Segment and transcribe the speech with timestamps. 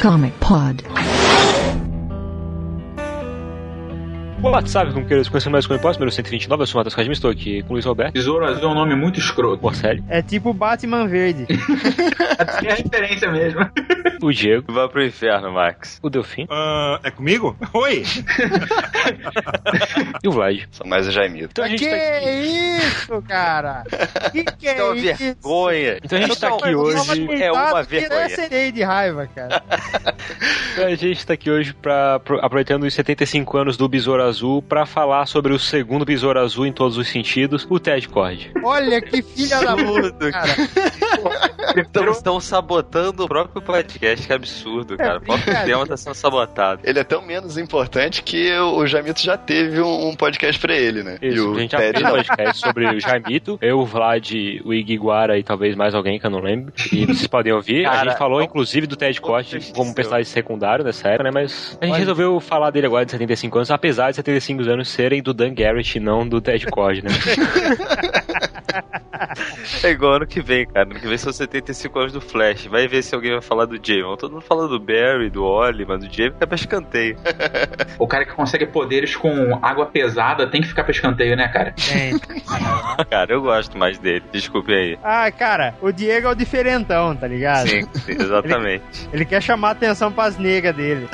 [0.00, 0.97] Comic Pod.
[4.66, 5.98] Sabe como queres conhecer mais como posso?
[5.98, 8.12] Número 129, eu sou o Matheus Cadimi, estou aqui com o Luiz Roberto.
[8.12, 9.58] Besouro Azul é um nome muito escroto.
[9.62, 10.04] Por sério.
[10.08, 11.46] É tipo Batman Verde.
[12.38, 13.60] É referência mesmo.
[14.22, 14.72] O Diego.
[14.72, 15.98] Vai pro inferno, Max.
[16.02, 16.46] O Delfim.
[16.48, 17.56] Ah, é comigo?
[17.72, 18.04] Oi!
[20.22, 20.60] e o Vlad.
[20.70, 21.48] Sou mais o Jaimito.
[21.50, 22.78] Então a gente que tá aqui.
[22.78, 23.82] isso, cara?
[24.30, 25.18] Que que É uma isso?
[25.18, 25.98] vergonha.
[26.02, 27.42] Então a gente tá aqui hoje.
[27.42, 28.22] é uma que vergonha.
[28.22, 29.62] Eu serei de raiva, cara.
[30.72, 34.47] Então a gente tá aqui hoje pra, pro- aproveitando os 75 anos do Besouro Azul
[34.68, 38.50] pra falar sobre o segundo Besouro Azul em todos os sentidos, o Ted Cord.
[38.64, 40.48] Olha que filha da puta, cara.
[41.76, 45.18] Estão, estão sabotando o próprio podcast, que absurdo, cara.
[45.18, 46.80] O próprio tema tá sendo sabotado.
[46.84, 51.02] Ele é tão menos importante que o Jamito já teve um, um podcast pra ele,
[51.02, 51.18] né?
[51.20, 52.16] e Isso, o a gente já Ted fez um não.
[52.24, 54.30] podcast sobre o Jaimito, eu, o Vlad,
[54.64, 56.72] o Iguara e talvez mais alguém que eu não lembro.
[56.92, 57.84] E vocês podem ouvir.
[57.86, 61.30] a Cara, gente falou, vamos- inclusive, do Ted Cord como personagem secundário nessa era, né?
[61.32, 61.98] Mas a gente Olha.
[62.00, 65.96] resolveu falar dele agora de 75 anos, apesar de 75 anos serem do Dan Garrett
[65.96, 67.10] e não do Ted Cord, né?
[69.82, 70.82] É igual ano que vem, cara.
[70.88, 72.66] Ano que vem são 75 anos do Flash.
[72.66, 74.16] Vai ver se alguém vai falar do Jamie.
[74.16, 77.16] Todo mundo fala do Barry, do Oli, mas do Jamie fica pra escanteio.
[77.98, 81.72] O cara que consegue poderes com água pesada tem que ficar pra escanteio, né, cara?
[81.76, 82.20] Gente.
[83.10, 84.22] Cara, eu gosto mais dele.
[84.32, 84.98] Desculpe aí.
[85.02, 87.68] Ah, cara, o Diego é o diferentão, tá ligado?
[87.68, 88.84] Sim, sim, exatamente.
[89.12, 91.08] Ele quer chamar a atenção pras negas dele.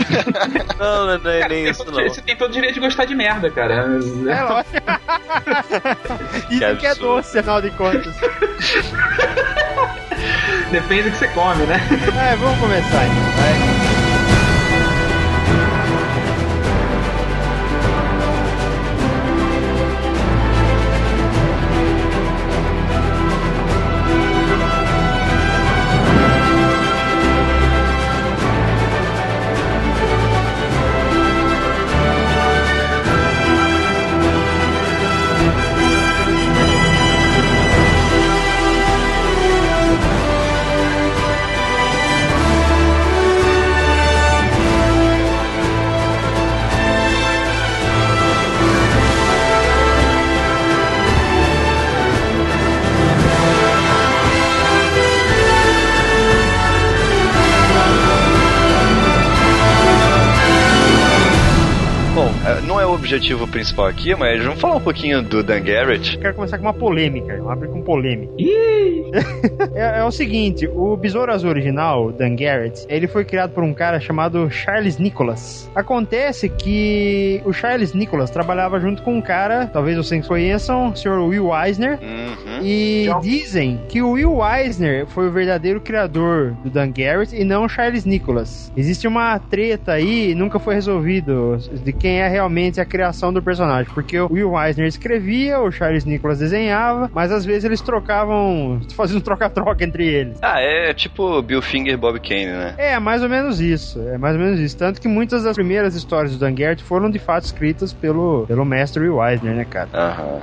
[0.78, 2.08] Não, não, não é nem Tem isso, todo- não.
[2.08, 3.74] Você tem todo o direito de gostar de merda, cara.
[3.74, 4.74] É lógico.
[6.50, 7.14] Isso que, é absurdo.
[7.16, 8.14] doce, afinal de contas.
[10.70, 11.76] Depende do que você come, né?
[12.32, 13.83] É, vamos começar então, vai.
[63.14, 66.18] Objetivo principal aqui, mas vamos falar um pouquinho do Dan Garrett.
[66.18, 67.36] Quero começar com uma polêmica.
[67.36, 68.32] Vamos abrir com polêmica.
[69.74, 73.72] é, é o seguinte, o Besouro Azul original, Dan Garrett, ele foi criado por um
[73.74, 75.70] cara chamado Charles Nicholas.
[75.74, 81.20] Acontece que o Charles Nicholas trabalhava junto com um cara, talvez vocês conheçam, o Sr.
[81.20, 82.60] Will Eisner, Uhum.
[82.62, 87.64] e dizem que o Will Eisner foi o verdadeiro criador do Dan Garrett e não
[87.64, 88.72] o Charles Nicholas.
[88.76, 93.92] Existe uma treta aí, nunca foi resolvido, de quem é realmente a criação do personagem.
[93.94, 98.80] Porque o Will Eisner escrevia, o Charles Nicholas desenhava, mas às vezes eles trocavam,
[99.12, 100.38] um troca-troca entre eles.
[100.42, 102.74] Ah, é tipo Bill Finger e Bob Kane, né?
[102.78, 104.00] É, mais ou menos isso.
[104.08, 104.76] É mais ou menos isso.
[104.76, 108.64] Tanto que muitas das primeiras histórias do Dan Garrett foram de fato escritas pelo, pelo
[108.64, 109.88] mestre Will Eisner, né, cara?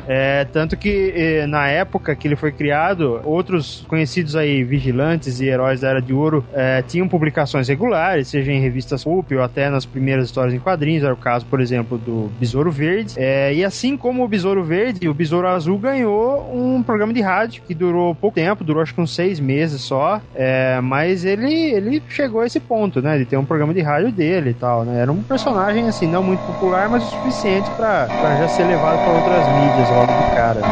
[0.08, 5.48] É, tanto que eh, na época que ele foi criado, outros conhecidos aí, vigilantes e
[5.48, 9.70] heróis da Era de Ouro, eh, tinham publicações regulares, seja em revistas pulp ou até
[9.70, 11.04] nas primeiras histórias em quadrinhos.
[11.04, 13.14] Era o caso, por exemplo, do Besouro Verde.
[13.18, 17.62] É, e assim como o Besouro Verde, o Besouro Azul ganhou um programa de rádio
[17.68, 20.22] que durou pouco tempo, durou acho que uns seis meses só.
[20.34, 23.18] É, mas ele, ele chegou a esse ponto, né?
[23.18, 25.02] De ter um programa de rádio dele e tal, né?
[25.02, 29.14] Era um personagem, assim, não muito popular, mas o suficiente pra já ser levado pra
[29.14, 30.66] outras mídias logo de cara.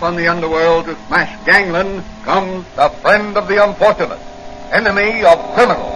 [0.00, 4.18] Down the underworld to smash gangland comes the friend of the unfortunate,
[4.72, 5.92] enemy of criminals.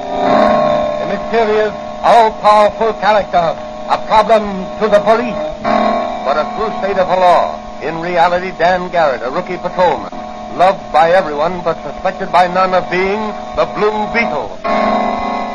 [1.03, 1.73] A mysterious,
[2.05, 3.57] all-powerful character,
[3.89, 4.45] a problem
[4.79, 5.41] to the police,
[6.23, 7.59] but a of the law.
[7.81, 10.13] In reality, Dan Garrett, a rookie patrolman,
[10.61, 13.19] loved by everyone but suspected by none of being
[13.57, 14.61] the Blue Beetle.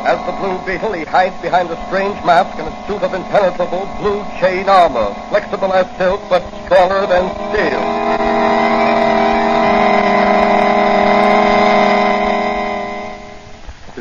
[0.04, 3.88] As the Blue Beetle, he hides behind a strange mask and a suit of impenetrable
[4.02, 8.39] blue chain armor, flexible as silk but stronger than steel.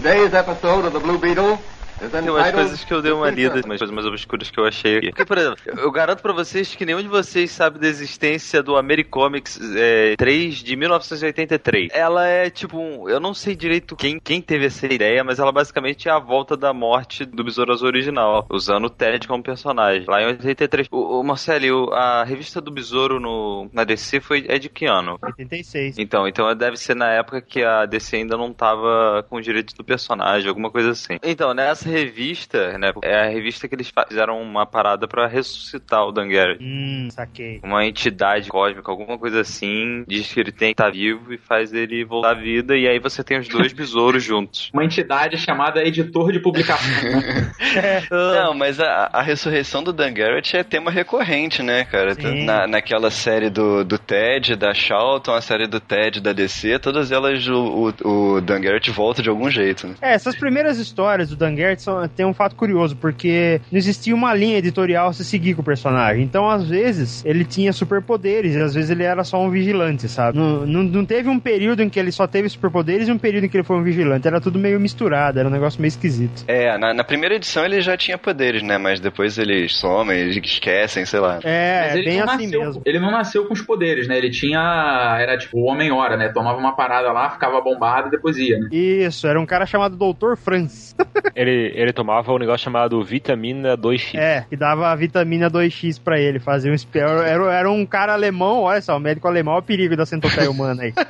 [0.09, 1.59] Today's episode of The Blue Beetle
[1.99, 4.97] Tem umas coisas que eu dei uma lida, umas coisas mais obscuras que eu achei
[4.97, 5.09] aqui.
[5.09, 8.77] Porque, por exemplo, eu garanto pra vocês que nenhum de vocês sabe da existência do
[8.77, 11.89] Americomics é, 3 de 1983.
[11.93, 13.09] Ela é tipo um.
[13.09, 16.55] Eu não sei direito quem, quem teve essa ideia, mas ela basicamente é a volta
[16.55, 20.05] da morte do Besouro Azul original, usando o Ted como personagem.
[20.07, 20.87] Lá em 83.
[20.91, 25.17] O, o Marcelo, a revista do Besouro no, na DC foi, é de que ano?
[25.21, 25.97] 86.
[25.97, 29.75] Então, então deve ser na época que a DC ainda não tava com o direito
[29.75, 31.17] do personagem, alguma coisa assim.
[31.23, 36.11] Então, nessa revista, né, é a revista que eles fizeram uma parada pra ressuscitar o
[36.11, 36.63] Dan Garrett.
[36.63, 37.59] Hum, saquei.
[37.63, 41.73] Uma entidade cósmica, alguma coisa assim, diz que ele tem que estar vivo e faz
[41.73, 44.69] ele voltar à vida, e aí você tem os dois besouros juntos.
[44.73, 46.79] Uma entidade chamada editor de publicação.
[48.09, 52.13] Não, mas a, a ressurreição do Dan Garrett é tema recorrente, né, cara?
[52.15, 52.45] Sim.
[52.45, 57.11] Na, naquela série do, do Ted, da Charlton, a série do Ted, da DC, todas
[57.11, 59.95] elas o, o, o Dan Garrett volta de algum jeito, né?
[60.01, 64.13] É, essas primeiras histórias do Dan Garrett são, tem um fato curioso, porque não existia
[64.15, 66.23] uma linha editorial a se seguir com o personagem.
[66.23, 70.37] Então, às vezes, ele tinha superpoderes, e às vezes ele era só um vigilante, sabe?
[70.37, 73.45] Não, não, não teve um período em que ele só teve superpoderes e um período
[73.45, 74.27] em que ele foi um vigilante.
[74.27, 76.43] Era tudo meio misturado, era um negócio meio esquisito.
[76.47, 78.77] É, na, na primeira edição ele já tinha poderes, né?
[78.77, 81.39] Mas depois eles somem, eles esquecem, sei lá.
[81.43, 82.81] É, Mas ele bem não assim nasceu, mesmo.
[82.85, 84.17] Ele não nasceu com os poderes, né?
[84.17, 85.17] Ele tinha.
[85.19, 86.29] Era tipo o Homem-Hora, né?
[86.29, 88.69] Tomava uma parada lá, ficava bombado e depois ia, né?
[88.71, 90.35] Isso, era um cara chamado Dr.
[90.35, 90.95] Franz.
[91.35, 94.15] Ele, ele tomava um negócio chamado vitamina 2X.
[94.17, 97.07] É, que dava a vitamina 2x pra ele, fazia um espelho.
[97.21, 100.49] Era, era um cara alemão, olha só, o médico alemão é o perigo da centopeia
[100.49, 100.93] humana aí.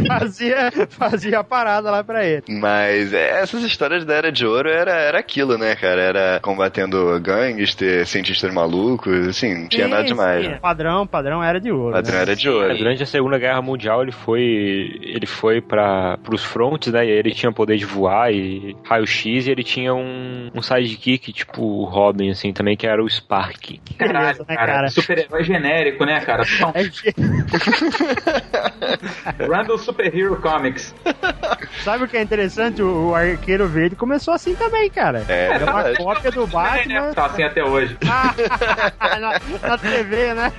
[0.00, 2.42] E fazia, fazia a parada lá pra ele.
[2.48, 6.00] Mas é, essas histórias da Era de Ouro era, era aquilo, né, cara?
[6.00, 10.48] Era combatendo gangster, cientistas malucos, assim, não tinha Sim, nada demais.
[10.48, 10.58] né?
[10.60, 11.92] Padrão, padrão era de ouro.
[11.92, 12.22] Padrão né?
[12.22, 12.76] Era de Ouro.
[12.76, 17.04] Durante a Segunda Guerra Mundial ele foi ele foi para os frontes, né?
[17.06, 21.32] E aí ele tinha poder de voar e raio-x e ele tinha um, um sidekick
[21.32, 23.80] tipo o Robin assim também que era o Spark.
[23.96, 24.88] Beleza, né, cara?
[24.88, 26.42] Super-herói genérico, né, cara?
[26.74, 26.82] É
[29.46, 30.94] Randall Super Hero Comics.
[31.82, 32.82] Sabe o que é interessante?
[32.82, 35.24] O, Arqueiro Verde começou assim também, cara.
[35.28, 37.96] É, Era uma cópia do Batman Tá assim até hoje.
[38.04, 40.52] na, na TV, né?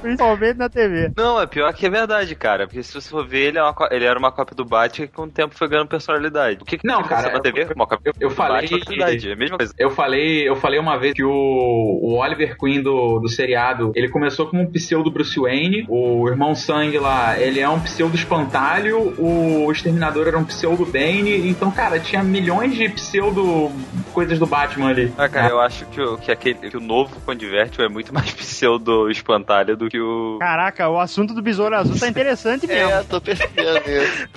[0.00, 1.12] Principalmente na TV.
[1.16, 2.66] Não, é pior que é verdade, cara.
[2.66, 5.12] Porque se você for ver, ele, é uma ele era uma cópia do Batman que
[5.12, 6.58] com o tempo foi ganhando personalidade.
[6.62, 7.66] O que, que Não, cara, na TV?
[7.74, 9.74] Uma cópia eu- eu do falei- Batman, É a mesma coisa.
[9.78, 14.08] Eu falei, eu falei uma vez que o, o Oliver Queen do, do seriado, ele
[14.08, 19.14] começou como um pseudo Bruce Wayne, o irmão Sangue lá, ele é um pseudo espantalho,
[19.18, 23.70] o Exterminador era um pseudo Bane, então, cara, tinha milhões de pseudo
[24.12, 25.12] coisas do Batman ali.
[25.16, 28.30] Ah, cara, eu acho que, o- que, aquele, que o novo Condivertible é muito mais
[28.34, 30.38] pseudo espantalho do que o.
[30.40, 32.90] Caraca, o assunto do Besouro Azul tá interessante mesmo.
[32.90, 34.28] É, tô percebendo isso.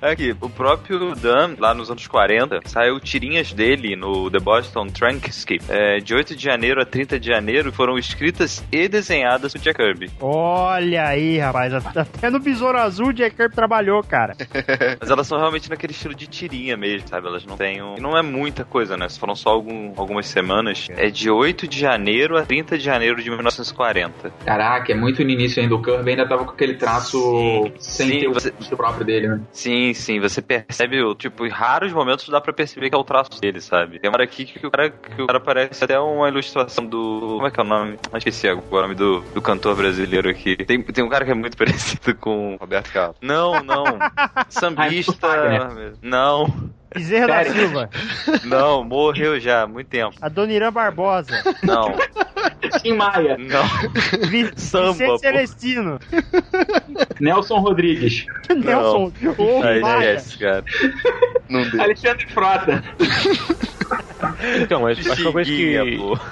[0.00, 4.86] Ah, Aqui, o próprio Dan, lá nos anos 40, saiu tirinhas dele no The Boston
[4.88, 5.62] Trankscape.
[5.68, 9.76] É, de 8 de janeiro a 30 de janeiro foram escritas e desenhadas por Jack
[9.82, 10.10] Kirby.
[10.20, 11.72] Olha aí, rapaz.
[11.74, 14.34] Até no Besouro Azul o Jack Kirby trabalhou, cara.
[15.00, 17.26] Mas elas são realmente naquele estilo de tirinha mesmo, sabe?
[17.26, 17.82] Elas não têm.
[17.82, 19.08] um- e Não é muita coisa, né?
[19.08, 20.88] Foram só algum- algumas semanas.
[20.96, 24.05] É de 8 de janeiro a 30 de janeiro de 1940.
[24.44, 28.08] Caraca, é muito no início ainda, o Kirby ainda tava com aquele traço Sim, sem
[28.08, 29.40] sim, ter o você- traço próprio dele, né?
[29.52, 33.04] Sim, sim, você percebe, o- tipo, em raros momentos dá pra perceber que é o
[33.04, 33.98] traço dele, sabe?
[33.98, 37.20] Tem uma hora aqui que o cara, que o cara parece até uma ilustração do.
[37.36, 37.98] Como é que é o nome?
[38.12, 40.56] Ah, Esqueci agora o nome do, do cantor brasileiro aqui.
[40.56, 42.56] Tem, tem um cara que é muito parecido com.
[42.60, 43.16] Roberto Carlos.
[43.20, 43.84] Não, não.
[44.48, 45.12] Sambista.
[45.28, 45.92] Fagner.
[46.02, 46.46] Não,
[46.96, 47.44] Bezerra da?
[47.44, 47.90] Silva.
[48.44, 50.16] não, morreu já há muito tempo.
[50.20, 51.42] A Dona Irã Barbosa.
[51.62, 51.94] Não,
[52.82, 53.64] Tim Maia, não.
[54.28, 55.20] Vi Samba, Vicente.
[55.20, 55.98] Celestino.
[57.20, 59.12] Nelson Rodrigues, Nelson.
[59.38, 60.14] Ô, Aí Maia.
[60.14, 60.64] esquece, cara.
[61.48, 61.80] Não deu.
[61.82, 62.82] Alexandre Frota.
[64.60, 65.74] Então, mas acho que uma coisa que.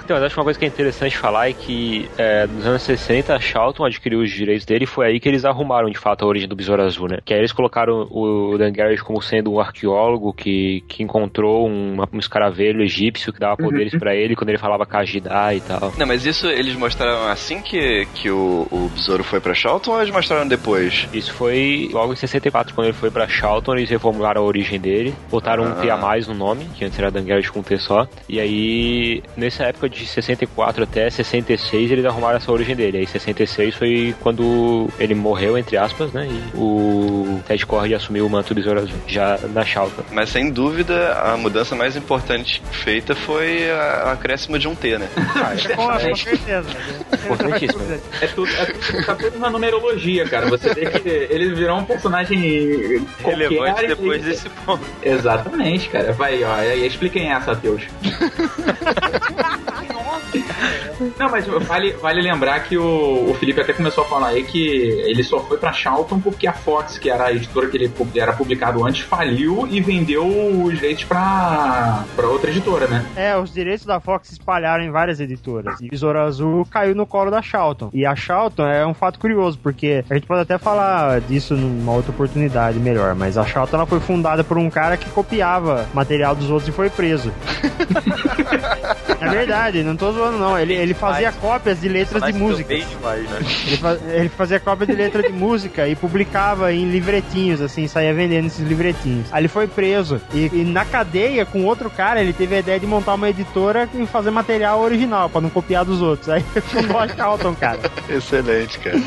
[0.03, 3.33] Então, mas acho uma coisa que é interessante falar é que é, nos anos 60
[3.33, 6.27] a Charlton adquiriu os direitos dele e foi aí que eles arrumaram de fato a
[6.27, 7.19] origem do Besouro Azul, né?
[7.23, 10.54] Que aí eles colocaram o Dan Garrett como sendo um arqueólogo que,
[10.87, 15.53] que encontrou um, um escaravelho egípcio que dava poderes pra ele quando ele falava Kajidá
[15.53, 15.93] e tal.
[15.97, 20.01] Não, mas isso eles mostraram assim que, que o, o besouro foi pra Charlton ou
[20.01, 21.07] eles mostraram depois?
[21.13, 25.13] Isso foi logo em 64, quando ele foi pra Charlton, eles reformularam a origem dele,
[25.29, 25.75] botaram um Ah.
[25.75, 28.07] T a mais no nome, que antes era Dan Garrett com T HQ só.
[28.27, 32.99] E aí, nessa época de 64 até 66, eles arrumaram essa origem dele.
[32.99, 36.27] Aí 66 foi quando ele morreu, entre aspas, né?
[36.27, 40.03] E o Ted Cord assumiu o manto do Besouro Azul, já na Chalca.
[40.11, 44.97] Mas sem dúvida, a mudança mais importante feita foi a- o acréscimo de um T,
[44.97, 45.07] né?
[45.75, 46.69] Com, com certeza.
[47.13, 47.81] Importantíssimo.
[48.21, 50.47] É tudo, é tudo, tá tudo na numerologia, cara.
[50.47, 54.83] Você vê que ele virou um personagem Relevante qualquer depois e- desse ponto.
[55.01, 56.13] Exatamente, cara.
[56.13, 57.83] Vai, ó, aí expliquem essa, Ateus.
[61.19, 64.67] Não, mas vale, vale lembrar que o, o Felipe até começou a falar aí que
[64.67, 68.33] ele só foi pra Charlton porque a Fox, que era a editora que ele era
[68.33, 73.05] publicado antes, faliu e vendeu os direitos pra, pra outra editora, né?
[73.15, 75.79] É, os direitos da Fox se espalharam em várias editoras.
[75.81, 77.89] E Besouro Azul caiu no colo da Charlton.
[77.93, 81.91] E a Charlton é um fato curioso, porque a gente pode até falar disso numa
[81.93, 86.35] outra oportunidade melhor, mas a Charlton ela foi fundada por um cara que copiava material
[86.35, 87.31] dos outros e foi preso.
[89.25, 90.57] é verdade, não tô zoando não.
[90.57, 92.75] Ele, ele fazia cópias de letras de música.
[92.75, 93.39] demais, né?
[93.67, 98.13] Ele, fa- ele fazia cópia de letra de música e publicava em livretinhos, assim, saía
[98.13, 99.27] vendendo esses livretinhos.
[99.31, 100.21] Aí ele foi preso.
[100.33, 103.87] E, e na cadeia, com outro cara, ele teve a ideia de montar uma editora
[103.93, 106.29] e fazer material original, pra não copiar dos outros.
[106.29, 107.79] Aí fundou a Charlton, cara.
[108.09, 108.97] Excelente, cara.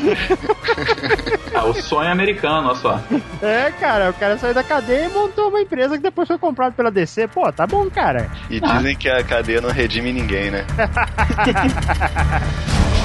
[1.53, 2.99] Ah, o sonho americano, olha só.
[3.41, 6.71] É, cara, o cara saiu da cadeia e montou uma empresa que depois foi comprada
[6.73, 7.27] pela DC.
[7.27, 8.29] Pô, tá bom, cara.
[8.49, 10.65] E dizem que a cadeia não redime ninguém, né?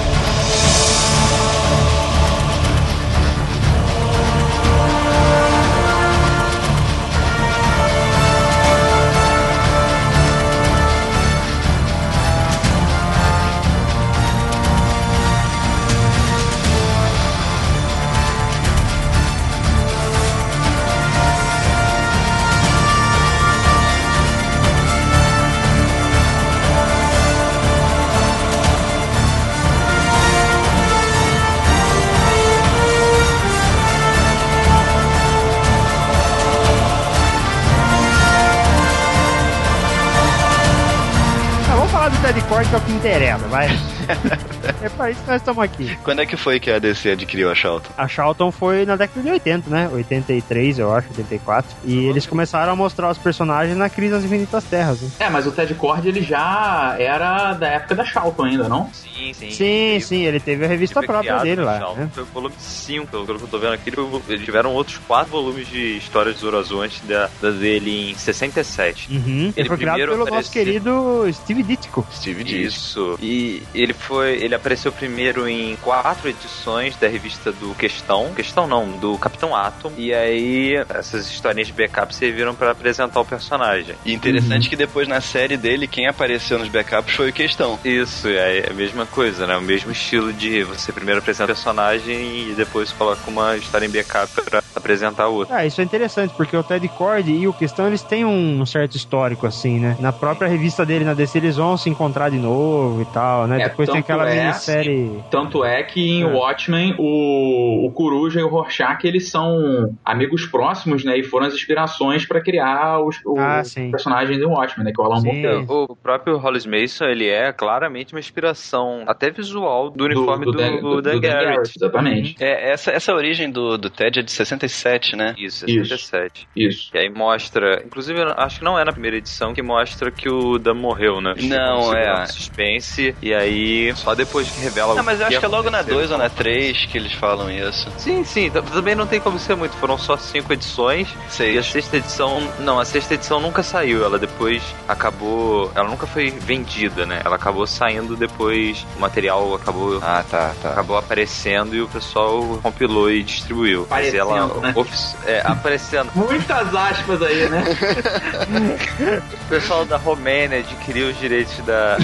[42.68, 43.66] que é o que interessa, vai.
[44.82, 45.96] é pra isso que nós estamos aqui.
[46.02, 47.90] Quando é que foi que a DC adquiriu a Charlton?
[47.96, 49.88] A Charlton foi na década de 80, né?
[49.92, 51.76] 83, eu acho, 84.
[51.84, 55.00] E eles começaram a mostrar os personagens na Crise das Infinitas Terras.
[55.00, 55.10] Né?
[55.20, 58.90] É, mas o Ted Cord ele já era da época da Charlton ainda, não?
[58.92, 59.50] Sim, sim.
[59.50, 61.78] Sim, sim, ele teve a revista Ele foi própria dele lá.
[61.78, 62.00] Shaolin.
[62.00, 62.10] Né?
[62.12, 63.90] Foi o volume 5, pelo que eu tô vendo aqui.
[63.90, 63.96] ele
[64.28, 68.14] Eles tiveram outros quatro volumes de histórias de Zoro Azul antes da, da dele em
[68.14, 69.08] 67.
[69.10, 69.18] Uhum.
[69.46, 72.06] Ele, Ele foi criado pelo nosso apareceu- querido Steve Ditko.
[72.12, 72.53] Steve Diz.
[72.62, 73.18] Isso.
[73.20, 74.34] E ele foi.
[74.42, 78.32] Ele apareceu primeiro em quatro edições da revista do Questão.
[78.34, 79.92] Questão não, do Capitão Atom.
[79.96, 83.94] E aí essas historinhas de backup serviram pra apresentar o personagem.
[84.04, 87.78] E interessante que depois na série dele, quem apareceu nos backups foi o Questão.
[87.84, 89.56] Isso, é a mesma coisa, né?
[89.56, 93.90] O mesmo estilo de você primeiro apresenta o personagem e depois coloca uma história em
[93.90, 95.56] backup pra apresentar outra.
[95.56, 98.96] Ah, isso é interessante, porque o Ted Cord e o Questão, eles têm um certo
[98.96, 99.96] histórico, assim, né?
[100.00, 103.62] Na própria revista dele, na DC, eles vão se encontrar de novo e tal, né?
[103.62, 105.22] É, Depois tem aquela é, minissérie...
[105.30, 106.26] Tanto é que em É.
[106.26, 111.18] Watchmen, o, o Coruja e o Rorschach, eles são amigos próximos, né?
[111.18, 114.92] E foram as inspirações pra criar os, os Ah, personagens do Watchmen, né?
[114.94, 115.22] Que é o Alan.
[115.22, 115.64] Moore.
[115.68, 120.76] O próprio Hollis Mason, ele é claramente uma inspiração, até visual, do uniforme do, Dan-
[120.80, 121.72] do, Dan Garrett.
[121.76, 122.36] Exatamente.
[122.40, 125.34] É, essa, essa origem do, do Ted é de 67, né?
[125.38, 125.88] Isso, Isso.
[125.88, 126.48] 67.
[126.56, 126.90] Isso.
[126.94, 130.58] E aí mostra, inclusive acho que não é na primeira edição que mostra que o
[130.58, 131.34] Dan morreu, né?
[131.42, 132.23] Não, é.
[132.26, 135.78] Suspense, e aí só depois que revela Ah, mas eu acho que é logo na
[135.78, 135.98] aconteceu.
[136.00, 137.88] 2 ou na 3 que eles falam isso.
[137.98, 141.08] Sim, sim, também não tem como ser muito, foram só cinco edições.
[141.08, 141.66] E a Seis.
[141.66, 147.04] sexta edição, não, a sexta edição nunca saiu, ela depois acabou, ela nunca foi vendida,
[147.06, 147.20] né?
[147.24, 150.70] Ela acabou saindo depois, o material acabou Ah, tá, tá.
[150.70, 153.86] acabou aparecendo e o pessoal compilou e distribuiu.
[153.90, 154.72] Mas ela Aparecendo, né?
[154.76, 156.10] ofici- é, aparecendo.
[156.14, 157.64] Muitas aspas aí, né?
[159.44, 161.98] O pessoal da Romênia adquiriu os direitos da,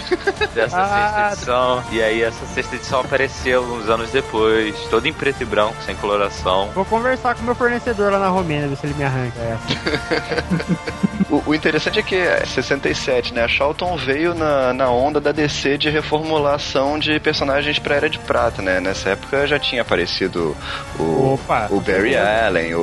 [0.55, 0.89] dessa Ah,
[1.29, 1.83] sexta edição.
[1.93, 5.95] E aí essa sexta edição apareceu uns anos depois, toda em preto e branco, sem
[5.97, 6.71] coloração.
[6.75, 10.91] Vou conversar com meu fornecedor lá na Romênia, ver se ele me arranca essa.
[11.31, 13.45] O, o interessante é que é 67, né?
[13.45, 18.19] A Charlton veio na, na onda da DC de reformulação de personagens pra Era de
[18.19, 18.81] Prata, né?
[18.81, 20.57] Nessa época já tinha aparecido
[20.99, 21.69] o, Opa!
[21.71, 22.81] o Barry Allen, o,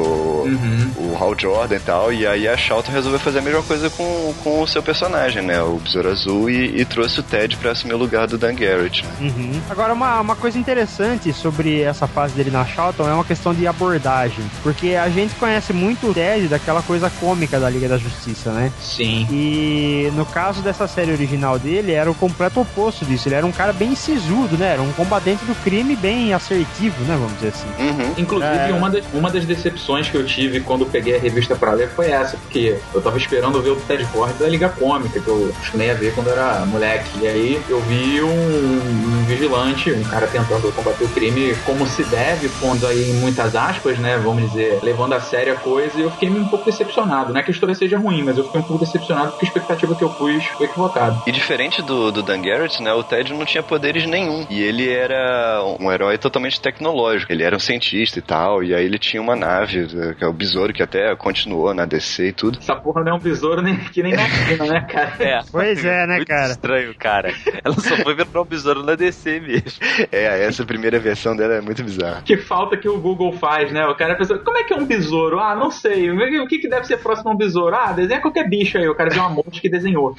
[0.47, 0.91] Uhum.
[0.97, 4.33] o Hal Jordan e tal, e aí a Charlton resolveu fazer a mesma coisa com,
[4.41, 5.61] com o seu personagem, né?
[5.61, 9.03] O Besouro Azul, e, e trouxe o Ted pra assumir o lugar do Dan Garrett.
[9.03, 9.09] né?
[9.21, 9.61] Uhum.
[9.69, 13.65] Agora, uma, uma coisa interessante sobre essa fase dele na Charlton é uma questão de
[13.67, 14.43] abordagem.
[14.63, 18.71] Porque a gente conhece muito o Ted daquela coisa cômica da Liga da Justiça né?
[18.81, 19.27] Sim.
[19.31, 23.27] E no caso dessa série original dele, era o completo oposto disso.
[23.27, 24.73] Ele era um cara bem sisudo, né?
[24.73, 27.15] Era um combatente do crime bem assertivo, né?
[27.17, 27.67] Vamos dizer assim.
[27.79, 28.13] Uhum.
[28.17, 28.73] Inclusive, É.
[28.73, 32.09] uma, das, uma das decepções que eu tive quando peguei a revista pra ler foi
[32.11, 35.91] essa, porque eu tava esperando ver o Ted Ford da Liga Cômica, que eu costumei
[35.91, 37.06] a ver quando era moleque.
[37.21, 42.03] E aí eu vi um, um vigilante, um cara tentando combater o crime como se
[42.05, 44.17] deve, pondo aí em muitas aspas, né?
[44.17, 47.33] Vamos dizer, levando a sério a coisa, e eu fiquei um pouco decepcionado.
[47.33, 49.47] Não é que a história seja ruim, mas eu fiquei um pouco decepcionado porque a
[49.47, 51.21] expectativa que eu pus foi equivocada.
[51.25, 54.45] E diferente do, do Dan Garrett, né, o Ted não tinha poderes nenhum.
[54.49, 57.31] E ele era um herói totalmente tecnológico.
[57.31, 59.87] Ele era um cientista e tal, e aí ele tinha uma nave,
[60.17, 62.59] que é o Besouro, que até continuou na DC e tudo.
[62.59, 65.13] Essa porra não é um besouro nem, que nem na China, né, cara?
[65.19, 65.39] É.
[65.51, 66.51] Pois é, né, Muito cara?
[66.51, 67.33] estranho, cara.
[67.63, 69.79] Ela só foi virar um besouro na DC mesmo.
[70.11, 72.21] É, essa primeira versão dela é muito bizarra.
[72.23, 73.85] Que falta que o Google faz, né?
[73.85, 75.39] O cara pensa, como é que é um besouro?
[75.39, 76.09] Ah, não sei.
[76.11, 77.75] O que, que deve ser próximo a um besouro?
[77.75, 78.87] Ah, desenha qualquer bicho aí.
[78.87, 80.15] O cara viu uma monte que desenhou.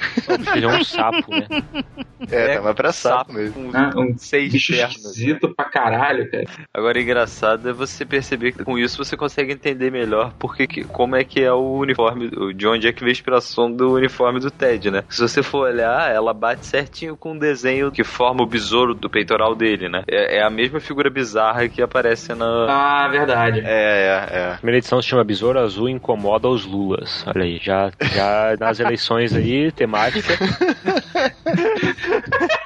[0.55, 1.47] Ele é um sapo, né?
[2.29, 3.53] É, tá mais pra sapo mesmo.
[3.53, 3.91] com né?
[3.95, 4.95] Um seis bicho pernas.
[4.95, 6.45] esquisito pra caralho, cara.
[6.73, 11.15] Agora, engraçado é você perceber que com isso você consegue entender melhor porque que, como
[11.15, 14.51] é que é o uniforme, de onde é que veio a inspiração do uniforme do
[14.51, 15.03] Ted, né?
[15.09, 19.09] Se você for olhar, ela bate certinho com o desenho que forma o besouro do
[19.09, 20.03] peitoral dele, né?
[20.07, 22.45] É, é a mesma figura bizarra que aparece na.
[22.69, 23.61] Ah, verdade.
[23.61, 24.51] É, é, é.
[24.53, 27.25] A primeira edição se chama Besouro Azul Incomoda os Lulas.
[27.27, 30.37] Olha aí, já, já nas eleições aí, temática.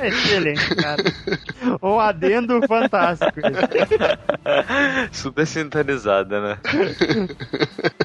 [0.00, 1.02] Excelente, cara.
[1.82, 3.40] Um adendo fantástico.
[5.12, 6.58] Super sintonizada, né?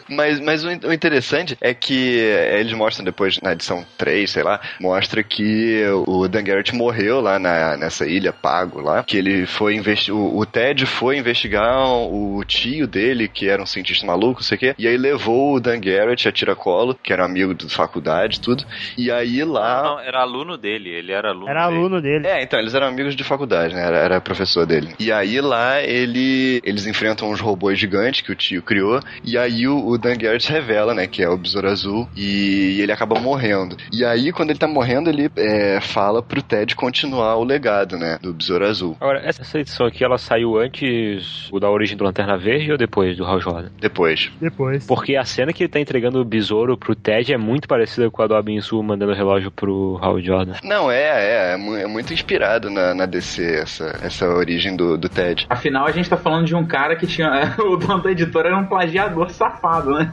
[0.09, 4.29] Mas, mas o, in- o interessante é que é, eles mostram depois, na edição 3,
[4.29, 9.17] sei lá, mostra que o Dan Garrett morreu lá na, nessa ilha, pago lá, que
[9.17, 14.05] ele foi investigar, o, o Ted foi investigar o tio dele, que era um cientista
[14.05, 17.21] maluco, não sei o quê, e aí levou o Dan Garrett a tiracolo, que era
[17.23, 18.65] um amigo da faculdade e tudo,
[18.97, 19.83] e aí lá...
[19.83, 21.68] Não, era aluno dele, ele era aluno Era.
[21.69, 22.27] Aluno dele.
[22.27, 23.85] É, então, eles eram amigos de faculdade, né?
[23.85, 24.93] Era, era professor dele.
[24.99, 28.99] E aí lá ele, eles enfrentam uns robôs gigantes que o tio criou.
[29.23, 31.07] E aí o, o Dan Garrett revela, né?
[31.07, 32.07] Que é o Besouro Azul.
[32.15, 33.77] E ele acaba morrendo.
[33.91, 38.17] E aí, quando ele tá morrendo, ele é, fala pro Ted continuar o legado, né?
[38.21, 38.97] Do Besouro Azul.
[38.99, 43.25] Agora, essa edição aqui, ela saiu antes da origem do Lanterna Verde ou depois do
[43.25, 43.69] Hal Jordan?
[43.79, 44.31] Depois.
[44.39, 44.85] Depois.
[44.85, 48.21] Porque a cena que ele tá entregando o besouro pro Ted é muito parecida com
[48.21, 50.53] a do Abinsu mandando o relógio pro Hal Jordan.
[50.63, 51.57] Não, é, é.
[51.59, 55.45] É, mu- é muito inspirado na, na DC essa, essa origem do, do Ted.
[55.49, 57.55] Afinal, a gente tá falando de um cara que tinha.
[57.59, 60.11] O dono da editora era um plagiador safado, né?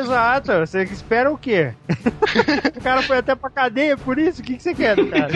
[0.00, 0.52] Exato.
[0.60, 1.72] Você espera o quê?
[2.76, 4.40] o cara foi até pra cadeia por isso?
[4.40, 5.30] O que, que você quer do cara?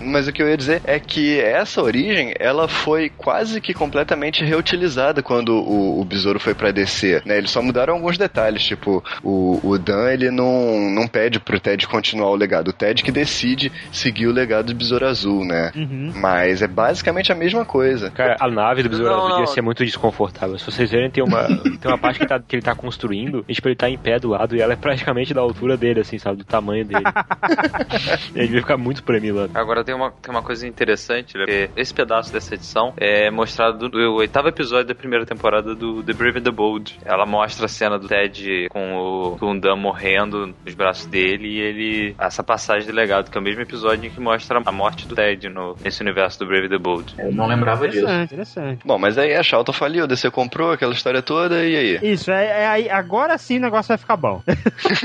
[0.00, 4.44] Mas o que eu ia dizer é que essa origem, ela foi quase que completamente
[4.44, 7.38] reutilizada quando o, o Besouro foi pra DC, né?
[7.38, 11.86] Eles só mudaram alguns detalhes, tipo, o, o Dan, ele não, não pede pro Ted
[11.86, 12.68] continuar o legado.
[12.68, 15.72] O Ted que decide seguir o legado do Besouro Azul, né?
[15.74, 16.12] Uhum.
[16.16, 18.10] Mas é basicamente a mesma coisa.
[18.10, 19.36] Cara, a nave do Besouro Azul não.
[19.38, 20.58] devia ser muito desconfortável.
[20.58, 21.46] Se vocês verem, tem uma,
[21.80, 24.18] tem uma parte que, tá- que ele tá construindo, e tipo, ele tá em pé
[24.18, 26.38] do lado e ela é praticamente da altura dele, assim, sabe?
[26.38, 27.04] Do tamanho dele.
[28.34, 29.50] ele devia ficar muito premilando.
[29.54, 31.44] Agora tem uma, tem uma coisa interessante, né?
[31.44, 36.12] Porque esse pedaço dessa edição é mostrado no oitavo episódio da primeira temporada do The
[36.12, 36.98] Brave and the Bold.
[37.04, 41.48] Ela mostra a cena do Ted com o, com o Dan morrendo nos braços dele
[41.48, 42.14] e ele.
[42.18, 45.14] Essa passagem de legado, que é o mesmo episódio em que mostra a morte do
[45.14, 47.14] Ted no, nesse universo do Brave the Bold.
[47.18, 48.08] Eu não lembrava disso.
[48.08, 48.80] Interessante.
[48.84, 51.98] Bom, mas aí a Charlton faliu, a DC comprou aquela história toda, e aí?
[52.02, 52.90] Isso, é, é aí.
[52.90, 54.42] Agora sim o negócio vai ficar bom.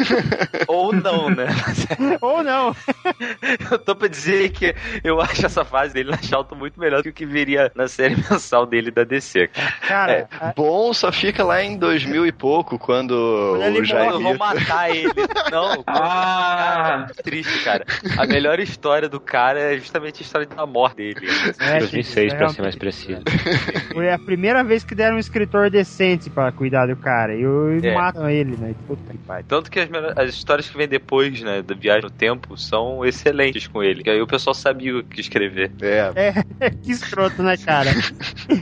[0.68, 1.48] Ou não, né?
[2.22, 2.76] Ou não.
[3.72, 7.04] Eu tô pra dizer que eu acho essa fase dele na Charlton muito melhor do
[7.04, 9.48] que o que viria na série mensal dele da DC.
[9.48, 10.08] cara.
[10.08, 14.12] Cara, É, bom só fica lá em 2000 e pouco, quando o Jair...
[14.12, 15.12] Quando vão matar ele.
[15.52, 17.86] Não, Ah, é triste, cara.
[18.18, 21.28] A melhor história do cara é justamente a história da morte dele.
[21.60, 23.22] é, 2006, pra ser mais preciso.
[23.94, 27.34] Foi a primeira vez que deram um escritor decente pra cuidar do cara.
[27.36, 27.44] E
[27.84, 27.94] É.
[27.94, 28.74] matam ele, né?
[28.88, 29.46] Puta que pariu.
[29.48, 33.68] Tanto que as, as histórias que vem depois, né, da viagem no tempo, são excelentes
[33.68, 34.04] com ele.
[34.04, 35.72] Que aí o pessoal sabia o que escrever.
[35.82, 36.12] É,
[36.60, 37.92] É, que escroto, né, cara?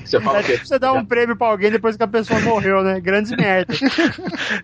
[0.03, 2.83] você fala É tipo você dar um prêmio pra alguém depois que a pessoa morreu,
[2.83, 2.99] né?
[2.99, 3.73] Grandes merda.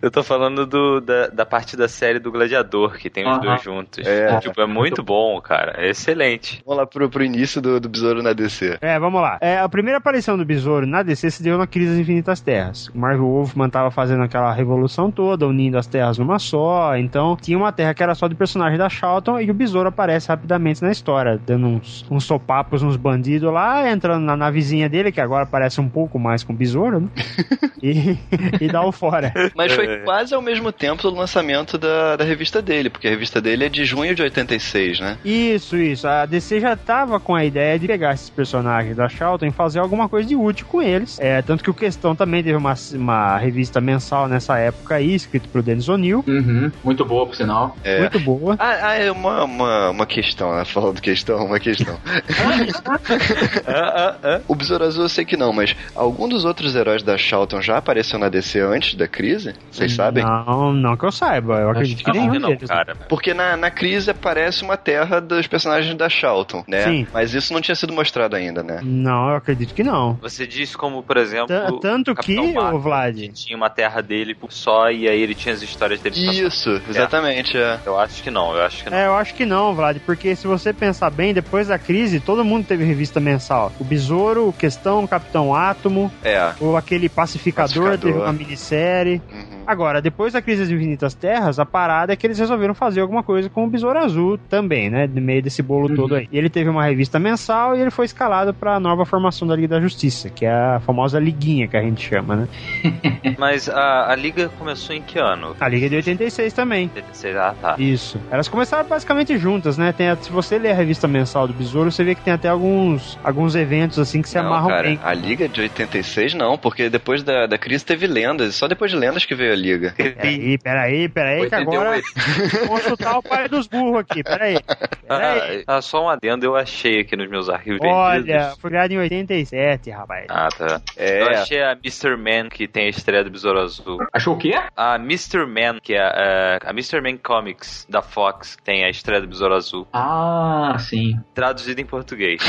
[0.00, 3.40] Eu tô falando do, da, da parte da série do Gladiador, que tem os Aham.
[3.40, 4.06] dois juntos.
[4.06, 4.38] É.
[4.40, 5.74] Tipo, é muito bom, cara.
[5.76, 6.62] É excelente.
[6.66, 8.78] Vamos lá pro, pro início do, do Besouro na DC.
[8.80, 9.38] É, vamos lá.
[9.40, 12.88] É, a primeira aparição do Besouro na DC se deu na Crise das Infinitas Terras.
[12.88, 16.96] O Marvel Wolfman tava fazendo aquela revolução toda, unindo as terras numa só.
[16.96, 20.28] Então, tinha uma terra que era só do personagem da Charlton e o Besouro aparece
[20.28, 25.20] rapidamente na história, dando uns, uns sopapos nos bandidos lá, entrando na navezinha dele, que
[25.20, 27.08] agora parece um pouco mais com o Besouro, né?
[27.82, 28.16] e,
[28.60, 29.32] e dá o fora.
[29.56, 29.98] Mas foi É.
[29.98, 33.68] quase ao mesmo tempo do lançamento da, da revista dele, porque a revista dele é
[33.68, 35.18] de junho de 86, né?
[35.24, 35.91] Isso, isso.
[36.04, 39.78] A DC já tava com a ideia de pegar esses personagens da Charlton e fazer
[39.78, 41.18] alguma coisa de útil com eles.
[41.20, 45.48] É, tanto que o Questão também teve uma, uma revista mensal nessa época aí, escrito
[45.48, 46.24] pro Dennis O'Neill.
[46.26, 47.76] Uhum, muito boa, por sinal.
[47.84, 48.00] É.
[48.00, 48.56] Muito boa.
[48.58, 50.64] Ah, ah, é uma, uma, uma questão, né?
[50.64, 51.98] Falando questão, uma questão.
[54.48, 57.76] o Besouro Azul eu sei que não, mas algum dos outros heróis da Charlton já
[57.76, 59.54] apareceu na DC antes da crise?
[59.70, 60.24] Vocês sabem?
[60.24, 61.60] Não, não que eu saiba.
[61.60, 62.68] Eu acredito que Acho nenhum que não, deles.
[62.68, 62.94] cara.
[63.08, 66.84] Porque na, na crise aparece uma terra dos personagens da Charlton, né?
[66.84, 67.06] Sim.
[67.12, 68.80] Mas isso não tinha sido mostrado ainda, né?
[68.82, 70.14] Não, eu acredito que não.
[70.22, 71.46] Você diz como, por exemplo.
[71.48, 75.08] T- tanto o que, Marvel, ô Vlad, que tinha uma terra dele por só e
[75.08, 76.16] aí ele tinha as histórias dele.
[76.16, 77.78] Isso, exatamente, é.
[77.84, 78.96] Eu acho que não, eu acho que não.
[78.96, 82.44] É, eu acho que não, Vlad, porque se você pensar bem, depois da crise, todo
[82.44, 83.72] mundo teve revista mensal.
[83.80, 86.52] O Besouro, o Questão, o Capitão Átomo, É.
[86.60, 87.98] ou aquele Pacificador, Pacificador.
[88.12, 89.20] teve uma minissérie.
[89.32, 89.62] Uhum.
[89.66, 93.22] Agora, depois da crise das Infinitas Terras, a parada é que eles resolveram fazer alguma
[93.22, 95.06] coisa com o Besouro Azul também, né?
[95.06, 95.96] No meio desse bolo Uhum.
[95.96, 96.28] todo aí.
[96.30, 99.68] E ele teve uma revista mensal e ele foi escalado pra nova formação da Liga
[99.68, 102.48] da Justiça, que é a famosa Liguinha que a gente chama, né?
[103.38, 105.56] Mas a, a liga começou em que ano?
[105.60, 106.90] A Liga de 86 também.
[107.12, 107.74] Sei lá, tá.
[107.78, 108.20] Isso.
[108.30, 109.92] Elas começaram basicamente juntas, né?
[109.92, 112.48] Tem, a- se você ler a revista mensal do Besouro, você vê que tem até
[112.48, 114.98] alguns, alguns eventos assim que se Não, amarram cara, bem.
[115.02, 118.96] a Liga de 86 não, porque depois da, da crise teve lendas, só depois de
[118.96, 119.94] lendas que veio a Liga.
[119.96, 122.66] Peraí, peraí, peraí, que agora 88.
[122.66, 124.58] vou chutar o pai dos burros aqui, peraí.
[125.08, 125.61] Peraí.
[125.66, 128.58] Ah, só um adendo eu achei aqui nos meus arquivos Olha, vendidos.
[128.60, 130.26] foi criado em 87, rapaz.
[130.28, 130.80] Ah, tá.
[130.96, 131.22] É.
[131.22, 132.16] Eu achei a Mr.
[132.16, 133.98] Man que tem a estreia do Besouro Azul.
[134.12, 134.52] Achou o quê?
[134.76, 135.46] A Mr.
[135.46, 137.00] Man, que é a, a Mr.
[137.00, 139.86] Man Comics da Fox, que tem a estreia do Besouro Azul.
[139.92, 141.18] Ah, sim.
[141.34, 142.40] Traduzido em português.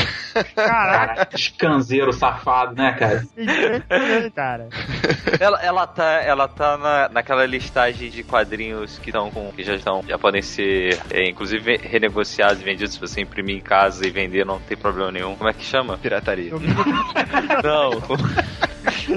[0.54, 3.24] Caraca, Cara, escanzeiro safado, né, cara?
[4.34, 4.68] cara.
[5.40, 9.50] ela, ela tá, ela tá na, naquela listagem de quadrinhos que estão com.
[9.52, 10.02] que já estão.
[10.06, 14.44] Já podem ser, é, inclusive, renegociados e vendidos se você imprimir em casa e vender,
[14.44, 15.36] não tem problema nenhum.
[15.36, 15.98] Como é que chama?
[15.98, 16.52] Pirataria.
[17.62, 17.90] Não.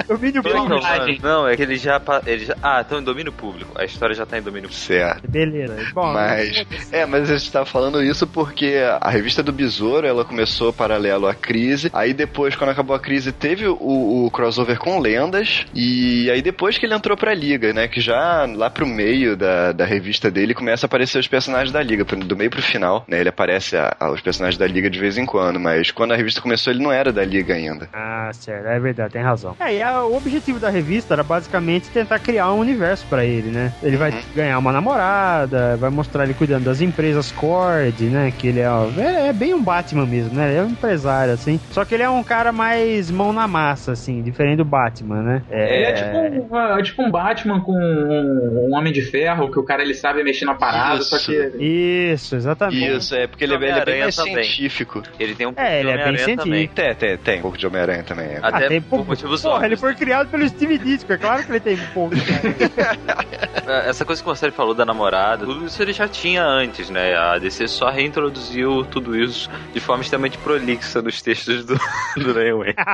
[0.08, 0.66] Domínio público.
[0.78, 1.20] Imagem.
[1.22, 2.56] Não, é que ele já, ele já.
[2.62, 3.72] Ah, estão em domínio público.
[3.80, 4.86] A história já tá em domínio público.
[4.86, 5.30] Certo.
[5.30, 5.76] Beleza.
[5.94, 10.24] Bom, Mas, é, mas a gente tava falando isso porque a revista do Besouro, ela
[10.26, 13.78] começou paralelo à crise, aí depois, quando acabou a crise, teve o,
[14.26, 18.46] o crossover com lendas, e aí depois que ele entrou pra Liga, né, que já
[18.56, 22.36] lá pro meio da, da revista dele começa a aparecer os personagens da Liga, do
[22.36, 25.26] meio pro final, né, ele aparece a- a- os personagens da Liga de vez em
[25.26, 27.90] quando, mas quando a revista começou ele não era da Liga ainda.
[27.94, 29.56] Ah, certo, é verdade, tem razão.
[29.60, 33.50] É, e a- o objetivo da revista era basicamente tentar criar um universo pra ele,
[33.50, 33.74] né?
[33.82, 38.32] Ele vai ganhar uma namorada, vai mostrar ele cuidando das empresas Cord, né?
[38.38, 40.50] Que ele é, ó, é, é bem um Batman mesmo, né?
[40.50, 41.60] Ele é um empresário, assim.
[41.72, 45.42] Só que ele é um cara mais mão na massa, assim, diferente do Batman, né?
[45.50, 46.18] Ele é tipo
[46.56, 49.94] um, é tipo um Batman com um, um Homem de Ferro, que o cara ele
[49.94, 51.10] sabe mexer na parada, Isso.
[51.18, 51.52] só que.
[51.60, 52.98] Isso, exatamente.
[52.98, 54.44] Isso, é porque ele, é- ele é bem Homem-Aranha mais também.
[54.44, 55.04] científico.
[55.20, 56.60] Ele tem um pouco É, de ele é bem Homem-Aranha também.
[56.60, 56.76] científico.
[56.76, 58.28] Tem, tem, tem um pouco de Homem-Aranha também.
[58.28, 58.40] é.
[58.42, 61.44] Até Ah, tem por pouco- motivos Porra, ele foi criado pelo Steve Ditko, é claro
[61.44, 62.16] que ele tem um pouco.
[62.16, 63.84] cara.
[63.88, 67.16] Essa coisa que você falou da namorada, tudo isso ele já tinha antes, né?
[67.16, 71.78] A DC só reintroduziu tudo isso de forma extremamente prolixa nos textos do,
[72.16, 72.76] do Len Wayne.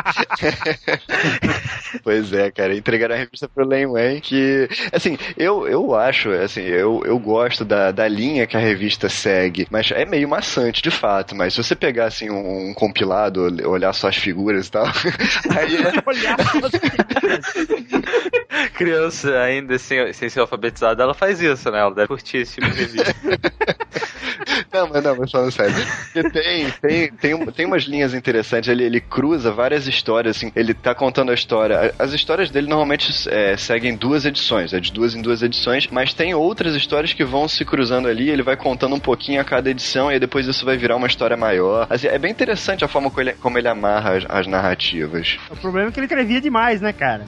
[2.03, 6.61] Pois é, cara, entregaram a revista pro Len Wayne que, assim, eu, eu acho, assim,
[6.61, 10.89] eu, eu gosto da, da linha que a revista segue, mas é meio maçante, de
[10.89, 14.85] fato, mas se você pegar, assim, um, um compilado, olhar só as figuras e tal,
[15.55, 16.37] aí é, Olhar
[18.75, 21.79] Criança ainda sem, sem ser alfabetizada, ela faz isso, né?
[21.79, 22.87] Ela deve curtir esse tipo de.
[24.71, 25.73] Não, mas não, mas falando sério.
[26.11, 28.69] Porque tem, tem, tem, tem umas linhas interessantes.
[28.69, 30.51] Ele, ele cruza várias histórias, assim.
[30.55, 31.93] Ele tá contando a história.
[31.99, 36.13] As histórias dele normalmente é, seguem duas edições, é de duas em duas edições, mas
[36.13, 38.29] tem outras histórias que vão se cruzando ali.
[38.29, 41.07] Ele vai contando um pouquinho a cada edição e aí depois isso vai virar uma
[41.07, 41.87] história maior.
[41.89, 45.37] Assim, é bem interessante a forma como ele, como ele amarra as, as narrativas.
[45.49, 47.25] O problema é que ele escrevia demais, né, cara?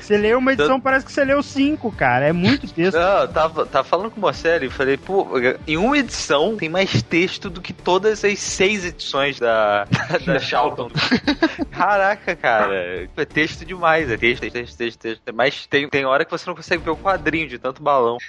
[0.00, 2.26] Você leu uma edição, parece que você leu cinco, cara.
[2.26, 2.96] É muito texto.
[2.96, 5.28] Não, eu tava, tava falando com o Marcelo e falei, pô,
[5.66, 10.38] em uma edição tem mais texto do que todas as seis edições da, da, da
[10.38, 10.90] Charlton.
[11.70, 13.08] Caraca, cara.
[13.16, 14.10] É texto demais.
[14.10, 15.22] É texto, texto, texto, texto.
[15.34, 18.18] Mas tem, tem hora que você não consegue ver o quadrinho de tanto balão.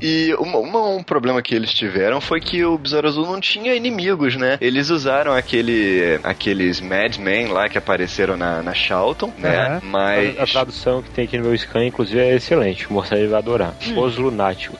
[0.00, 3.74] E uma, uma- um problema que eles tiveram foi que o Besouro Azul não tinha
[3.74, 4.56] inimigos, né?
[4.60, 9.78] Eles usaram aquele, aqueles Madmen lá que apareceram na, na Charlton, né?
[9.82, 10.38] Mas.
[10.38, 12.88] A tradução que tem aqui no meu scan, inclusive, é excelente.
[12.88, 13.74] O Morcelli vai adorar.
[13.96, 14.78] Os lunáticos.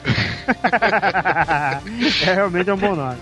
[2.27, 3.19] é realmente um bom nome.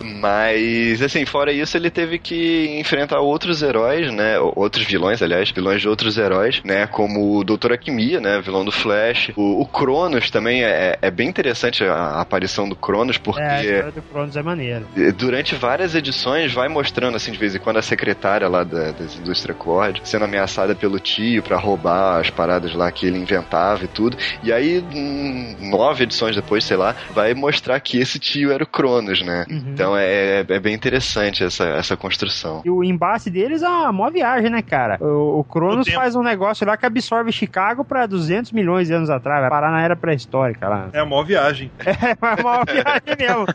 [0.00, 4.38] Mas, assim, fora isso, ele teve que enfrentar outros heróis, né?
[4.38, 6.86] Outros vilões, aliás, vilões de outros heróis, né?
[6.86, 8.40] Como o Doutor Akimia, né?
[8.40, 9.30] Vilão do Flash.
[9.36, 13.40] O, o Cronos também é, é bem interessante a, a aparição do Cronos, porque.
[13.40, 14.82] É, a história do Cronos é maneira.
[15.16, 19.18] Durante várias edições vai mostrando assim de vez em quando a secretária lá da, das
[19.18, 23.88] indústria Cord sendo ameaçada pelo tio pra roubar as paradas lá que ele inventava e
[23.88, 24.16] tudo.
[24.42, 28.66] E aí hum, nove edições depois, sei lá, vai mostrar que esse tio era o
[28.66, 29.44] Cronos, né?
[29.48, 29.64] Uhum.
[29.72, 32.62] Então é, é bem interessante essa, essa construção.
[32.64, 34.98] E o embate deles é uma mó viagem, né, cara?
[35.00, 39.10] O, o Cronos faz um negócio lá que absorve Chicago pra 200 milhões de anos
[39.10, 39.40] atrás.
[39.40, 40.88] Vai parar na era pré-histórica lá.
[40.92, 41.70] É a maior viagem.
[42.08, 43.46] É uma viagem mesmo.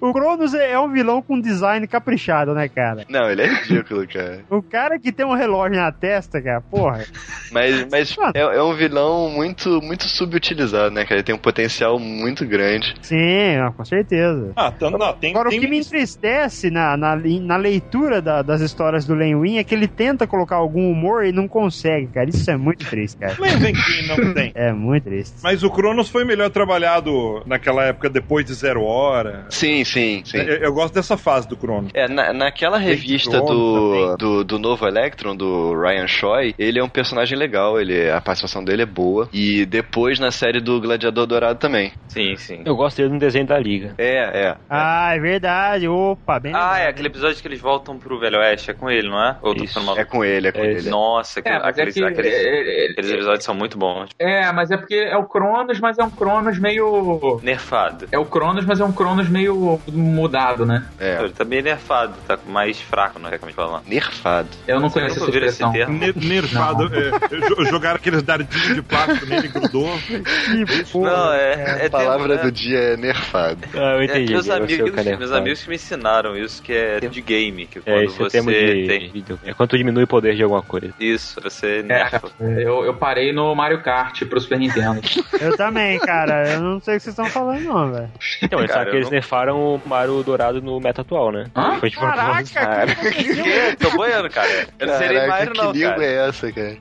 [0.00, 3.04] o Cronos é é um vilão com design caprichado, né, cara?
[3.08, 4.44] Não, ele é ridículo, cara.
[4.50, 7.04] O cara que tem um relógio na testa, cara, porra.
[7.50, 11.16] Mas, mas é, é um vilão muito, muito subutilizado, né, cara?
[11.16, 11.55] Ele tem um potencial
[11.98, 12.94] muito grande.
[13.02, 14.52] Sim, com certeza.
[14.56, 18.42] Ah, então, não, tem, Agora, tem o que me entristece na, na, na leitura da-
[18.42, 22.08] das histórias do Len Wein é que ele tenta colocar algum humor e não consegue,
[22.08, 22.28] cara.
[22.28, 23.36] Isso é muito triste, cara.
[23.38, 24.52] Mas vem que não tem.
[24.54, 25.34] É muito triste.
[25.42, 29.46] Mas o Cronos foi melhor trabalhado naquela época depois de Zero Hora.
[29.50, 30.38] Sim, sim, sim.
[30.38, 31.90] Eu, eu gosto dessa fase do Cronos.
[31.94, 36.88] É, na, naquela revista do, do, do novo Electron, do Ryan Choi, ele é um
[36.88, 39.28] personagem legal, ele, a participação dele é boa.
[39.32, 41.92] E depois na série do Gladiador Dourado também.
[42.08, 42.62] Sim, sim.
[42.64, 43.94] Eu gosto dele no desenho da Liga.
[43.98, 44.56] É, é.
[44.70, 45.86] Ah, é verdade.
[45.86, 48.90] Opa, bem Ah, lembrado, é aquele episódio que eles voltam pro Velho Oeste, é com
[48.90, 49.36] ele, não é?
[49.42, 49.78] Ou Isso.
[49.80, 50.00] maluco?
[50.00, 50.88] É com ele, é com É, ele.
[50.88, 52.04] Nossa, É, aquele- mas é aqueles, que.
[52.04, 54.08] aqueles, é, é, aqueles episódios são muito bons.
[54.18, 57.40] É, mas é porque é o Cronos, mas é um Cronos meio.
[57.42, 58.08] Nerfado.
[58.10, 60.86] É o Cronos, mas é um Cronos meio mudado, né?
[60.98, 61.18] É.
[61.20, 63.82] Ele tá meio nerfado, tá mais fraco, não é como falar.
[63.86, 64.48] Nerfado.
[64.66, 65.72] Eu não Você conheço essa ouviu esse expressão.
[65.72, 65.98] termo?
[65.98, 66.90] Ne- Nerfado.
[66.94, 69.90] é, jo- jogaram aqueles dardinhos de plástico nele, grudou.
[70.06, 71.56] Que porra, Não, é.
[71.64, 71.78] cara.
[71.82, 72.50] é A palavra termo, do né?
[72.50, 73.58] dia é nerfado.
[73.74, 74.32] Ah, eu É, entendi.
[74.32, 77.66] meus, amigos, que é meus amigos que me ensinaram isso, que é termo de game,
[77.66, 80.34] que É, quando esse é você termo de, tem de- É quando diminui o poder
[80.34, 80.92] de alguma coisa.
[80.98, 82.28] isso, você É, nerfa.
[82.40, 85.00] eu, eu parei no Mario Kart pro Super Nintendo.
[85.40, 86.48] Eu também, cara.
[86.52, 88.10] Eu não sei o que vocês estão falando, não, velho.
[88.42, 91.44] Então, mas Cara, sabe que eles não- nerfaram o Mario Dourado no meta atual, né?
[91.54, 91.76] Hã?
[91.78, 93.44] Foi tipo Caraca, que aconteceu?
[93.44, 93.76] Que?
[93.76, 94.66] Tô boiando, cara.
[94.78, 96.04] Eu não serei Mario, que não, língua cara.
[96.04, 96.76] é essa, cara?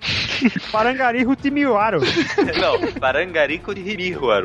[0.71, 1.99] Parangariru Timiwaro.
[2.59, 3.81] Não, Parangarico de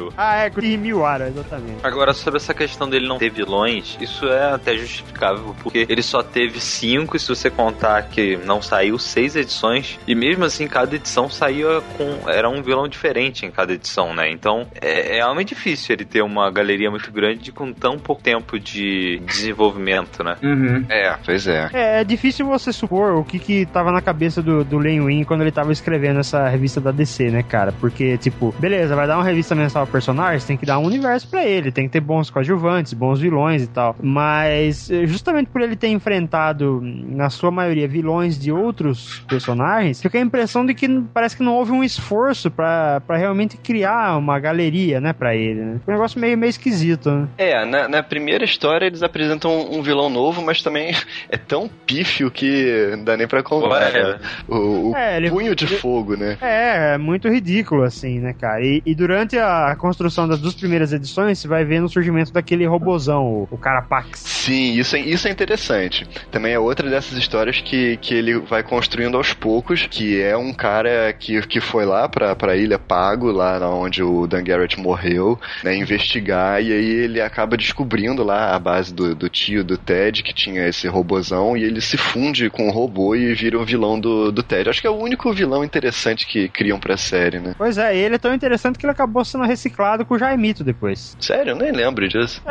[0.00, 0.12] Himihuaru.
[0.16, 1.78] Ah, é, Timiwaro, exatamente.
[1.82, 6.22] Agora, sobre essa questão dele não ter vilões, isso é até justificável, porque ele só
[6.22, 10.94] teve cinco, e se você contar que não saiu seis edições, e mesmo assim, cada
[10.94, 12.28] edição saía com.
[12.28, 14.30] Era um vilão diferente em cada edição, né?
[14.30, 18.58] Então, é, é realmente difícil ele ter uma galeria muito grande com tão pouco tempo
[18.58, 20.36] de desenvolvimento, né?
[20.42, 20.84] Uhum.
[20.88, 21.68] É, pois é.
[21.72, 25.24] É, é difícil você supor o que que tava na cabeça do, do Len Wein
[25.24, 27.72] quando ele tava escrevendo essa revista da DC, né, cara?
[27.72, 31.44] Porque, tipo, beleza, vai dar uma revista mensal personagem, tem que dar um universo pra
[31.44, 33.94] ele, tem que ter bons coadjuvantes, bons vilões e tal.
[34.02, 40.18] Mas, eh, justamente por ele ter enfrentado, na sua maioria, vilões de outros personagens, fica
[40.18, 44.38] a impressão de que parece que não houve um esforço pra pra realmente criar uma
[44.38, 45.80] galeria, né, pra ele, né?
[45.86, 47.28] Um negócio meio, meio esquisito, né?
[47.38, 50.94] É, na, na primeira história eles apresentam um vilão novo, mas também
[51.28, 53.68] é tão pífio que não dá nem pra contar.
[53.70, 53.92] Ué.
[54.12, 54.18] né?
[54.48, 56.36] O, o É, ele- punho de fogo, né?
[56.40, 58.62] É, é muito ridículo, assim, né, cara?
[58.64, 62.66] E, e durante a construção das duas primeiras edições, você vai vendo o surgimento daquele
[62.66, 64.20] robozão, o, o Carapax.
[64.20, 66.06] Sim, isso é, isso é interessante.
[66.30, 70.52] Também é outra dessas histórias que, que ele vai construindo aos poucos, que é um
[70.52, 75.38] cara que, que foi lá pra, pra Ilha Pago, lá onde o Dan Garrett morreu,
[75.64, 80.22] né, investigar, e aí ele acaba descobrindo lá a base do, do tio do Ted,
[80.22, 83.98] que tinha esse robozão, e ele se funde com o robô e vira o vilão
[83.98, 84.68] do, do Ted.
[84.68, 87.54] Acho que é o único vilão interessante que criam pra série, né?
[87.56, 89.69] Pois é, ele é tão interessante que ele acabou sendo reciclado
[90.06, 91.16] com o Jaimito depois.
[91.20, 92.42] Sério, eu nem lembro disso.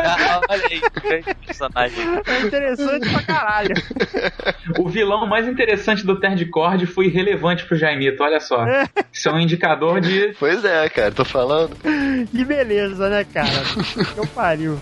[0.00, 1.98] Ah, olha aí, grande personagem.
[2.26, 3.74] É interessante pra caralho.
[4.78, 8.64] O vilão mais interessante do Terdcord foi irrelevante pro Jaimito, olha só.
[9.12, 10.34] Isso é um indicador de.
[10.38, 11.76] Pois é, cara, tô falando.
[12.30, 13.48] Que beleza, né, cara?
[14.14, 14.78] Que eu pariu.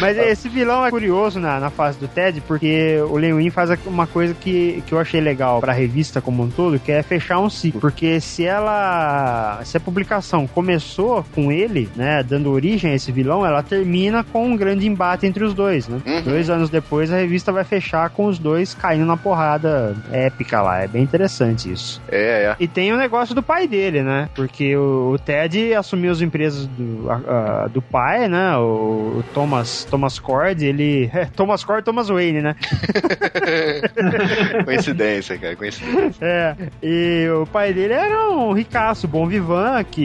[0.00, 3.70] Mas esse vilão é curioso na, na fase do Ted, porque o Len Wein faz
[3.86, 7.38] uma coisa que, que eu achei legal pra revista como um todo, que é fechar
[7.38, 7.80] um ciclo.
[7.80, 9.60] Porque se ela.
[9.64, 14.46] Se a publicação começou com ele, né, dando origem a esse vilão, ela termina com
[14.46, 16.00] um grande embate entre os dois, né?
[16.06, 16.22] Uhum.
[16.22, 20.82] Dois anos depois, a revista vai fechar com os dois caindo na porrada épica lá.
[20.82, 22.00] É bem interessante isso.
[22.10, 22.56] É, é.
[22.60, 24.28] E tem o negócio do pai dele, né?
[24.34, 28.56] Porque o, o Ted assumiu as empresas do, a- a- do pai, né?
[28.56, 31.10] O, o Thomas, Thomas Cord, ele.
[31.12, 32.56] É, Thomas Cord Thomas Wayne, né?
[34.64, 36.24] coincidência, cara, coincidência.
[36.24, 36.56] É.
[36.82, 39.97] E o pai dele era um ricaço, bom vivan, que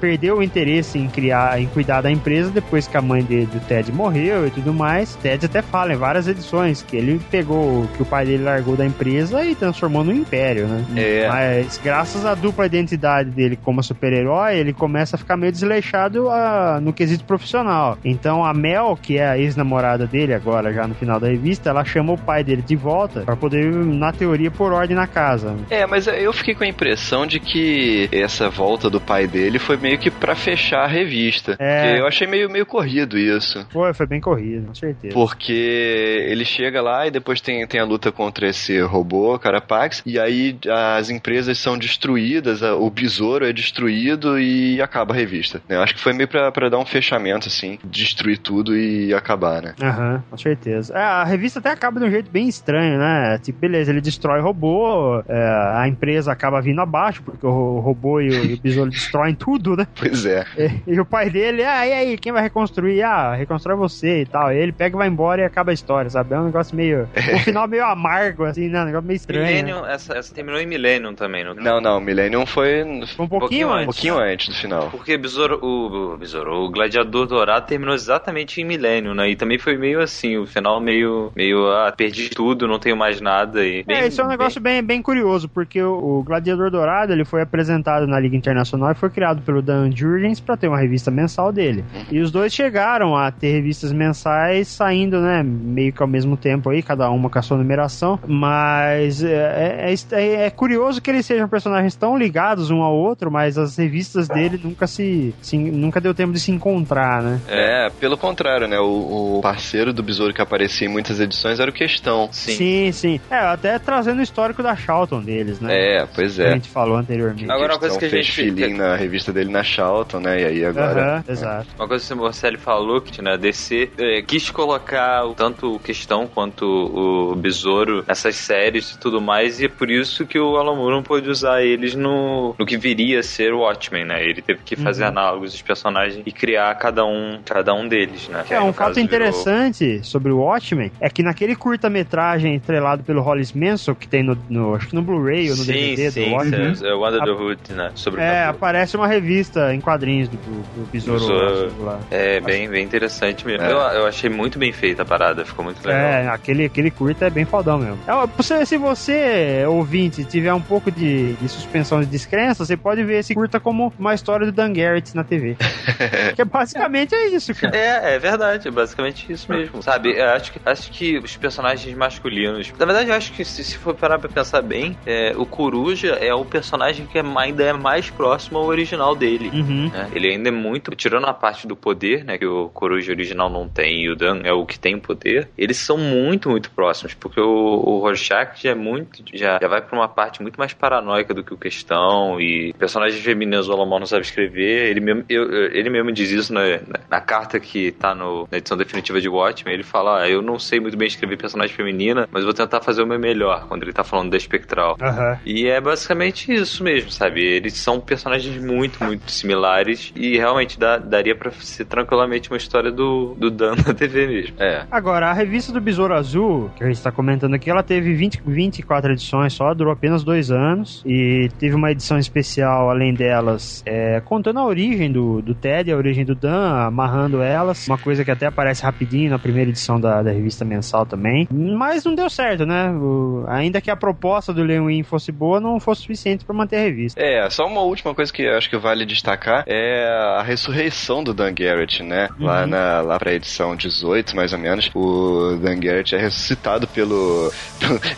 [0.00, 3.60] perdeu o interesse em criar, em cuidar da empresa depois que a mãe dele, do
[3.60, 5.14] Ted, morreu e tudo mais.
[5.16, 8.84] Ted até fala em várias edições que ele pegou que o pai dele largou da
[8.84, 10.84] empresa e transformou no império, né?
[10.96, 11.28] É.
[11.28, 16.78] Mas graças à dupla identidade dele como super-herói, ele começa a ficar meio desleixado ah,
[16.80, 17.98] no quesito profissional.
[18.04, 21.84] Então a Mel, que é a ex-namorada dele agora, já no final da revista, ela
[21.84, 25.56] chama o pai dele de volta pra poder, na teoria, pôr ordem na casa.
[25.68, 29.76] É, mas eu fiquei com a impressão de que essa volta do pai dele foi
[29.76, 31.56] meio que pra fechar a revista.
[31.58, 31.98] É.
[32.00, 33.66] Eu achei meio, meio corrido isso.
[33.72, 35.14] Foi, foi bem corrido, com certeza.
[35.14, 40.18] Porque ele chega lá e depois tem, tem a luta contra esse robô, Carapax, e
[40.18, 40.58] aí
[40.96, 45.62] as empresas são destruídas, o besouro é destruído e acaba a revista.
[45.68, 49.62] Eu acho que foi meio pra, pra dar um fechamento, assim, destruir tudo e acabar,
[49.62, 49.74] né?
[49.80, 50.92] Aham, com certeza.
[50.96, 53.38] É, a revista até acaba de um jeito bem estranho, né?
[53.42, 57.80] Tipo, beleza, ele destrói o robô, é, a empresa acaba vindo abaixo, porque o, ro-
[57.80, 59.86] robô e o, e o besouro destroem tudo, né?
[59.98, 60.44] Pois é.
[60.56, 63.02] E, e o pai dele, ah, e aí, quem vai reconstruir?
[63.02, 64.52] Ah, reconstrói você e tal.
[64.52, 66.34] E ele pega e vai embora e acaba a história, sabe?
[66.34, 67.08] É um negócio meio.
[67.34, 68.82] Um final meio amargo, assim, né?
[68.82, 69.42] Um negócio meio estranho.
[69.42, 69.48] né?
[69.50, 71.54] Millennium, essa, essa terminou em Millennium também, não?
[71.54, 72.84] Não, não, Millennium foi
[73.16, 73.84] Foi um pouquinho, pouquinho um antes.
[73.86, 74.90] pouquinho antes do final.
[74.90, 79.30] Porque Besouro, o, o Besouro, o Gladiador Dourado terminou exatamente em Millennium, né?
[79.30, 83.20] E também foi meio assim, o final meio, meio, ah, perdi tudo, não tenho mais
[83.20, 83.84] nada e...
[83.88, 87.42] é, isso é um negócio bem, bem curioso, porque o, o Gladiador Dourado ele foi
[87.42, 91.52] apresentado na Liga Internacional e foi criado pelo Dan Jurgens para ter uma revista mensal
[91.52, 91.84] dele.
[92.10, 96.70] E os dois chegaram a ter revistas mensais saindo, né, meio que ao mesmo tempo
[96.70, 98.18] aí, cada uma com a sua numeração.
[98.26, 103.30] Mas é, é, é- é curioso que eles sejam personagens tão ligados um ao outro,
[103.30, 107.40] mas as revistas dele nunca se, se- nunca deu tempo de se encontrar, né?
[107.48, 108.78] É, pelo contrário, né?
[108.78, 112.28] O, o parceiro do Besouro que aparecia em muitas edições era o Questão.
[112.32, 112.52] Sim.
[112.52, 112.92] sim.
[112.92, 113.20] sim.
[113.30, 115.72] É, até trazendo o histórico da Charlton deles, né?
[115.72, 116.52] É, pois Que a é.
[116.54, 117.50] gente falou anteriormente.
[117.50, 120.40] Agora, uma coisa que a fez gente- feeling na revista dele na Charlton, né?
[120.42, 121.02] E aí agora.
[121.02, 121.68] Aham, exato.
[121.78, 125.78] Uma coisa que o Morcelli falou, que né, a DC é, quis colocar tanto o
[125.80, 130.56] Questão quanto o Besouro nessas séries e tudo mais, e é por isso que o
[130.56, 134.22] Alan Moore não pôde usar eles no, no que viria a ser o Watchmen, né?
[134.22, 135.08] Ele teve que fazer Uhum.
[135.08, 138.44] análogos dos personagens e criar cada um, cada um deles, né?
[138.46, 142.54] Que É, aí, um fato caso, virou- interessante sobre o Watchmen é que naquele curta-metragem
[142.56, 145.72] estrelado pelo Hollis Manson, que tem no, no- acho que no Blu-ray ou no sim,
[145.72, 147.92] DVD sim, do Watchmen, é, é o Under the Hood, né?
[147.94, 148.58] Sobre o é, Capô.
[148.90, 151.20] Aparece uma revista em quadrinhos do, do, do Besouro.
[151.20, 151.84] Besouro.
[151.84, 152.00] lá.
[152.10, 153.64] É, bem, bem interessante mesmo.
[153.64, 153.72] É.
[153.72, 156.00] Eu, eu achei muito bem feita a parada, ficou muito legal.
[156.00, 157.98] É, aquele, aquele curta é bem fodão mesmo.
[158.06, 163.18] É, se você, ouvinte, tiver um pouco de, de suspensão de descrença, você pode ver
[163.20, 165.56] esse curta como uma história do Dan Garrett na TV.
[166.34, 167.76] que basicamente é isso, cara.
[167.76, 169.82] É, é verdade, é basicamente isso mesmo.
[169.82, 172.72] Sabe, eu acho que, acho que os personagens masculinos.
[172.78, 176.14] Na verdade, eu acho que se, se for parar pra pensar bem, é, o Coruja
[176.20, 179.50] é o personagem que é, ainda é mais próximo ao original dele.
[179.52, 179.88] Uhum.
[179.90, 180.08] né?
[180.14, 180.90] Ele ainda é muito.
[180.96, 182.38] Tirando a parte do poder, né?
[182.38, 185.48] Que o Coruja original não tem e o Dan é o que tem poder.
[185.56, 187.14] Eles são muito, muito próximos.
[187.14, 189.22] Porque o, o Rorschach já é muito.
[189.34, 192.40] Já, já vai pra uma parte muito mais paranoica do que o Questão.
[192.40, 194.90] E personagens femininos o Alamão não sabe escrever.
[194.90, 198.58] Ele mesmo, eu- ele mesmo diz isso na, na, na carta que tá no, na
[198.58, 199.74] edição definitiva de Watchmen.
[199.74, 203.02] Ele fala: ah, Eu não sei muito bem escrever personagem feminina, mas vou tentar fazer
[203.02, 203.66] o meu melhor.
[203.68, 204.96] Quando ele tá falando da espectral.
[205.00, 205.38] Aham.
[205.44, 207.42] E é basicamente isso mesmo, sabe?
[207.44, 212.90] Eles são personagens muito, muito similares e realmente dá- daria pra ser tranquilamente uma história
[212.90, 214.56] do, do Dan na TV mesmo.
[214.58, 214.84] É.
[214.90, 218.42] Agora, a revista do Besouro Azul, que a gente tá comentando aqui, ela teve 20,
[218.46, 221.02] 24 edições só, durou apenas dois anos.
[221.06, 225.96] E teve uma edição especial, além delas, é, contando a origem do, do Ted, a
[225.96, 227.86] origem do Dan, amarrando elas.
[227.88, 231.48] Uma coisa que até aparece rapidinho na primeira edição da, da revista mensal também.
[231.50, 232.90] Mas não deu certo, né?
[232.90, 236.80] O- ainda que a proposta do Lewin fosse boa, não fosse suficiente pra manter a
[236.80, 237.20] revista.
[237.20, 240.06] É, só uma última coisa que eu acho que vale destacar é
[240.38, 242.28] a ressurreição do Dan Garrett, né?
[242.38, 247.50] Lá, na, lá pra edição 18, mais ou menos, o Dan Garrett é ressuscitado pelo.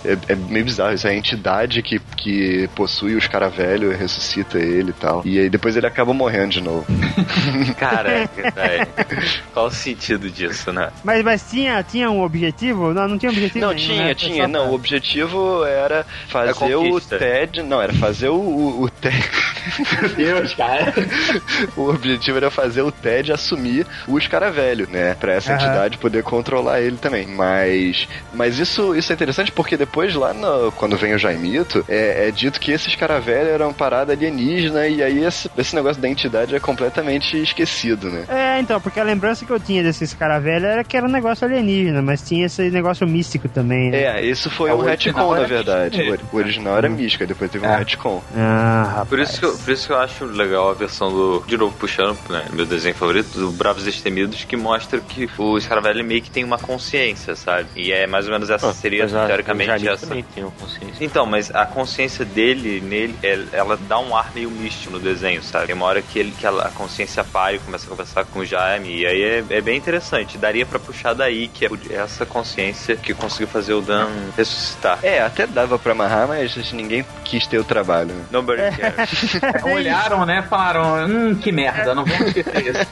[0.04, 4.58] é, é meio bizarro, isso é a entidade que, que possui os cara velho ressuscita
[4.58, 5.22] ele e tal.
[5.24, 6.84] E aí depois ele acaba morrendo de novo.
[7.78, 8.86] Caraca, velho.
[9.54, 10.90] Qual o sentido disso, né?
[11.04, 12.92] Mas, mas tinha, tinha um objetivo?
[12.92, 14.14] Não, não tinha objetivo Não, nenhum, tinha, né?
[14.14, 14.48] tinha.
[14.48, 17.00] Não, o pra- objetivo era fazer o.
[17.00, 17.62] TED.
[17.62, 19.30] Não, era fazer o, o, o TED.
[20.24, 20.92] Deus, cara.
[21.76, 25.14] o objetivo era fazer o TED assumir o escaravelho, né?
[25.14, 25.62] Pra essa Aham.
[25.62, 27.26] entidade poder controlar ele também.
[27.26, 28.08] Mas.
[28.32, 32.30] Mas isso, isso é interessante porque depois, lá no, quando vem o Jaimito, é, é
[32.30, 36.54] dito que esse escaravelho era uma parada alienígena e aí esse, esse negócio da entidade
[36.54, 38.24] é completamente esquecido, né?
[38.28, 41.10] É, então, porque a lembrança que eu tinha desses caras velhos era que era um
[41.10, 44.02] negócio alienígena, mas tinha esse negócio místico também, né?
[44.02, 45.98] É, isso foi É, um retcon, na verdade.
[45.98, 46.26] místico.
[46.32, 47.78] O original era mística, depois teve um É.
[47.78, 48.22] retcon.
[48.34, 49.08] Ah, rapaz.
[49.08, 51.44] Por isso, que eu, por isso que eu acho legal a versão do.
[51.46, 56.02] De novo, puxando, né, meu desenho favorito, do Bravos Destemidos, que mostra que o Scaravelli
[56.02, 57.68] meio que tem uma consciência, sabe?
[57.76, 60.06] E é mais ou menos essa seria, Mas a- o teoricamente, essa.
[60.06, 61.04] também tem uma consciência.
[61.04, 65.42] Então, mas a consciência dele, nele, é- ela dá um ar meio místico no desenho,
[65.42, 65.66] sabe?
[65.66, 68.40] Tem uma hora que, ele, que ela- a consciência para e começa a conversar com
[68.40, 70.36] o Jaime, e aí é, é bem interessante.
[70.38, 74.98] Daria pra puxar daí, que é essa consciência que conseguiu fazer o Dan ressuscitar.
[75.02, 78.12] É, até dava pra amarrar, mas ninguém quis ter o trabalho.
[78.14, 78.24] né?
[78.30, 79.36] Nobody cares.
[80.02, 80.42] Olharam, né?
[80.42, 82.86] Falaram, hum, que merda, não vamos esquecer isso.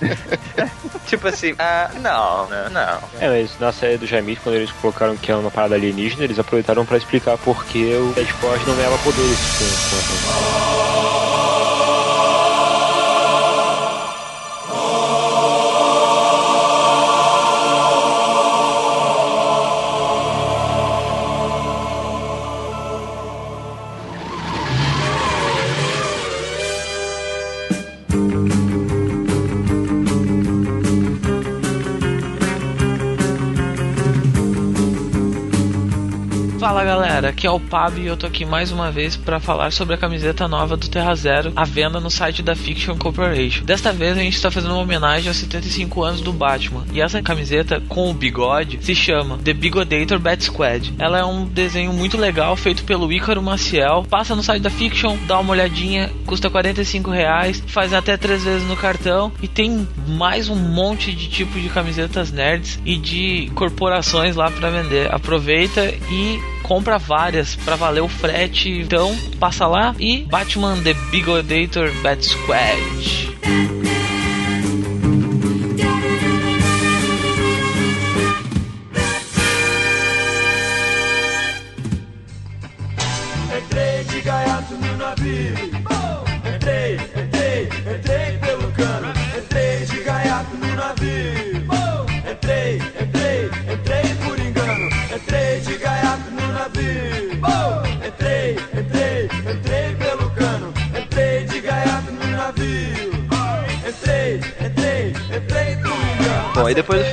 [1.07, 2.99] tipo assim, ah, não, não.
[3.21, 6.39] É, mas na série do Jaimito, quando eles colocaram que é uma parada alienígena, eles
[6.39, 9.97] aproveitaram pra explicar por que o Forge não ganhava poderes com, com
[12.07, 12.10] a
[37.41, 39.99] aqui é o Pab e eu tô aqui mais uma vez para falar sobre a
[39.99, 43.65] camiseta nova do Terra Zero, à venda no site da Fiction Corporation.
[43.65, 47.23] Desta vez a gente está fazendo uma homenagem aos 75 anos do Batman, e essa
[47.23, 50.93] camiseta com o bigode se chama The Bigodator Bat Squad.
[50.99, 54.05] Ela é um desenho muito legal feito pelo Ícaro Maciel.
[54.11, 58.69] Passa no site da Fiction, dá uma olhadinha, custa 45 reais, faz até três vezes
[58.69, 64.37] no cartão e tem mais um monte de tipo de camisetas nerds e de corporações
[64.37, 65.11] lá para vender.
[65.11, 66.39] Aproveita e
[66.71, 68.71] compra várias para valer o frete.
[68.71, 73.30] Então, passa lá e Batman The Bigodator Bat Squad.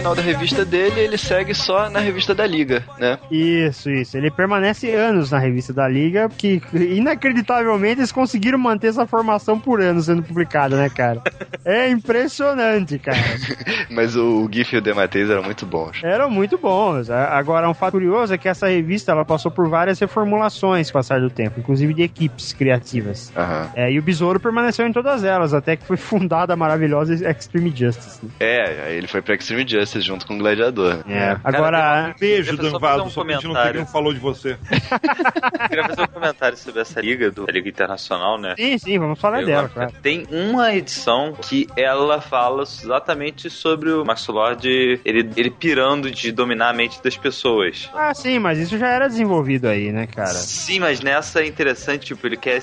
[0.08, 3.18] Final da revista dele, ele segue só na revista da Liga, né?
[3.30, 4.18] Isso, isso.
[4.18, 9.82] Ele permanece anos na revista da Liga, que inacreditavelmente eles conseguiram manter essa formação por
[9.82, 11.22] anos sendo publicada, né, cara?
[11.66, 13.18] É impressionante, cara.
[13.91, 16.01] Mas o, GIF e o Dematês eram muito bons.
[16.01, 17.10] Eram muito bons.
[17.10, 21.01] Agora, um fato curioso é que essa revista ela passou por várias reformulações com o
[21.01, 23.34] passar do tempo, inclusive de equipes criativas.
[23.36, 23.70] Aham.
[23.76, 27.74] É, e o Besouro permaneceu em todas elas, até que foi fundada a maravilhosa Extreme
[27.76, 28.24] Justice.
[28.24, 28.32] né?
[28.39, 31.04] É, ele foi pra Extreme Justice junto com o Gladiador.
[31.08, 31.38] É.
[31.43, 33.86] Agora, Beijo, Eu queria Dan um só que a gente não, comentário.
[33.86, 34.58] falou de você.
[35.62, 38.56] Eu queria fazer um comentário sobre essa liga, do, a Liga Internacional, né?
[38.58, 39.91] sim, sim, vamos falar Eu dela, claro.
[40.02, 44.68] Tem uma edição que ela fala exatamente sobre o Max Lord,
[45.04, 47.89] ele, ele pirando de dominar a mente das pessoas.
[47.93, 50.30] Ah, sim, mas isso já era desenvolvido aí, né, cara?
[50.30, 52.62] Sim, mas nessa é interessante, tipo, ele quer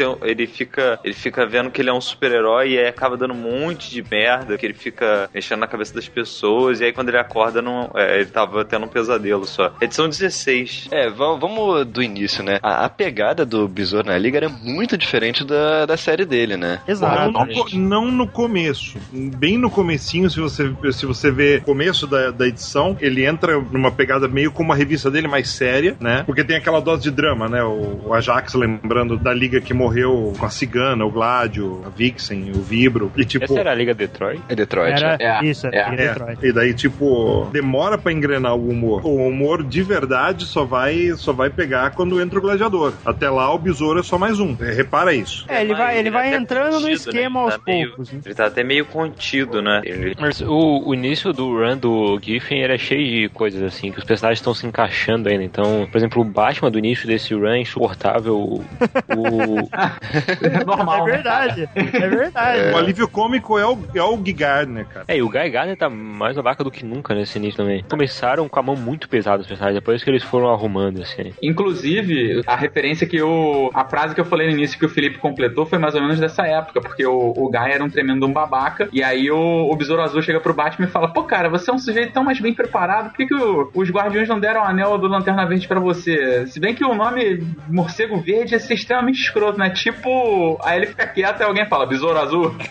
[0.00, 3.34] ser, ele fica, ele fica vendo que ele é um super-herói e aí acaba dando
[3.34, 7.08] um monte de merda, que ele fica mexendo na cabeça das pessoas e aí quando
[7.08, 9.72] ele acorda não, é, ele tava tendo um pesadelo só.
[9.80, 10.88] Edição 16.
[10.90, 12.58] É, va- vamos do início, né?
[12.62, 16.80] A, a pegada do Besouro na Liga era muito diferente da, da série dele, né?
[16.86, 17.32] Exato.
[17.32, 18.96] Não, não no começo.
[19.12, 23.58] Bem no comecinho, se você, se você vê o começo da, da edição, ele entra
[23.70, 26.22] numa pegada meio como a revista dele mais séria, né?
[26.24, 27.62] Porque tem aquela dose de drama, né?
[27.62, 29.89] O, o Ajax lembrando da liga que morreu
[30.38, 33.12] com a Cigana, o Gládio, a Vixen, o Vibro.
[33.16, 33.44] E tipo.
[33.44, 34.40] Essa era a Liga Detroit?
[34.48, 34.92] É Detroit.
[35.02, 35.70] Era É, isso, é.
[35.78, 36.38] É, Detroit.
[36.46, 39.04] e daí, tipo, demora pra engrenar o humor.
[39.04, 42.92] O humor de verdade só vai, só vai pegar quando entra o gladiador.
[43.04, 44.56] Até lá, o besouro é só mais um.
[44.60, 45.44] É, repara isso.
[45.48, 47.44] É, ele vai, ele vai até entrando no contido, esquema né?
[47.46, 48.12] aos Tá meio- poucos.
[48.12, 48.20] né?
[48.24, 49.80] Ele tá até meio contido, né?
[49.84, 53.98] Ele, Mas o, o início do run do Giffen era cheio de coisas assim, que
[53.98, 55.42] os personagens estão se encaixando ainda.
[55.44, 58.36] Então, por exemplo, o Batman do início desse run é insuportável.
[58.36, 58.62] O,
[59.08, 59.68] o,
[60.42, 61.12] É normal, É né?
[61.16, 62.72] verdade, é verdade.
[62.72, 65.04] O alívio cômico é o, é o Guy Gardner, cara.
[65.08, 67.84] É, e o Guy Gardner tá mais babaca do que nunca nesse início também.
[67.88, 71.32] Começaram com a mão muito pesada os personagens, depois que eles foram arrumando, assim.
[71.42, 73.70] Inclusive, a referência que eu.
[73.74, 76.18] A frase que eu falei no início que o Felipe completou foi mais ou menos
[76.18, 79.76] dessa época, porque o, o Guy era um tremendo um babaca, e aí o, o
[79.76, 82.40] Besouro Azul chega pro Batman e fala: Pô, cara, você é um sujeito tão mais
[82.40, 85.68] bem preparado, por que, que o- os Guardiões não deram o anel do Lanterna Verde
[85.68, 86.46] pra você?
[86.48, 89.70] Se bem que o nome Morcego Verde é ser extremamente escroto, né?
[89.70, 92.54] Tipo, aí ele fica quieto e alguém fala: Besouro Azul.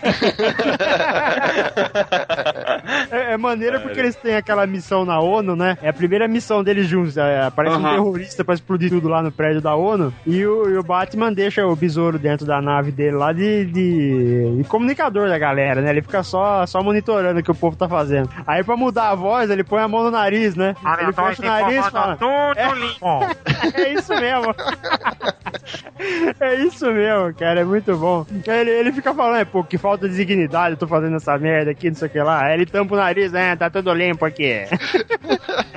[3.10, 5.76] É, é maneiro porque eles têm aquela missão na ONU, né?
[5.82, 7.16] É a primeira missão deles juntos.
[7.16, 7.94] É, aparece um Aham.
[7.94, 10.12] terrorista pra explodir tudo lá no prédio da ONU.
[10.26, 14.56] E o, e o Batman deixa o besouro dentro da nave dele lá de, de,
[14.56, 15.90] de comunicador da galera, né?
[15.90, 18.28] Ele fica só, só monitorando o que o povo tá fazendo.
[18.46, 20.74] Aí pra mudar a voz, ele põe a mão no nariz, né?
[21.00, 22.18] Ele fecha o nariz e fala.
[22.56, 24.54] É, é isso mesmo.
[26.40, 28.26] É isso mesmo, cara, é muito bom.
[28.46, 31.70] Ele, ele fica falando, é, pô, que falta de dignidade, eu tô fazendo essa merda
[31.70, 32.44] aqui, não sei o que lá.
[32.44, 34.64] Aí ele tampa o nariz, né, tá tudo limpo aqui.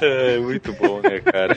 [0.00, 1.56] É muito bom, né, cara?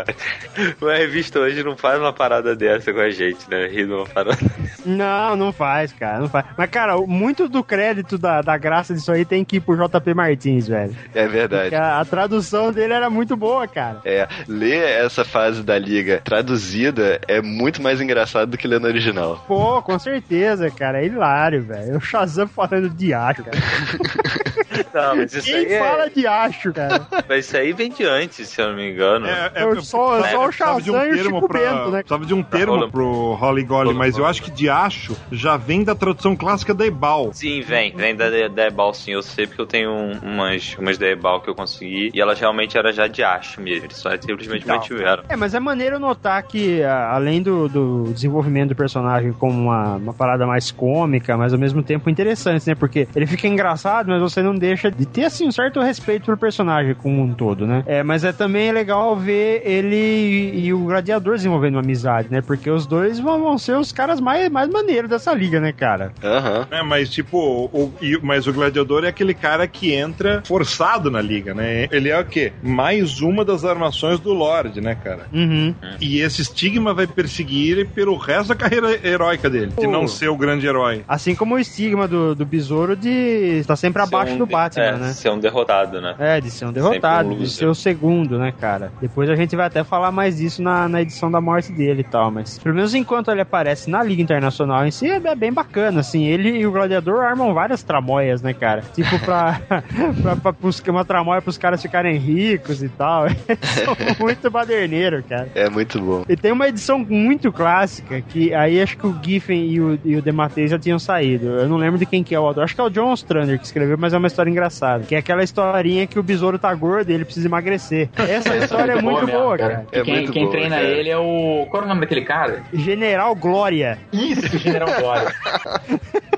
[0.80, 3.66] Uma revista hoje não faz uma parada dessa com a gente, né?
[3.66, 4.38] Rir de uma parada.
[4.84, 6.46] Não, não faz, cara, não faz.
[6.56, 10.14] Mas, cara, muito do crédito da, da graça disso aí tem que ir pro JP
[10.14, 10.96] Martins, velho.
[11.14, 11.74] É verdade.
[11.74, 14.00] A, a tradução dele era muito boa, cara.
[14.04, 18.86] É, ler essa fase da liga traduzida é muito mais engraçado do que ler no
[18.86, 19.44] original.
[19.46, 21.96] Pô, com certeza, cara, é hilário, velho.
[21.96, 23.56] O Shazam falando de acho, cara.
[24.92, 26.08] Não, mas isso Quem aí, fala é...
[26.10, 27.06] de acho, cara?
[27.28, 29.26] mas isso aí vem de antes, se eu não me engano.
[29.26, 31.60] É, é, Eu só, é, só o de um Shazam e o termo Chico pra,
[31.60, 31.98] Bento, né?
[31.98, 35.84] precisava de um termo pro Holly Golly, mas eu acho que de acho já vem
[35.84, 37.30] da tradução clássica da Ebal.
[37.32, 37.92] Sim, vem.
[37.94, 39.12] Vem da, da Ebal, sim.
[39.12, 42.10] Eu sei porque eu tenho um- umas, umas da Ebal que eu consegui.
[42.14, 43.84] E elas realmente eram já de acho mesmo.
[43.86, 44.76] Eles só simplesmente Então.
[44.76, 45.22] mantiveram.
[45.28, 49.96] É, mas é maneiro notar que, a- além do, do desenvolvimento do personagem como uma,
[49.96, 52.74] uma parada mais cômica, mas ao mesmo tempo interessante, né?
[52.74, 56.36] Porque ele fica engraçado, mas você não deixa de ter, assim, um certo respeito pelo
[56.36, 57.82] personagem como um todo, né?
[57.86, 62.40] É, mas é também legal ver ele e, e o Gladiador desenvolvendo uma amizade, né?
[62.40, 66.12] Porque os dois vão, vão ser os caras mais, mais maneiros dessa liga, né, cara?
[66.22, 66.66] Aham.
[66.70, 67.38] É, mas tipo,
[67.72, 67.92] o,
[68.22, 71.88] mas o gladiador é aquele cara que entra forçado na liga, né?
[71.90, 72.52] Ele é o quê?
[72.62, 75.26] Mais uma das armações do Lorde, né, cara?
[75.32, 75.74] Uhum.
[76.00, 80.28] E esse estigma vai perseguir ele pelo resto da carreira heróica dele, de não ser
[80.28, 81.04] o grande herói.
[81.08, 84.82] Assim como o estigma do, do besouro de estar sempre abaixo um do de- Batman,
[84.84, 85.12] é, né?
[85.12, 86.14] Ser um derrotado, né?
[86.18, 88.92] É, de ser um derrotado, um de ser o segundo, né, cara?
[89.00, 92.04] Depois a gente vai até falar mais disso na, na edição da morte dele e
[92.04, 96.00] tal, mas pelo menos enquanto ele aparece na Liga Internacional em si, é bem bacana,
[96.00, 96.24] assim.
[96.24, 98.82] Ele e o Gladiador armam várias tramóias, né, cara?
[98.94, 99.60] Tipo, pra,
[100.22, 103.26] pra, pra pros- uma tramóia pros caras ficarem ricos e tal.
[104.18, 105.48] Muito baderneiro, cara.
[105.54, 106.24] É muito bom.
[106.28, 110.16] E tem uma edição muito clássica que aí acho que o Giffen e o, e
[110.16, 111.46] o Dematei já tinham saído.
[111.46, 112.64] Eu não lembro de quem que é o autor.
[112.64, 115.04] Acho que é o John Ostrander que escreveu, mas é uma história engraçada.
[115.04, 118.08] Que é aquela historinha que o besouro tá gordo e ele precisa emagrecer.
[118.16, 119.86] Essa história é muito boa, cara.
[119.92, 120.88] É quem muito quem boa, treina cara.
[120.88, 121.66] ele é o.
[121.70, 122.62] Qual é o nome daquele cara?
[122.72, 123.98] General Glória.
[124.12, 125.32] Isso, General Glória.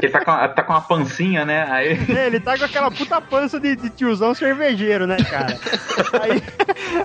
[0.00, 1.66] Ele tá com, a, tá com uma pancinha, né?
[1.68, 1.98] Aí.
[2.16, 5.56] É, Ele tá com aquela puta pança de, de tiozão cervejeiro, né, cara?
[6.22, 6.42] Aí,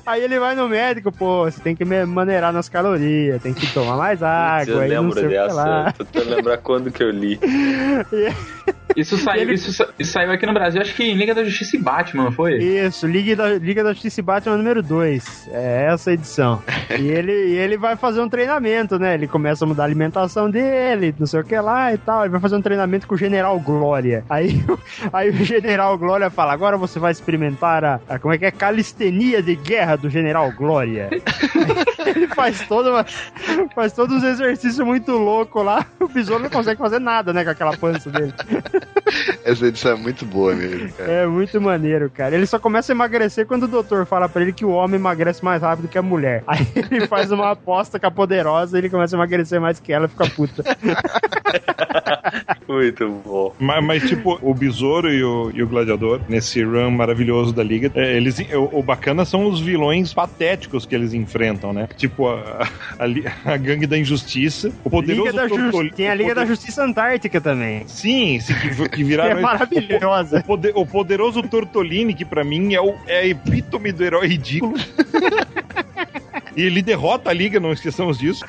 [0.05, 3.65] aí ele vai no médico, pô, você tem que me- maneirar nas calorias, tem que
[3.73, 5.93] tomar mais água, eu aí não lembro sei o que dessa.
[5.97, 7.39] Tô tentando lembrar quando que eu li.
[8.95, 11.75] Isso saiu, Ele- isso, isso saiu aqui no Brasil, acho que em Liga da Justiça
[11.75, 12.57] e Batman, não foi?
[12.57, 15.49] Isso, Liga da, Liga da Justiça e Batman número 2.
[15.51, 16.61] É essa edição.
[16.99, 19.15] E ele, e ele vai fazer um treinamento, né?
[19.15, 22.21] Ele começa a mudar a alimentação dele, não sei o que lá e tal.
[22.21, 24.23] Ele vai fazer um treinamento com o General Glória.
[24.29, 24.77] Aí, o-
[25.11, 28.51] aí o General Glória fala: agora você vai experimentar a, a- como é que é?
[28.51, 31.09] Calistenia de guerra do General Glória.
[32.07, 33.05] ele faz uma,
[33.73, 35.85] faz todos os exercícios muito loucos lá.
[35.99, 37.43] O besouro não consegue fazer nada, né?
[37.43, 38.33] Com aquela pança dele.
[39.43, 41.11] Essa edição é muito boa mesmo, cara.
[41.11, 42.35] É muito maneiro, cara.
[42.35, 45.43] Ele só começa a emagrecer quando o doutor fala pra ele que o homem emagrece
[45.43, 46.43] mais rápido que a mulher.
[46.47, 49.91] Aí ele faz uma aposta com a poderosa e ele começa a emagrecer mais que
[49.91, 50.63] ela e fica puta.
[52.67, 53.53] Muito bom.
[53.59, 57.91] Mas, mas, tipo, o Besouro e o, e o Gladiador, nesse run maravilhoso da Liga,
[57.95, 61.87] é, eles, o, o bacana são os vilões patéticos que eles enfrentam, né?
[61.97, 62.67] Tipo, a,
[62.99, 66.47] a, a gangue da injustiça, o poderoso Liga da Justi- Tem a Liga da poder-
[66.55, 67.83] Justiça Antártica também.
[67.87, 69.37] Sim, sim, que, que viraram...
[69.37, 70.39] é maravilhosa.
[70.39, 74.27] O, poder- o poderoso Tortolini, que pra mim é, o, é a epítome do herói
[74.27, 74.73] ridículo.
[76.55, 78.43] E ele derrota a liga, não esqueçamos disso.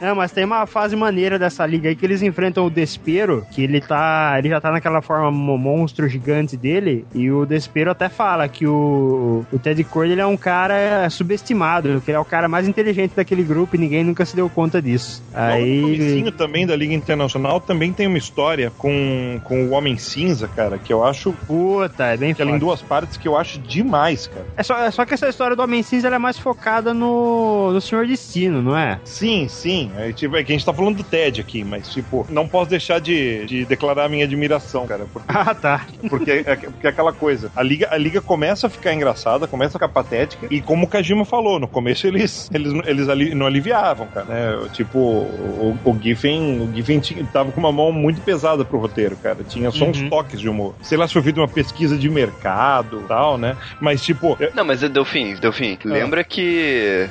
[0.00, 3.62] É, mas tem uma fase maneira dessa liga aí que eles enfrentam o Despero, que
[3.62, 4.34] ele tá.
[4.38, 8.66] Ele já tá naquela forma mo- monstro gigante dele, e o Despero até fala que
[8.66, 12.66] o, o Ted Cord ele é um cara subestimado, que ele é o cara mais
[12.66, 15.22] inteligente daquele grupo e ninguém nunca se deu conta disso.
[15.32, 15.80] Aí.
[15.82, 20.78] comecinho também da Liga Internacional também tem uma história com, com o Homem Cinza, cara,
[20.78, 21.32] que eu acho.
[21.46, 24.46] Puta, é bem Que ela em duas partes que eu acho demais, cara.
[24.56, 27.80] É só, é só que essa história do Homem Cinza é mais focada no, no
[27.80, 28.98] Senhor Destino, não é?
[29.04, 29.90] Sim, sim.
[29.96, 32.70] É, tipo, é que a gente tá falando do Ted aqui, mas, tipo, não posso
[32.70, 35.04] deixar de, de declarar a minha admiração, cara.
[35.12, 35.86] Porque, Ah, tá.
[36.08, 37.50] porque, é, porque é aquela coisa.
[37.54, 40.46] A liga, a liga começa a ficar engraçada, começa a ficar patética.
[40.50, 44.26] E como o Kajima falou, no começo eles, eles, eles ali, não aliviavam, cara.
[44.26, 44.68] Né?
[44.72, 49.16] Tipo, o, o Giffen, o Giffen tinha, tava com uma mão muito pesada pro roteiro,
[49.16, 49.42] cara.
[49.44, 50.08] Tinha só uns Uhum.
[50.08, 50.74] toques de humor.
[50.82, 53.56] Sei lá se foi feito uma pesquisa de mercado e tal, né?
[53.80, 56.61] Mas, tipo, é- Não, mas Delfim, Delfim, lembra que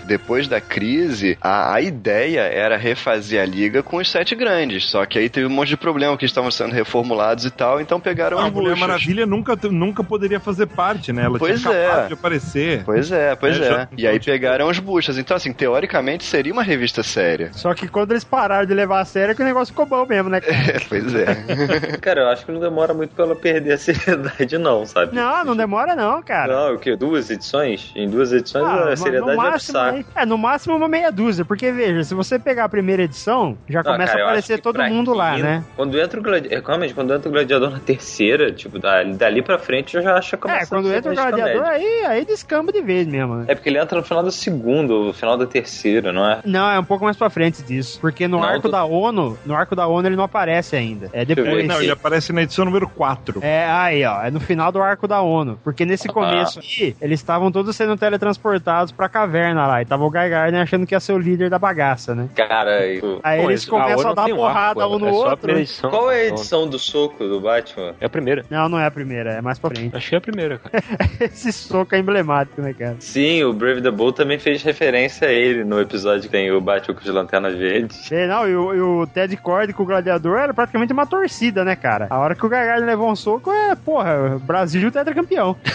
[0.06, 4.90] depois da crise, a, a ideia era refazer a liga com os sete grandes.
[4.90, 8.00] Só que aí teve um monte de problema que estavam sendo reformulados e tal, então
[8.00, 8.76] pegaram a as Mulher.
[8.76, 11.24] Maravilha nunca, nunca poderia fazer parte, né?
[11.26, 12.08] Ela Pois tinha é.
[12.08, 12.84] de aparecer.
[12.84, 13.68] Pois é, pois É, é.
[13.70, 15.18] já- E aí tipo- pegaram os buchas.
[15.18, 17.50] Então, assim, teoricamente seria uma revista séria.
[17.54, 20.06] Só que quando eles pararam de levar a sério, é que o negócio ficou bom
[20.06, 20.40] mesmo, né?
[20.72, 21.26] É, pois é.
[22.02, 25.16] Cara, eu acho que não demora muito pra ela perder a seriedade, não, sabe?
[25.16, 26.54] Não, não demora não, cara.
[26.70, 26.96] Não, o quê?
[26.96, 27.92] Duas edições?
[27.96, 31.72] Em duas edições Ah, a seriedade máximo, aí- é, no máximo uma meia dúzia, porque
[31.72, 35.14] veja, se você pegar a primeira edição, já Não, começa cara, a aparecer todo mundo
[35.14, 35.64] lá, né?
[35.76, 36.64] Quando entra o gladiador.
[36.68, 40.32] Realmente, quando entra o gladiador na terceira, tipo, dali, dali pra frente eu já acho
[40.32, 43.36] que começa É, quando entra o gladiador, aí, aí descamba de vez mesmo.
[43.36, 43.46] né?
[43.48, 46.40] É porque ele entra no final do segundo, no final da terceira, não é?
[46.46, 48.00] Não, é um pouco mais pra frente disso.
[48.00, 51.10] Porque no Não, arco tô- da ONU, no arco da ONU ele não aparece ainda.
[51.14, 51.68] É depois.
[51.68, 53.40] Não, ele aparece na edição número 4.
[53.44, 55.60] É, aí, ó, é no final do arco da ONU.
[55.64, 56.14] Porque nesse Ah.
[56.14, 59.82] começo aí, eles estavam todos sendo teletransportados pra caverna lá.
[59.82, 62.30] E tava o Guy Gardner achando que ia ser o líder da bagaça, né?
[62.36, 62.80] Cara,
[63.24, 65.30] Aí Pô, eles isso- começam a, dar um porrada arco, um no é só a
[65.32, 65.52] outro.
[65.52, 65.90] edição.
[65.90, 67.94] qual é a edição do soco do Batman?
[68.00, 68.46] É a primeira.
[68.50, 69.96] Não, não é a primeira, é mais pra frente.
[69.96, 70.84] Acho que é a primeira, cara.
[71.22, 72.96] Esse soco é emblemático, né, cara?
[73.00, 76.62] Sim, o Brave the Bull também fez referência a ele no episódio que tem o
[76.62, 78.12] Batman com as lanternas verdes.
[78.12, 81.64] É, não, e o, e o Ted Cord com o Gladiador era praticamente uma torcida,
[81.64, 82.08] né, cara?
[82.10, 85.56] A hora que o Guy Gardner levou um soco, é, porra, Brasil tetracampeão.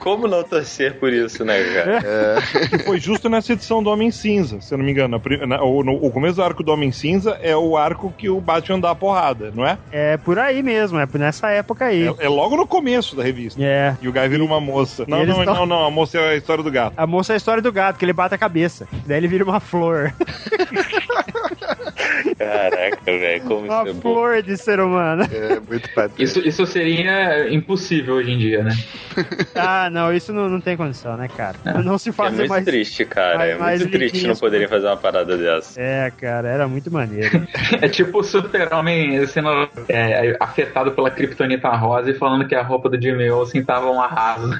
[0.00, 2.42] Como não torcer por isso, né, cara?
[2.70, 5.20] Que foi justo nessa edição do Homem Cinza, se eu não me engano.
[5.46, 8.40] Na- o, no- o começo do arco do Homem Cinza é o arco que o
[8.40, 9.78] Batman dá a porrada, não é?
[9.92, 12.06] É por aí mesmo, é por nessa época aí.
[12.08, 13.60] É, é logo no começo da revista.
[13.62, 13.96] É.
[14.00, 15.04] E o Guy vira uma moça.
[15.08, 15.84] Não, não, tão- não, não.
[15.86, 16.94] A moça é a história do gato.
[16.96, 18.86] A moça é a história do gato, que ele bate a cabeça.
[19.06, 20.12] Daí ele vira uma flor.
[22.38, 24.00] Caraca, velho, como Uma isso é bom.
[24.00, 25.24] flor de ser humano.
[25.32, 26.22] É muito patético.
[26.22, 28.72] Isso, isso seria impossível hoje em dia, né?
[29.54, 31.56] Ah, não, isso não, não tem condição, né, cara?
[31.82, 32.64] Não se É fazer muito mais.
[32.64, 33.38] triste, cara.
[33.38, 35.80] mais- é mais muito triste não poderem fazer uma parada dessa.
[35.80, 37.46] É, cara, era muito maneiro.
[37.80, 39.48] É tipo o super-homem sendo
[39.88, 44.00] é, afetado pela Kryptonita rosa e falando que a roupa do Jimmy Olsen tava um
[44.00, 44.50] arraso.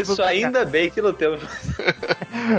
[0.00, 1.42] Isso ainda bem que não temos.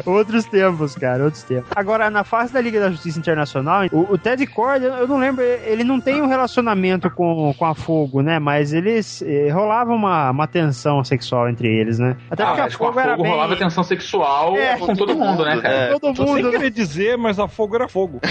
[0.06, 1.70] Outros tempos, cara, outros tempos.
[1.76, 5.18] Agora, na fase da Liga da Justiça Internacional, o, o Ted Cord, eu eu não
[5.18, 8.38] lembro, ele não tem um relacionamento com, com a Fogo, né?
[8.38, 12.16] Mas eles eh, rolava uma, uma tensão sexual entre eles, né?
[12.30, 13.32] Até Ah, porque a com a Fogo era fogo bem...
[13.32, 15.74] rolava tensão sexual É, com todo mundo, né, cara?
[15.74, 15.88] É.
[15.90, 16.52] Todo Tô sem mundo, né?
[16.52, 18.20] querer dizer, mas a fogo era fogo.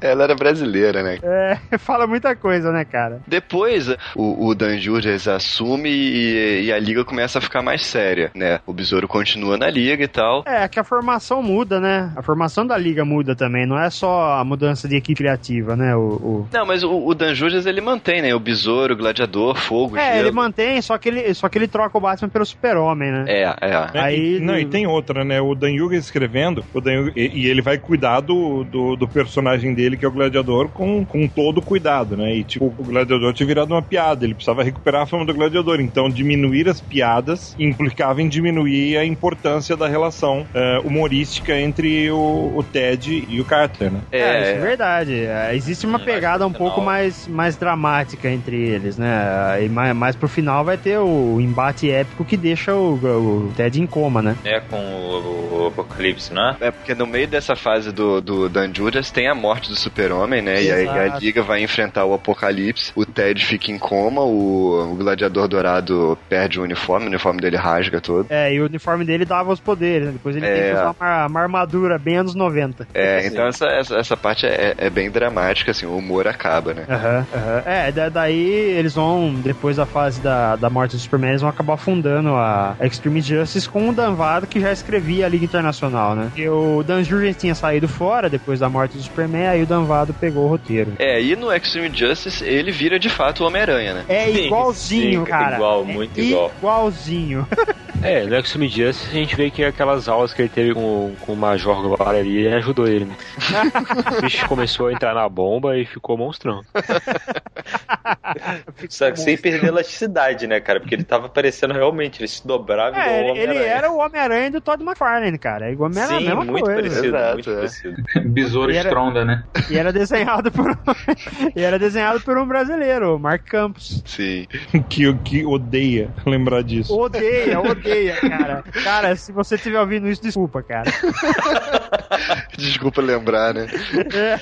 [0.00, 1.18] Ela era brasileira, né?
[1.22, 3.20] É, fala muita coisa, né, cara?
[3.26, 8.30] Depois, o, o Dan Jurgens assume e, e a liga começa a ficar mais séria,
[8.34, 8.60] né?
[8.66, 10.42] O Besouro continua na liga e tal.
[10.46, 12.12] É, que a formação muda, né?
[12.16, 15.94] A formação da liga muda também, não é só a mudança de equipe criativa, né?
[15.94, 18.34] O, o- Não, mas o, o Dan Jurgens, ele mantém, né?
[18.34, 20.26] O Besouro, o Gladiador, Fogo, É, Gelo.
[20.26, 23.24] ele mantém, só que ele, só que ele troca o Batman pelo super-homem, né?
[23.28, 23.90] É, é.
[23.94, 25.40] É, Aí- e, não, e tem outra, né?
[25.40, 29.06] O Dan Yuga escrevendo, o Dan Yuga- e, e ele vai cuidar do, do, do
[29.08, 32.34] personagem dele, que é o Gladiador, com, com todo cuidado, né?
[32.34, 35.80] E tipo, o Gladiador tinha virado uma piada, ele precisava recuperar a fama do Gladiador.
[35.80, 42.52] Então, diminuir as piadas implicava em diminuir a importância da relação eh, humorística entre o,
[42.56, 44.00] o Ted e o Carter, né?
[44.10, 45.24] É, isso é verdade.
[45.24, 49.64] É, Existe uma pegada um pouco mais, mais dramática entre eles, né?
[49.64, 53.80] E mais, mais pro final vai ter o embate épico que deixa o, o Ted
[53.80, 54.36] em coma, né?
[54.44, 56.56] É com o, o Apocalipse, não é?
[56.60, 60.42] É porque no meio dessa fase do, do Dan Jurgens tem a morte do super-homem,
[60.42, 60.62] né?
[60.62, 61.24] E aí a Exato.
[61.24, 62.92] Liga vai enfrentar o Apocalipse.
[62.94, 67.56] O Ted fica em coma, o, o Gladiador Dourado perde o uniforme, o uniforme dele
[67.56, 68.26] rasga todo.
[68.30, 70.12] É, e o uniforme dele dava os poderes, né?
[70.12, 70.68] Depois ele tem É.
[70.68, 72.86] que usar uma, uma armadura bem anos 90.
[72.94, 76.84] É, então essa, essa, essa parte é, é bem dramática, assim, o humor acaba, né?
[76.88, 77.26] Aham.
[77.66, 81.50] É, da- daí eles vão, depois da fase da, da morte do Superman, eles vão
[81.50, 86.14] acabar fundando a Extreme Justice com o Dan Vado, que já escrevia a Liga Internacional,
[86.14, 86.30] né?
[86.36, 89.84] E o Dan Jurgens tinha saído fora depois da morte do Superman, aí o Dan
[89.84, 90.92] Vado pegou o roteiro.
[90.98, 94.04] É, e no Extreme Justice ele vira de fato o Homem-Aranha, né?
[94.08, 95.56] É Sim, igualzinho, sim, cara.
[95.56, 96.52] igual, É muito igual.
[96.58, 97.46] Igualzinho.
[98.00, 101.32] É, no Extreme Justice a gente vê que aquelas aulas que ele teve com, com
[101.32, 103.16] o Major Guevara ali ajudou ele, né?
[104.18, 106.62] o bicho começou a entrar na bomba e ficou monstrão.
[108.88, 110.80] Só que sem perder elasticidade, né, cara?
[110.80, 114.50] Porque ele tava parecendo realmente, ele se dobrava igual É, o ele, era o Homem-Aranha
[114.50, 115.68] do Todd McFarlane, cara.
[115.68, 116.74] É igual era a Sim, mesma muito coisa.
[116.74, 117.54] parecido, Exato, muito é.
[117.54, 118.02] parecido.
[118.24, 119.44] Besouro estronda, né?
[119.70, 120.78] E era desenhado por
[121.54, 124.02] e era desenhado por um brasileiro, o Mark Campos.
[124.04, 124.46] Sim.
[124.88, 126.98] que, que odeia lembrar disso.
[126.98, 128.47] Odeia, odeia, cara.
[128.84, 130.90] Cara, se você estiver ouvindo isso, desculpa, cara.
[132.58, 133.66] Desculpa lembrar, né?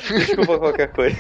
[0.09, 1.19] Desculpa qualquer coisa.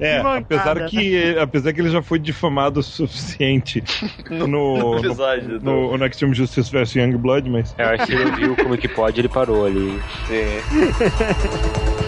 [0.00, 3.82] É, Que mancada, apesar que, apesar que ele já foi difamado o suficiente
[4.28, 8.06] no, no no, episódio do- no, no Extreme Justice vs Young Blood, mas Eu acho
[8.06, 10.00] que ele viu como que pode, ele parou ali.
[10.26, 10.60] Sim.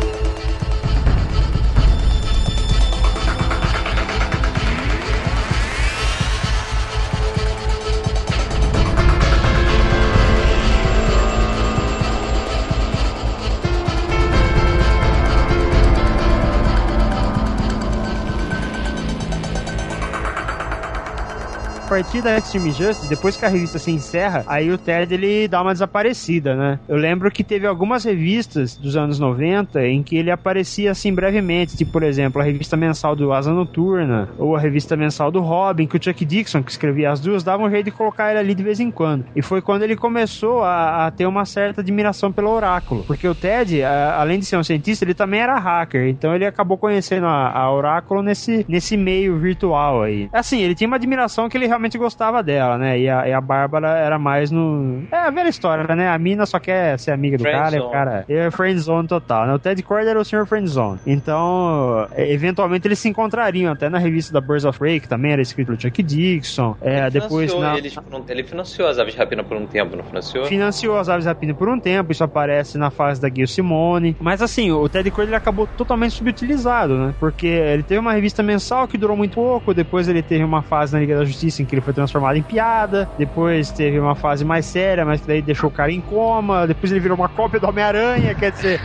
[21.91, 25.61] partir da Extreme Justice, depois que a revista se encerra, aí o Ted ele dá
[25.61, 26.79] uma desaparecida, né?
[26.89, 31.77] Eu lembro que teve algumas revistas dos anos 90 em que ele aparecia assim brevemente,
[31.77, 35.87] tipo, por exemplo, a revista mensal do Asa Noturna, ou a revista mensal do Robin,
[35.89, 38.55] que o Chuck Dixon, que escrevia as duas, dava um jeito de colocar ele ali
[38.55, 39.25] de vez em quando.
[39.35, 43.35] E foi quando ele começou a, a ter uma certa admiração pelo Oráculo, porque o
[43.35, 47.27] Ted, a- além de ser um cientista, ele também era hacker, então ele acabou conhecendo
[47.27, 50.29] a, a Oráculo nesse, nesse meio virtual aí.
[50.33, 52.99] Assim, ele tinha uma admiração que ele realmente gostava dela, né?
[52.99, 55.03] E a, e a Bárbara era mais no.
[55.11, 56.09] É a velha história, né?
[56.09, 58.25] A mina só quer ser amiga do cara, e o cara.
[58.29, 59.55] É friendzone total, né?
[59.55, 61.01] O Ted Cord era o senhor friendzone.
[61.07, 65.33] Então, é, eventualmente eles se encontrariam, até na revista da Birds of Prey, que também
[65.33, 66.77] era escrito pelo Chuck Dixon.
[66.81, 68.03] É, Ele depois financiou na.
[68.03, 70.45] por um- ele financiou as aves rapina por um tempo, não financiou?
[70.47, 74.17] Financiou as Aves Rapina por um tempo, isso aparece na fase da Gil Simone.
[74.21, 77.15] Mas assim, o Ted Cord ele acabou totalmente subutilizado, né?
[77.19, 80.93] Porque ele teve uma revista mensal que durou muito pouco, depois ele teve uma fase
[80.93, 84.45] na Liga da Justiça em que ele foi transformado em piada, depois teve uma fase
[84.45, 87.59] mais séria, mas que daí deixou o cara em coma, depois ele virou uma cópia
[87.61, 88.81] do Homem-Aranha, quer dizer,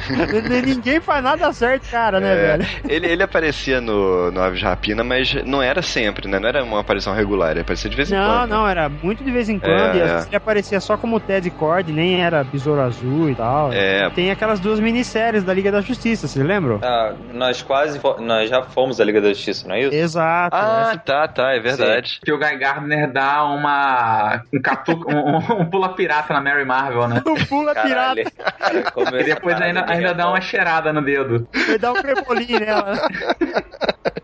[0.66, 2.68] ninguém faz nada certo, cara, né, É, velho?
[2.88, 6.40] ele, ele aparecia no, no Aves de Rapina, mas não era sempre, né?
[6.40, 8.50] Não era uma aparição regular, ele aparecia de vez em Não, quando.
[8.50, 8.56] né?
[8.56, 10.14] não, era muito de vez em quando, É, e às é.
[10.14, 13.72] vezes ele aparecia só como Ted Cord, nem era Besouro Azul e tal.
[13.74, 14.10] É.
[14.12, 16.80] Tem aquelas duas minisséries da Liga da Justiça, vocês lembram?
[16.84, 19.96] Ah, nós quase nós já fomos à Liga da Justiça, não é isso?
[19.96, 20.56] Exato.
[20.56, 22.20] Ah, essa- tá, tá, é verdade.
[22.24, 24.42] Que o Guy Gardner dá uma.
[24.54, 27.22] um, catu, um, um pula pirata na Mary Marvel, né?
[27.26, 28.24] O pula Caralho.
[28.24, 31.48] pirata, E depois ainda, ainda dá uma cheirada no dedo.
[31.68, 32.94] vai dar um crepolim nela.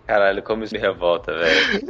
[0.06, 1.86] Caralho, como isso me revolta, velho.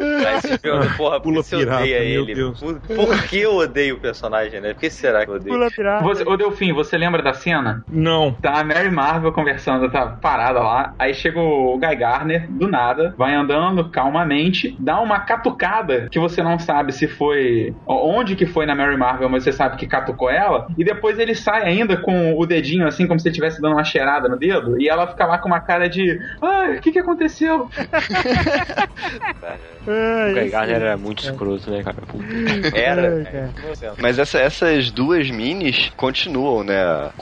[0.96, 2.36] Porra, por Pula que você pirata, odeia ele?
[2.36, 2.60] Deus.
[2.60, 4.74] Por, por que eu odeio o personagem, né?
[4.74, 5.56] Por que será que eu odeio?
[5.56, 6.04] Pula pirata.
[6.04, 7.84] Você, ô Delfim, você lembra da cena?
[7.90, 8.32] não.
[8.42, 10.94] Tá a Mary Marvel conversando, tá parada lá.
[11.00, 16.42] Aí chega o Guy Garner, do nada, vai andando calmamente, dá uma catucada que você
[16.52, 17.74] não sabe se foi.
[17.88, 20.68] onde que foi na Mary Marvel, mas você sabe que catucou ela.
[20.78, 23.84] E depois ele sai ainda com o dedinho assim, como se ele estivesse dando uma
[23.84, 24.80] cheirada no dedo.
[24.80, 26.20] E ela fica lá com uma cara de.
[26.42, 27.70] Ai, o que que aconteceu?
[29.88, 31.98] Ai, O Guy Gardner era muito escroto, né, cara?
[32.08, 32.26] Puta.
[32.76, 33.96] Era, Ai, velho.
[34.00, 36.76] Mas essa- essas duas minis continuam, né?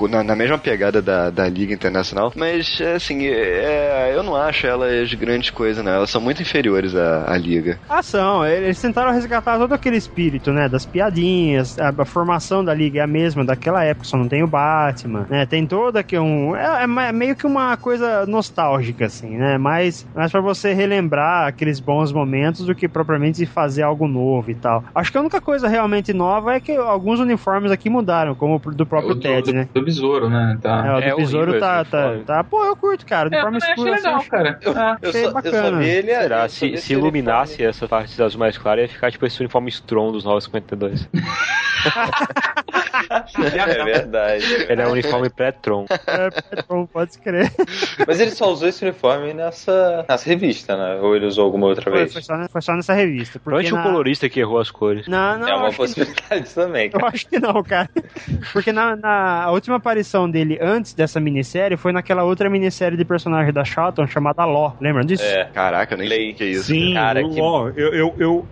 [0.10, 2.32] Na, na mesma pegada da, da Liga Internacional.
[2.36, 5.92] Mas, assim, é, eu não acho elas grandes coisas, não.
[5.92, 7.80] Elas são muito inferiores à, à Liga.
[7.88, 10.68] Ação, eles tentaram resgatar todo aquele espírito, né?
[10.70, 14.44] Das piadinhas, a, a formação da liga é a mesma daquela época, só não tem
[14.44, 15.46] o Batman, né?
[15.46, 16.56] Tem toda que um.
[16.56, 19.58] É, é meio que uma coisa nostálgica, assim, né?
[19.58, 24.56] Mais, mais pra você relembrar aqueles bons momentos do que propriamente fazer algo novo e
[24.56, 24.84] tal.
[24.94, 28.72] Acho que a única coisa realmente nova é que alguns uniformes aqui mudaram, como o
[28.72, 29.70] do próprio O do, Ted, do, né?
[29.74, 30.58] do besouro, né?
[30.62, 30.86] Tá.
[30.86, 32.44] É, o É do Besouro horrível tá, tá, tá.
[32.44, 33.30] Pô, eu curto, cara.
[33.30, 34.60] O É, eu uniforme achei escuro assim, legal, acho- cara.
[34.62, 34.68] É.
[34.68, 35.78] Eu só, eu só bacana.
[35.80, 36.08] vi ele.
[36.16, 36.44] Será?
[36.44, 40.12] eu Se, se iluminasse essa parte azul mais clara, ia ficar tipo esse uniforme Strong
[40.14, 41.08] dos 952.
[43.10, 44.46] É verdade.
[44.70, 45.86] Ele é um uniforme pré-tron.
[46.06, 47.52] É, Petron, pode crer.
[48.08, 51.00] Mas ele só usou esse uniforme nessa, nessa revista, né?
[51.02, 52.14] Ou ele usou alguma outra Foi, vez?
[52.14, 53.40] foi só, foi só nessa revista.
[53.40, 53.84] Provavelmente o na...
[53.84, 55.08] colorista que errou as cores.
[55.08, 57.08] Não, não, é uma possibilidade também, Eu cara.
[57.14, 57.90] acho que não, cara.
[58.54, 63.06] Porque na, na- a última aparição dele antes dessa minissérie foi naquela outra minissérie de
[63.06, 64.78] personagem da Charlton chamada Law.
[64.80, 65.24] Lembram disso?
[65.24, 65.46] É.
[65.46, 66.64] Caraca, eu nem sei o que é isso.
[66.66, 68.48] Sim, Cara, eu- que- ó, eu, eu, eu,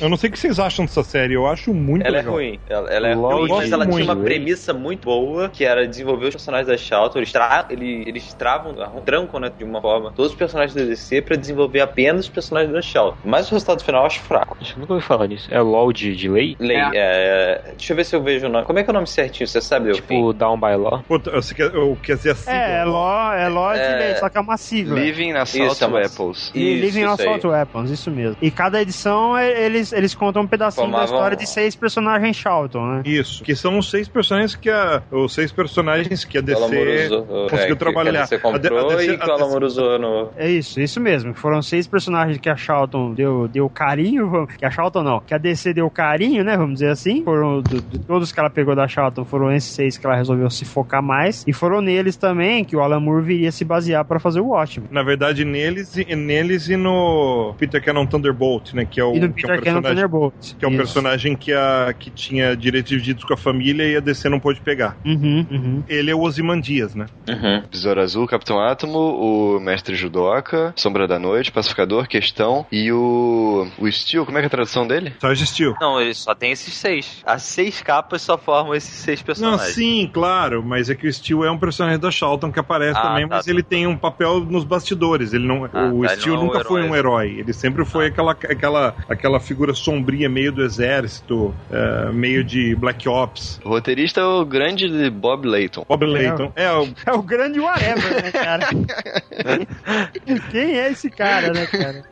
[0.00, 2.34] eu não sei o que vocês acham dessa série, eu acho muito Ela é legal.
[2.34, 2.60] ruim.
[2.68, 5.86] Ela, ela é Lol, ruim, mas eu ela tinha uma premissa muito boa, que era
[5.86, 7.18] desenvolver os personagens da Charlton.
[7.18, 8.74] Eles, tra eles, eles travam,
[9.04, 12.72] trancam, né, de uma forma, todos os personagens da DC pra desenvolver apenas os personagens
[12.72, 13.18] da Charlton.
[13.24, 14.56] Mas o resultado final eu acho fraco.
[14.60, 15.48] Acho que nunca ouvi falar nisso.
[15.52, 16.56] É LOL de, de lei?
[16.58, 18.64] Lei, é, deixa eu ver se eu vejo o nome.
[18.64, 19.46] Como é que é o nome certinho?
[19.46, 20.02] Você sabe, Delfim?
[20.02, 21.02] Tipo, Down by Law?
[21.06, 22.50] Puta, você quer, eu quer dizer assim.
[22.50, 23.96] É, é Law, é Law de É.
[23.98, 24.98] lei, só que é uma sigla.
[24.98, 26.50] Living Assault Isso, é Apples.
[26.54, 27.52] E Isso, Living isso Assault aí.
[27.52, 28.36] Weapons, isso mesmo.
[28.40, 32.36] E cada edição é- eles, eles contam um pedacinho da Formavam- história de seis personagens
[32.36, 33.02] Charlton, né?
[33.04, 35.02] Isso, que são os seis personagens que a.
[35.10, 38.12] Os seis personagens que a o DC usou, conseguiu é, trabalhar.
[38.12, 40.28] Que a DC A comprou a DC e que o Alan Moore usou no...
[40.36, 41.34] É isso, isso mesmo.
[41.34, 45.38] Foram seis personagens que a Charlton deu, deu carinho, que a Charlton não, que a
[45.38, 47.22] DC deu carinho, né, vamos dizer assim.
[47.24, 50.48] Foram do- de todos que ela pegou da Charlton, foram esses seis que ela resolveu
[50.50, 51.44] se focar mais.
[51.46, 54.88] E foram neles também que o Alan Moore viria se basear pra fazer o Watchmen.
[54.90, 58.84] Na verdade, neles e, neles e no Peter Cannon Thunderbolt, né?
[58.84, 60.54] Que é o, E no que é um Peter Cannon personagem, Thunderbolt.
[60.58, 60.78] que é um Isso.
[60.78, 64.60] personagem que, a, que tinha direitos divididos com a família e a DC não pôde
[64.60, 64.96] pegar.
[65.04, 65.84] Uhum, uhum.
[65.88, 67.06] Ele é o Ozymandias, né?
[67.28, 67.62] Uhum.
[67.70, 73.66] Besouro Azul, Capitão Átomo, o Mestre Judoka, Sombra da Noite, Pacificador, Questão e o.
[73.78, 75.14] O Steel, como é que é a tradução dele?
[75.20, 75.74] Só existiu.
[75.80, 77.22] Não, ele só tem esses seis.
[77.24, 79.74] As seis capas só formam esses seis Não, personagens.
[79.74, 83.02] sim, claro, mas é que o Steel é um personagem da Charlton que aparece Ah,
[83.02, 83.50] também, tá, mas tá.
[83.50, 85.32] ele tem um papel nos bastidores.
[85.32, 86.90] Ele não, Ah, o tá, ele Steel não é um nunca foi herói.
[86.90, 87.36] um herói.
[87.38, 93.08] Ele sempre foi aquela, aquela, aquela figura sombria, meio do exército, é, meio de Black
[93.08, 93.60] Ops.
[93.66, 95.84] O roteirista é o grande Bob Layton.
[95.88, 96.52] Bob Layton.
[96.54, 98.68] É, o, É o grande whatever, né, cara?
[100.52, 102.04] Quem é esse cara, né, cara?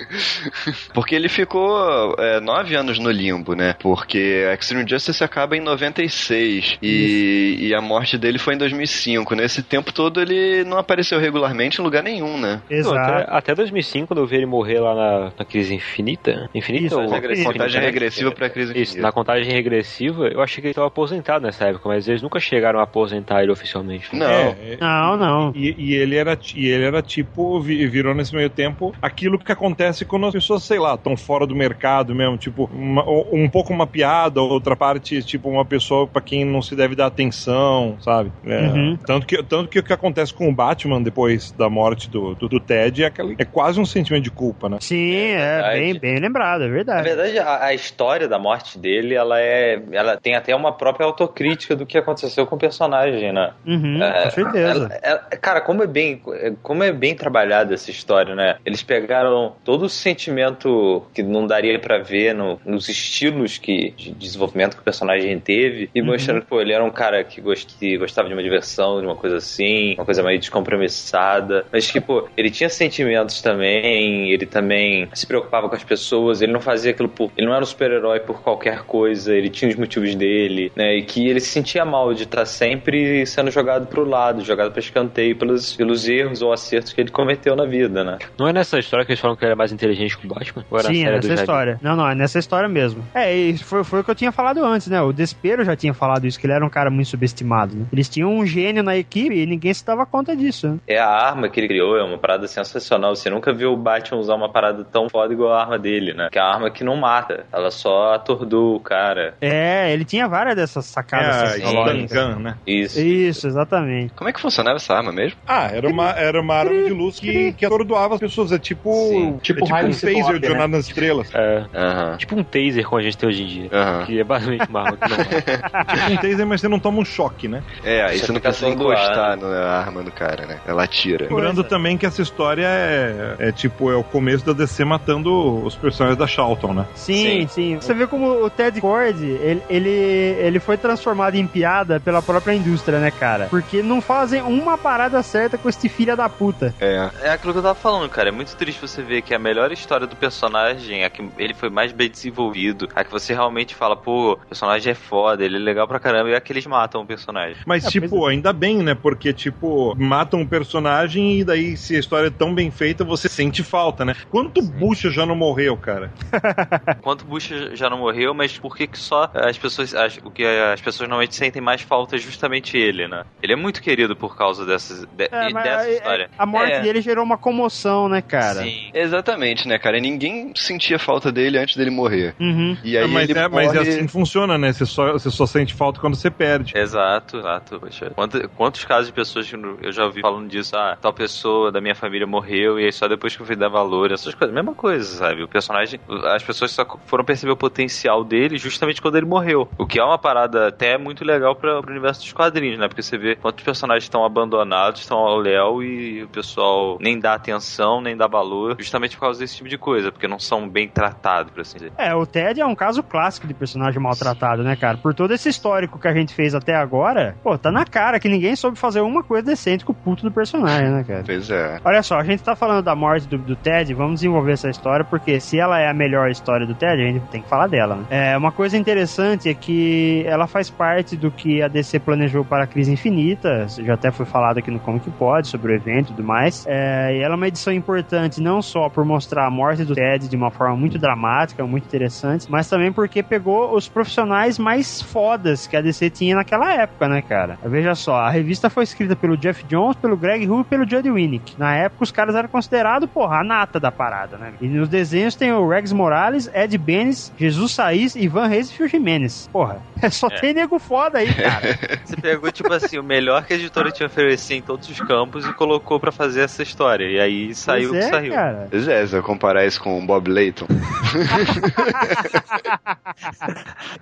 [0.92, 3.76] Porque ele ficou é, nove anos no limbo, né?
[3.78, 9.36] Porque Extreme Justice acaba em 96 e, e a morte dele foi em 2005.
[9.36, 12.62] Nesse tempo todo ele não apareceu regularmente em lugar nenhum, né?
[12.68, 12.96] Não, Exato.
[12.98, 16.50] até, até 2005, quando eu vi ele morrer lá na, na crise infinita.
[16.52, 17.52] Infinita Isso, ou regressiva.
[17.52, 19.02] Contagem regressiva pra crise Isso, infinita.
[19.02, 22.80] na contagem regressiva, eu achei que ele estava aposentado nessa época, mas eles nunca chegaram
[22.80, 24.14] a aposentar ele oficialmente.
[24.14, 24.26] Não.
[24.28, 25.52] é, Não, não.
[25.54, 29.52] E, e ele era, e ele era tipo, vi- virou nesse meio tempo aquilo que
[29.52, 33.72] acontece quando as pessoas, sei lá, estão fora do mercado mesmo, tipo, uma- um pouco
[33.72, 38.32] uma piada, outra parte, tipo, uma pessoa pra quem não se deve dar atenção, sabe?
[38.44, 38.98] É, Uhum.
[39.06, 42.48] tanto, que, tanto que o que acontece com o Batman depois da morte do, do,
[42.48, 44.78] do Ted é, aquele, é quase um sentimento de culpa, né?
[44.80, 45.78] Sim, é, verdade.
[45.80, 47.02] bem, bem lembrado, é Na verdade.
[47.08, 49.80] verdade, a, a história da morte dele, ela é.
[49.92, 53.52] Ela tem até uma própria autocrítica do que aconteceu com o personagem, né?
[53.66, 54.68] Uhum, É, com certeza.
[54.70, 56.20] ela- ela- cara, como é bem,
[56.62, 58.56] como é bem trabalhada essa história, né?
[58.64, 64.10] Eles pegaram todo o sentimento que não daria pra ver no- nos estilos que, de
[64.12, 66.06] desenvolvimento que o personagem teve e Uhum.
[66.08, 69.06] mostrando que pô, ele era um cara que, gost, que gostava de uma diversão, de
[69.06, 74.46] uma coisa assim, uma coisa meio descompromissada, mas que, pô, ele tinha sentimentos também, ele
[74.46, 77.30] também se preocupava com as pessoas, ele não fazia aquilo por.
[77.36, 80.96] Ele não era um super-herói por qualquer coisa, ele tinha os motivos dele, né?
[80.96, 84.80] E que ele se sentia mal de estar sempre sendo jogado pro lado, jogado pra
[84.80, 88.18] escanteio pelos, pelos erros ou acertos que ele cometeu na vida, né?
[88.38, 90.64] Não é nessa história que eles falam que ele era mais inteligente que o Batman?
[90.70, 91.78] Ou era Sim, é nessa história.
[91.82, 93.04] Não, não, é nessa história mesmo.
[93.14, 95.00] É, e foi, foi o que eu tinha falado antes, né?
[95.00, 97.86] O Despero já tinha falado isso, que ele era um cara muito subestimado, né?
[97.92, 100.78] Eles tinham um gênio na equipe e ninguém se dava conta disso, né?
[100.86, 103.14] É a arma que ele criou, é uma parada sensacional.
[103.14, 106.28] Você nunca viu o Batman usar uma parada tão foda igual a arma dele, né?
[106.30, 109.34] Que é a arma que não mata, ela só atordou o cara.
[109.40, 112.10] É, ele tinha várias dessas É sacadas a tecnológicas.
[112.10, 112.54] Stan Gun, né?
[112.66, 113.00] Isso.
[113.00, 114.12] Isso, exatamente.
[114.14, 115.38] Como é que funcionava essa arma mesmo?
[115.46, 118.52] Ah, era uma, era uma arma de luz que, que atordoava as pessoas.
[118.52, 119.36] É tipo, Sim.
[119.36, 120.48] é Tipo tipo um de phaser de né?
[120.48, 121.30] Jornada nas Estrelas.
[121.34, 122.16] É, Aham.
[122.16, 123.68] tipo um taser como a gente tem hoje em dia.
[123.72, 124.06] Aham.
[124.06, 125.94] Que é basicamente uma arma que não mata.
[125.94, 127.62] tipo um taser, mas você não toma um choque, né?
[127.82, 130.58] É, aí Essa você não do encostar ar, na arma do cara, né?
[130.66, 131.26] Ela atira.
[131.28, 135.74] Lembrando também que essa história é, é tipo, é o começo da DC matando os
[135.74, 136.86] personagens da Charlton, né?
[136.94, 140.93] Sim, sim, Você vê como o Ted Cord, ele, ele, ele foi transformado
[141.34, 143.46] em piada pela própria indústria, né, cara?
[143.50, 146.74] Porque não fazem uma parada certa com este filho da puta.
[146.80, 147.10] É.
[147.22, 148.28] É aquilo que eu tava falando, cara.
[148.28, 151.70] É muito triste você ver que a melhor história do personagem, a que ele foi
[151.70, 155.60] mais bem desenvolvido, a que você realmente fala, pô, o personagem é foda, ele é
[155.60, 157.56] legal pra caramba, e a que eles matam o personagem.
[157.66, 158.94] Mas, É, tipo, ainda bem, né?
[158.94, 163.28] Porque, tipo, matam um personagem e daí, se a história é tão bem feita, você
[163.28, 164.14] sente falta, né?
[164.30, 166.12] Quanto bucha já não morreu, cara?
[166.98, 169.94] Enquanto o Bush já não morreu, mas por que, que só as pessoas.
[169.94, 173.24] As, o que as pessoas normalmente sentem mais falta justamente ele, né?
[173.42, 176.30] Ele é muito querido por causa dessas, de- É, mas dessa é- história.
[176.38, 176.80] A morte É.
[176.80, 178.62] dele gerou uma comoção, né, cara?
[178.62, 178.90] Sim.
[178.92, 179.98] Exatamente, né, cara?
[179.98, 182.34] Ninguém sentia falta dele antes dele morrer.
[182.38, 182.76] Uhum.
[182.84, 184.72] E aí mas, ele é, mas é morre- assim que funciona, né?
[184.72, 186.76] Você só, você só sente falta quando você perde.
[186.76, 187.80] Exato, exato.
[188.14, 190.76] Quanto- quantos casos de pessoas que eu já ouvi falando disso?
[190.76, 193.68] Ah, tal pessoa da minha família morreu e aí só depois que eu fui dar
[193.68, 194.54] valor, essas coisas.
[194.54, 195.42] Mesma coisa, sabe?
[195.42, 195.98] O personagem,
[196.34, 199.68] as pessoas só foram perceber o potencial dele justamente quando ele morreu.
[199.78, 202.88] O que é uma parada até muito legal para o universo dos quadrinhos, né?
[202.88, 207.34] Porque você vê quantos personagens estão abandonados, estão ao léu e o pessoal nem dá
[207.34, 210.88] atenção, nem dá valor, justamente por causa desse tipo de coisa, porque não são bem
[210.88, 211.92] tratados, por assim dizer.
[211.96, 214.98] É, o Ted é um caso clássico de personagem maltratado, né, cara?
[214.98, 218.28] Por todo esse histórico que a gente fez até agora, pô, tá na cara que
[218.28, 221.22] ninguém soube fazer uma coisa decente com o puto do personagem, né, cara?
[221.24, 221.80] Pois é.
[221.84, 225.04] Olha só, a gente tá falando da morte do, do Ted, vamos desenvolver essa história,
[225.04, 227.96] porque se ela é a melhor história do Ted, a gente tem que falar dela,
[227.96, 228.04] né?
[228.10, 232.64] É, uma coisa interessante é que ela faz parte do que a DC planejou para
[232.64, 236.14] a Crise Infinita, já até foi falado aqui no Comic Pod sobre o evento e
[236.14, 239.84] tudo mais, é, e ela é uma edição importante não só por mostrar a morte
[239.84, 244.58] do Ted de uma forma muito dramática, muito interessante, mas também porque pegou os profissionais
[244.58, 247.58] mais fodas que a DC tinha naquela época, né, cara?
[247.64, 251.10] Veja só, a revista foi escrita pelo Jeff Jones, pelo Greg Hu e pelo Judd
[251.10, 251.54] Winnick.
[251.58, 254.52] Na época, os caras eram considerados, porra, a nata da parada, né?
[254.60, 258.88] E nos desenhos tem o Rex Morales, Ed Benes, Jesus Saiz, Ivan Reis e Phil
[258.88, 259.48] Jimenez.
[259.52, 260.40] Porra, só É.
[260.40, 261.78] tem nego foda aí, cara.
[262.04, 265.00] Você pegou, tipo assim, o melhor que a editora tinha a oferecer em todos os
[265.00, 267.04] campos e colocou pra fazer essa história.
[267.04, 268.32] E aí saiu o Pois que é, saiu.
[268.32, 268.68] cara.
[268.70, 270.66] Pois é, se eu comparar isso com o Bob Layton.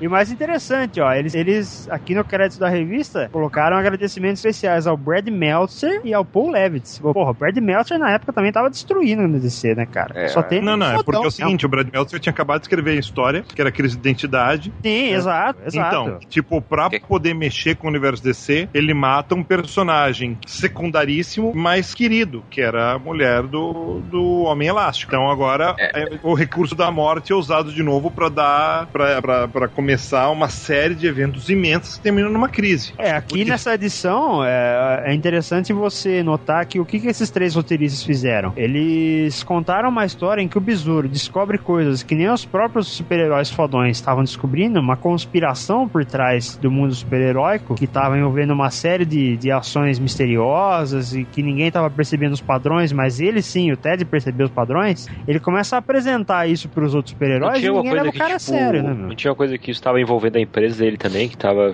[0.01, 4.87] E o mais interessante, ó, eles, eles aqui no crédito da revista colocaram agradecimentos especiais
[4.87, 6.99] ao Brad Meltzer e ao Paul Levitz.
[6.99, 10.19] Porra, o Brad Meltzer na época também tava destruindo no DC, né, cara?
[10.19, 10.29] É.
[10.29, 12.65] Só tem Não, não, é porque é o seguinte, o Brad Meltzer tinha acabado de
[12.65, 14.73] escrever a história, que era crise de identidade.
[14.83, 15.97] Sim, exato, exato.
[15.97, 21.95] Então, tipo, pra poder mexer com o universo DC, ele mata um personagem secundaríssimo, mas
[21.95, 25.13] querido, que era a mulher do, do Homem Elástico.
[25.15, 29.49] Então agora é, o recurso da morte é usado de novo pra dar, pra, pra,
[29.49, 32.93] pra começar uma série de eventos imensos que terminam numa crise.
[32.99, 37.31] É, aqui Porque- nessa edição é, é interessante você notar que o que, que esses
[37.31, 38.53] três roteiristas fizeram?
[38.57, 43.51] Eles contaram uma história em que o Besouro descobre coisas que nem os próprios super-heróis
[43.51, 46.22] fodões estavam descobrindo, uma conspiração por trás
[46.61, 51.69] do mundo super-heróico que estava envolvendo uma série de, de ações misteriosas e que ninguém
[51.69, 55.07] estava percebendo os padrões, mas ele sim, o Ted percebeu os padrões.
[55.27, 58.11] Ele começa a apresentar isso para os outros super-heróis e tinha uma ninguém leva coisa
[58.11, 59.09] o que, cara a tipo, sério, né, meu?
[59.09, 61.73] não tinha uma coisa que isso estava envolvendo a empresa dele também, que tava,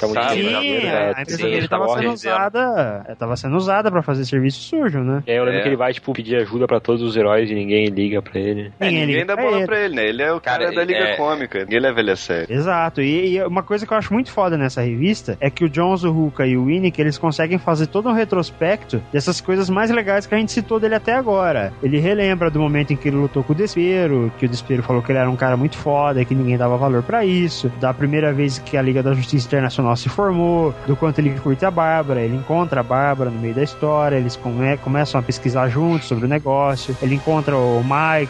[0.00, 4.02] tava Sim, a empresa sim, dele ele estava tava sendo usada, estava sendo usada para
[4.02, 5.22] fazer serviço sujo, né?
[5.26, 5.62] E aí eu lembro É.
[5.62, 8.72] que ele vai, tipo, pedir ajuda pra todos os heróis e ninguém liga pra ele.
[8.80, 10.08] É, ninguém liga dá pra bola pra ele, né?
[10.08, 11.60] Ele é o cara, Cara, da Liga é- Cômica.
[11.60, 12.54] Ninguém leva ele a sério.
[12.54, 15.68] Exato, e, e uma coisa que eu acho muito foda nessa revista é que o
[15.68, 19.90] Jones, o Ruka e o Winnick, eles conseguem fazer todo um retrospecto dessas coisas mais
[19.90, 21.72] legais que a gente citou dele até agora.
[21.82, 25.02] Ele relembra do momento em que ele lutou com o Despero, que o Despero falou
[25.02, 28.32] que ele era um cara muito foda, que ninguém dava valor pra isso, da primeira
[28.32, 32.20] vez que a Liga da Justiça Internacional se formou, do quanto ele curte a Bárbara,
[32.20, 36.24] ele encontra a Bárbara no meio da história, eles come- começam a pesquisar juntos sobre
[36.26, 38.28] o negócio, ele encontra o Michael,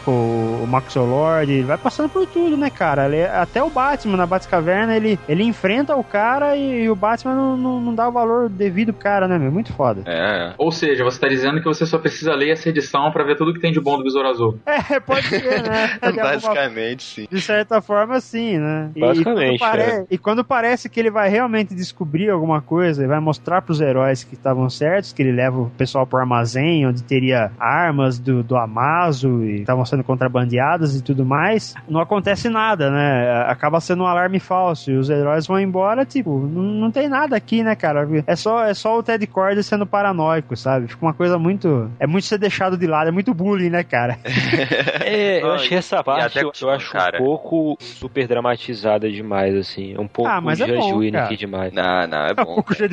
[0.63, 3.07] o Maxwell Lord, ele vai passando por tudo, né, cara?
[3.07, 7.57] Ele- até o Batman na Batcaverna, ele, ele enfrenta o cara e, o Batman não,
[7.57, 9.51] não, não dá o valor devido pro cara, né, meu?
[9.51, 10.03] Muito foda.
[10.07, 13.37] É, Ou seja, você tá dizendo que você só precisa ler essa edição pra ver
[13.37, 14.59] tudo que tem de bom do Besouro Azul.
[14.91, 15.99] É, pode ser, né?
[16.17, 17.27] Basicamente, sim.
[17.31, 18.91] De certa forma, sim, né?
[18.97, 20.07] E- Basicamente, E quando, pare- é.
[20.11, 24.25] e quando parece que ele vai realmente descobrir alguma coisa e vai mostrar pros heróis
[24.25, 28.57] que estavam certos, que ele leva o pessoal pro armazém, onde teria armas do, do
[28.57, 33.45] Amazo e estavam sendo contrabandeadas e tudo mais, não acontece nada, né?
[33.47, 37.37] Acaba sendo um alarme falso e os heróis vão embora, tipo, não, não tem nada
[37.37, 38.09] aqui, né, cara?
[38.27, 40.89] É só, é só o Ted Cord sendo paranoico, sabe?
[40.89, 41.91] Fica uma coisa muito.
[41.99, 44.19] É muito ser deixado de lado, é muito bullying, né, cara?
[45.03, 47.21] É, eu achei essa parte, até eu, eu acho cara.
[47.21, 49.95] um pouco super dramatizada demais, assim.
[49.97, 51.37] É um pouco Ah, mas é Judge bom, Winnick cara.
[51.37, 51.73] demais.
[51.73, 52.55] Não, não, é É um bom.
[52.55, 52.89] pouco de Ah.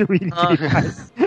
[0.55, 1.13] demais.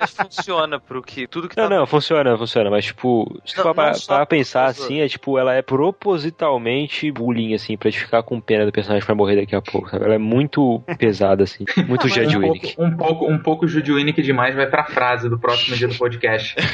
[0.00, 3.64] mas funciona pro que tudo que Não, tá não, funciona, funciona, mas tipo, se Não,
[3.64, 8.22] for pra, pra pensar assim, é tipo, ela é propositalmente bullying, assim, pra te ficar
[8.22, 10.04] com pena do personagem pra morrer daqui a pouco, sabe?
[10.04, 12.74] Ela é muito pesada, assim, muito Judge um, Winnick.
[12.76, 15.94] pouco, um pouco, um pouco Judy Winnick demais vai pra frase do próximo dia do
[15.96, 16.54] podcast.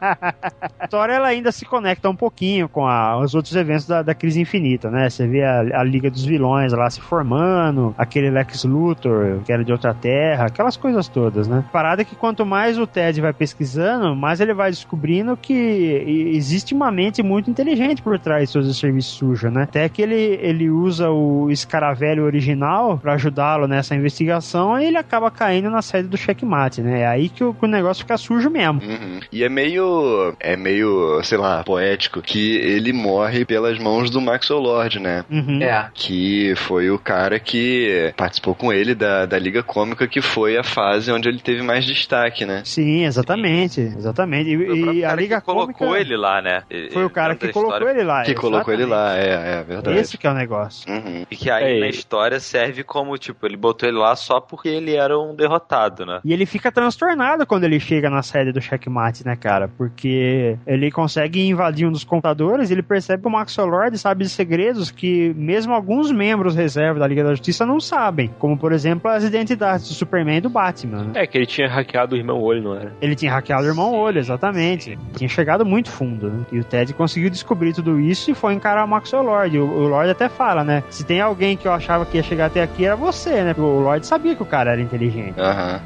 [0.00, 4.14] a história ela ainda se conecta um pouquinho com a- os outros eventos da, da
[4.14, 5.08] crise infinita, né?
[5.08, 9.64] Você vê a, a Liga dos Vilões lá se formando, aquele Lex Luthor que era
[9.64, 11.21] de outra terra, aquelas coisas todas.
[11.22, 11.64] Todas, né?
[11.68, 15.52] A parada é que quanto mais o Ted vai pesquisando, mais ele vai descobrindo que
[16.34, 19.62] existe uma mente muito inteligente por trás de todo esse serviço sujo, né?
[19.62, 25.30] Até que ele, ele usa o escaravelho original pra ajudá-lo nessa investigação e ele acaba
[25.30, 27.02] caindo na sede do checkmate, né?
[27.02, 28.82] É aí que o, que o negócio fica sujo mesmo.
[28.82, 29.20] Uhum.
[29.30, 30.34] E é meio.
[30.40, 35.24] É meio, sei lá, poético que ele morre pelas mãos do Maxwell Lord, né?
[35.30, 35.62] Uhum.
[35.62, 35.88] É.
[35.94, 40.64] Que foi o cara que participou com ele da, da Liga Cômica, que foi a
[40.64, 42.62] fase onde ele teve mais destaque, né?
[42.64, 43.80] Sim, exatamente.
[43.80, 44.50] Exatamente.
[44.50, 46.62] E, Foi o próprio e a cara Liga que colocou Cômica ele lá, né?
[46.92, 47.94] foi o cara que colocou história.
[47.94, 48.22] ele lá.
[48.22, 49.98] Que colocou ele lá, é, é verdade.
[49.98, 50.90] Esse que é o negócio.
[50.90, 51.24] Uhum.
[51.30, 54.40] E que aí É, na e- história serve como, tipo, ele botou ele lá só
[54.40, 56.20] porque ele era um derrotado, né?
[56.24, 59.68] E ele fica transtornado quando ele chega na sede do checkmate, né, cara?
[59.68, 64.24] Porque ele consegue invadir um dos computadores e ele percebe que o Maxwell Lord sabe
[64.24, 68.30] de segredos que mesmo alguns membros reserva da Liga da Justiça não sabem.
[68.38, 71.10] Como, por exemplo, as identidades do Superman e do Batman, né?
[71.22, 72.92] É, que ele tinha hackeado o irmão Olho, não era?
[73.00, 74.98] Ele tinha hackeado o irmão Olho, exatamente.
[75.16, 76.44] Tinha chegado muito fundo, né?
[76.52, 79.58] E o Ted conseguiu descobrir tudo isso e foi encarar o Maxwell Lord.
[79.58, 80.82] O, o Lord até fala, né?
[80.90, 83.54] Se tem alguém que eu achava que ia chegar até aqui, era você, né?
[83.56, 85.34] O Lord sabia que o cara era inteligente.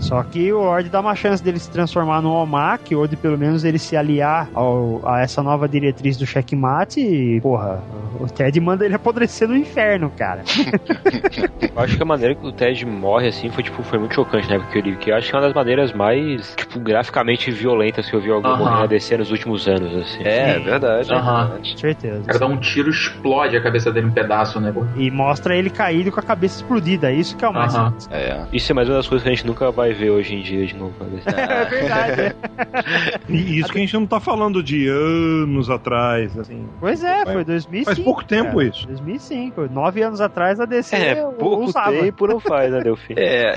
[0.00, 3.36] Só que o Lord dá uma chance dele se transformar no Omak, ou de pelo
[3.38, 7.82] menos ele se aliar ao- a essa nova diretriz do checkmate e, porra,
[8.20, 10.42] o Ted manda ele apodrecer no inferno, cara.
[11.76, 14.48] Eu acho que a maneira que o Ted morre, assim, foi, tipo, foi muito chocante,
[14.48, 14.58] né?
[14.58, 18.08] Porque eu li, que eu acho que é uma das maneiras mais, tipo, graficamente violentas
[18.08, 18.56] que eu vi Aham.
[18.56, 20.22] morrer na DC nos últimos anos, assim.
[20.24, 21.12] É, é verdade.
[21.12, 21.44] é Aham.
[21.48, 21.72] verdade.
[21.72, 22.20] Com certeza.
[22.22, 24.72] O cara dá um tiro, explode a cabeça dele em pedaço, né?
[24.72, 24.84] pô?
[24.96, 27.12] E mostra ele caído com a cabeça explodida.
[27.12, 27.74] Isso que é o mais.
[27.74, 27.94] Aham.
[28.10, 28.46] É.
[28.52, 30.66] Isso é mais uma das coisas que a gente nunca vai ver hoje em dia
[30.66, 30.94] de novo.
[31.00, 31.28] na DC.
[31.30, 32.20] É verdade.
[32.22, 32.36] é.
[33.28, 36.66] E isso que a gente não tá falando de anos atrás, assim.
[36.80, 37.84] Pois é, foi 2005.
[37.84, 38.64] Faz pouco tempo cara.
[38.64, 38.86] isso.
[38.86, 39.68] 2005.
[39.70, 41.90] Nove anos atrás a DC É, pouco usava.
[41.92, 43.14] tempo não faz, né, Delfim?
[43.16, 43.54] É,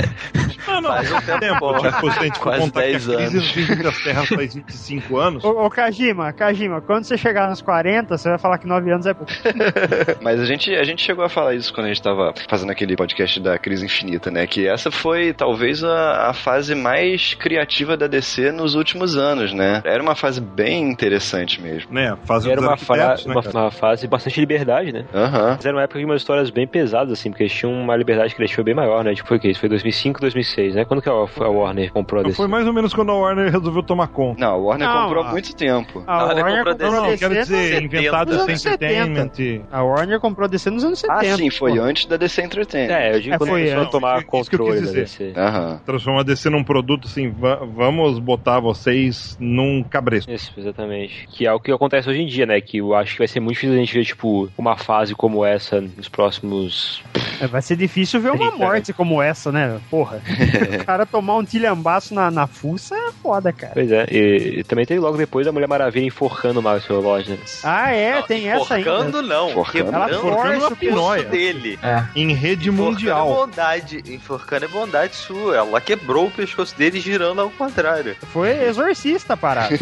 [0.67, 1.79] Ah, não, Faz um tempo tempo.
[1.79, 5.17] Tipo, se a gente for Quase contar que a 10 crise infinitas terras faz 25
[5.17, 8.91] anos, Ô, ô Kajima, Kajima, quando você chegar nos 40, você vai falar que 9
[8.91, 9.31] anos é pouco.
[10.21, 12.95] Mas a gente, a gente chegou a falar isso quando a gente tava fazendo aquele
[12.95, 14.45] podcast da Crise Infinita, né?
[14.47, 19.81] Que essa foi talvez a, a fase mais criativa da DC nos últimos anos, né?
[19.83, 21.93] Era uma fase bem interessante mesmo.
[21.93, 22.17] né?
[22.23, 25.05] Fase Era uma, fa né, uma, uma fase de bastante liberdade, né?
[25.13, 25.55] Aham.
[25.55, 28.35] Mas era uma época de umas histórias bem pesadas, assim, porque eles tinham uma liberdade
[28.35, 29.13] criativa bem maior, né?
[29.13, 29.49] Tipo, foi o quê?
[29.49, 30.85] Isso foi 2005, 2006, né?
[30.85, 32.37] Quando que a, a Warner comprou a Não, DC?
[32.37, 34.39] Foi mais ou menos quando a Warner resolveu tomar conta.
[34.39, 36.03] Não, a Warner Não, comprou há a- muito tempo.
[36.07, 38.49] A Warner Warner comprou comprou Não, não, DC quero nos dizer, 70, inventado nos sem
[38.49, 39.65] anos entertainment.
[39.71, 41.19] A Warner comprou DC nos anos 70.
[41.33, 41.81] Ah, sim, foi pô.
[41.81, 42.93] antes da DC Entertainment.
[42.93, 43.91] É, eu digo É, quando foi começou a antes.
[43.91, 45.01] tomar Isso que eu controle quis da dizer.
[45.31, 45.39] DC.
[45.39, 45.81] Aham.
[45.85, 50.31] Transformar a DC num produto assim, va- vamos botar vocês num cabresto.
[50.31, 51.27] Isso, exatamente.
[51.27, 52.59] Que é o que acontece hoje em dia, né?
[52.61, 55.45] Que eu acho que vai ser muito difícil a gente ver, tipo, uma fase como
[55.45, 57.01] essa nos próximos.
[57.41, 59.79] É, Vai ser difícil ver uma morte como essa, né?
[59.89, 60.21] Porra.
[60.81, 63.73] o cara tomar um tilhambaço na, na fuça é foda, cara.
[63.73, 67.29] Pois é, e, e também teve logo depois a Mulher Maravilha enforcando o Maxwell Lord,
[67.31, 67.37] né?
[67.63, 68.89] Ah, é, Não, tem essa ainda.
[68.89, 69.71] Enforcando não, Enforcando.
[69.85, 71.23] quebrando Ela o força uma pescoço pinóia.
[71.23, 71.79] dele.
[72.15, 73.27] Em rede Enforcando é mundial.
[73.35, 75.55] bondade, enforcando é bondade sua.
[75.57, 78.15] Ela quebrou o pescoço dele girando ao contrário.
[78.31, 79.69] Foi exorcista a parada.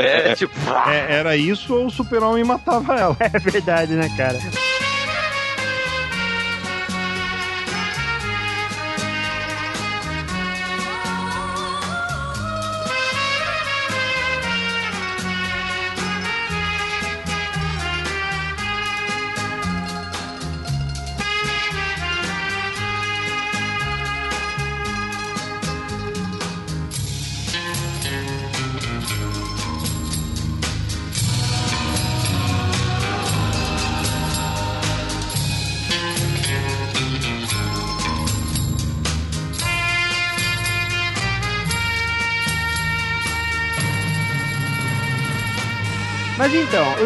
[0.00, 0.54] É tipo,
[0.88, 3.16] É, era isso ou o super-homem matava ela.
[3.20, 4.38] é verdade, né, cara?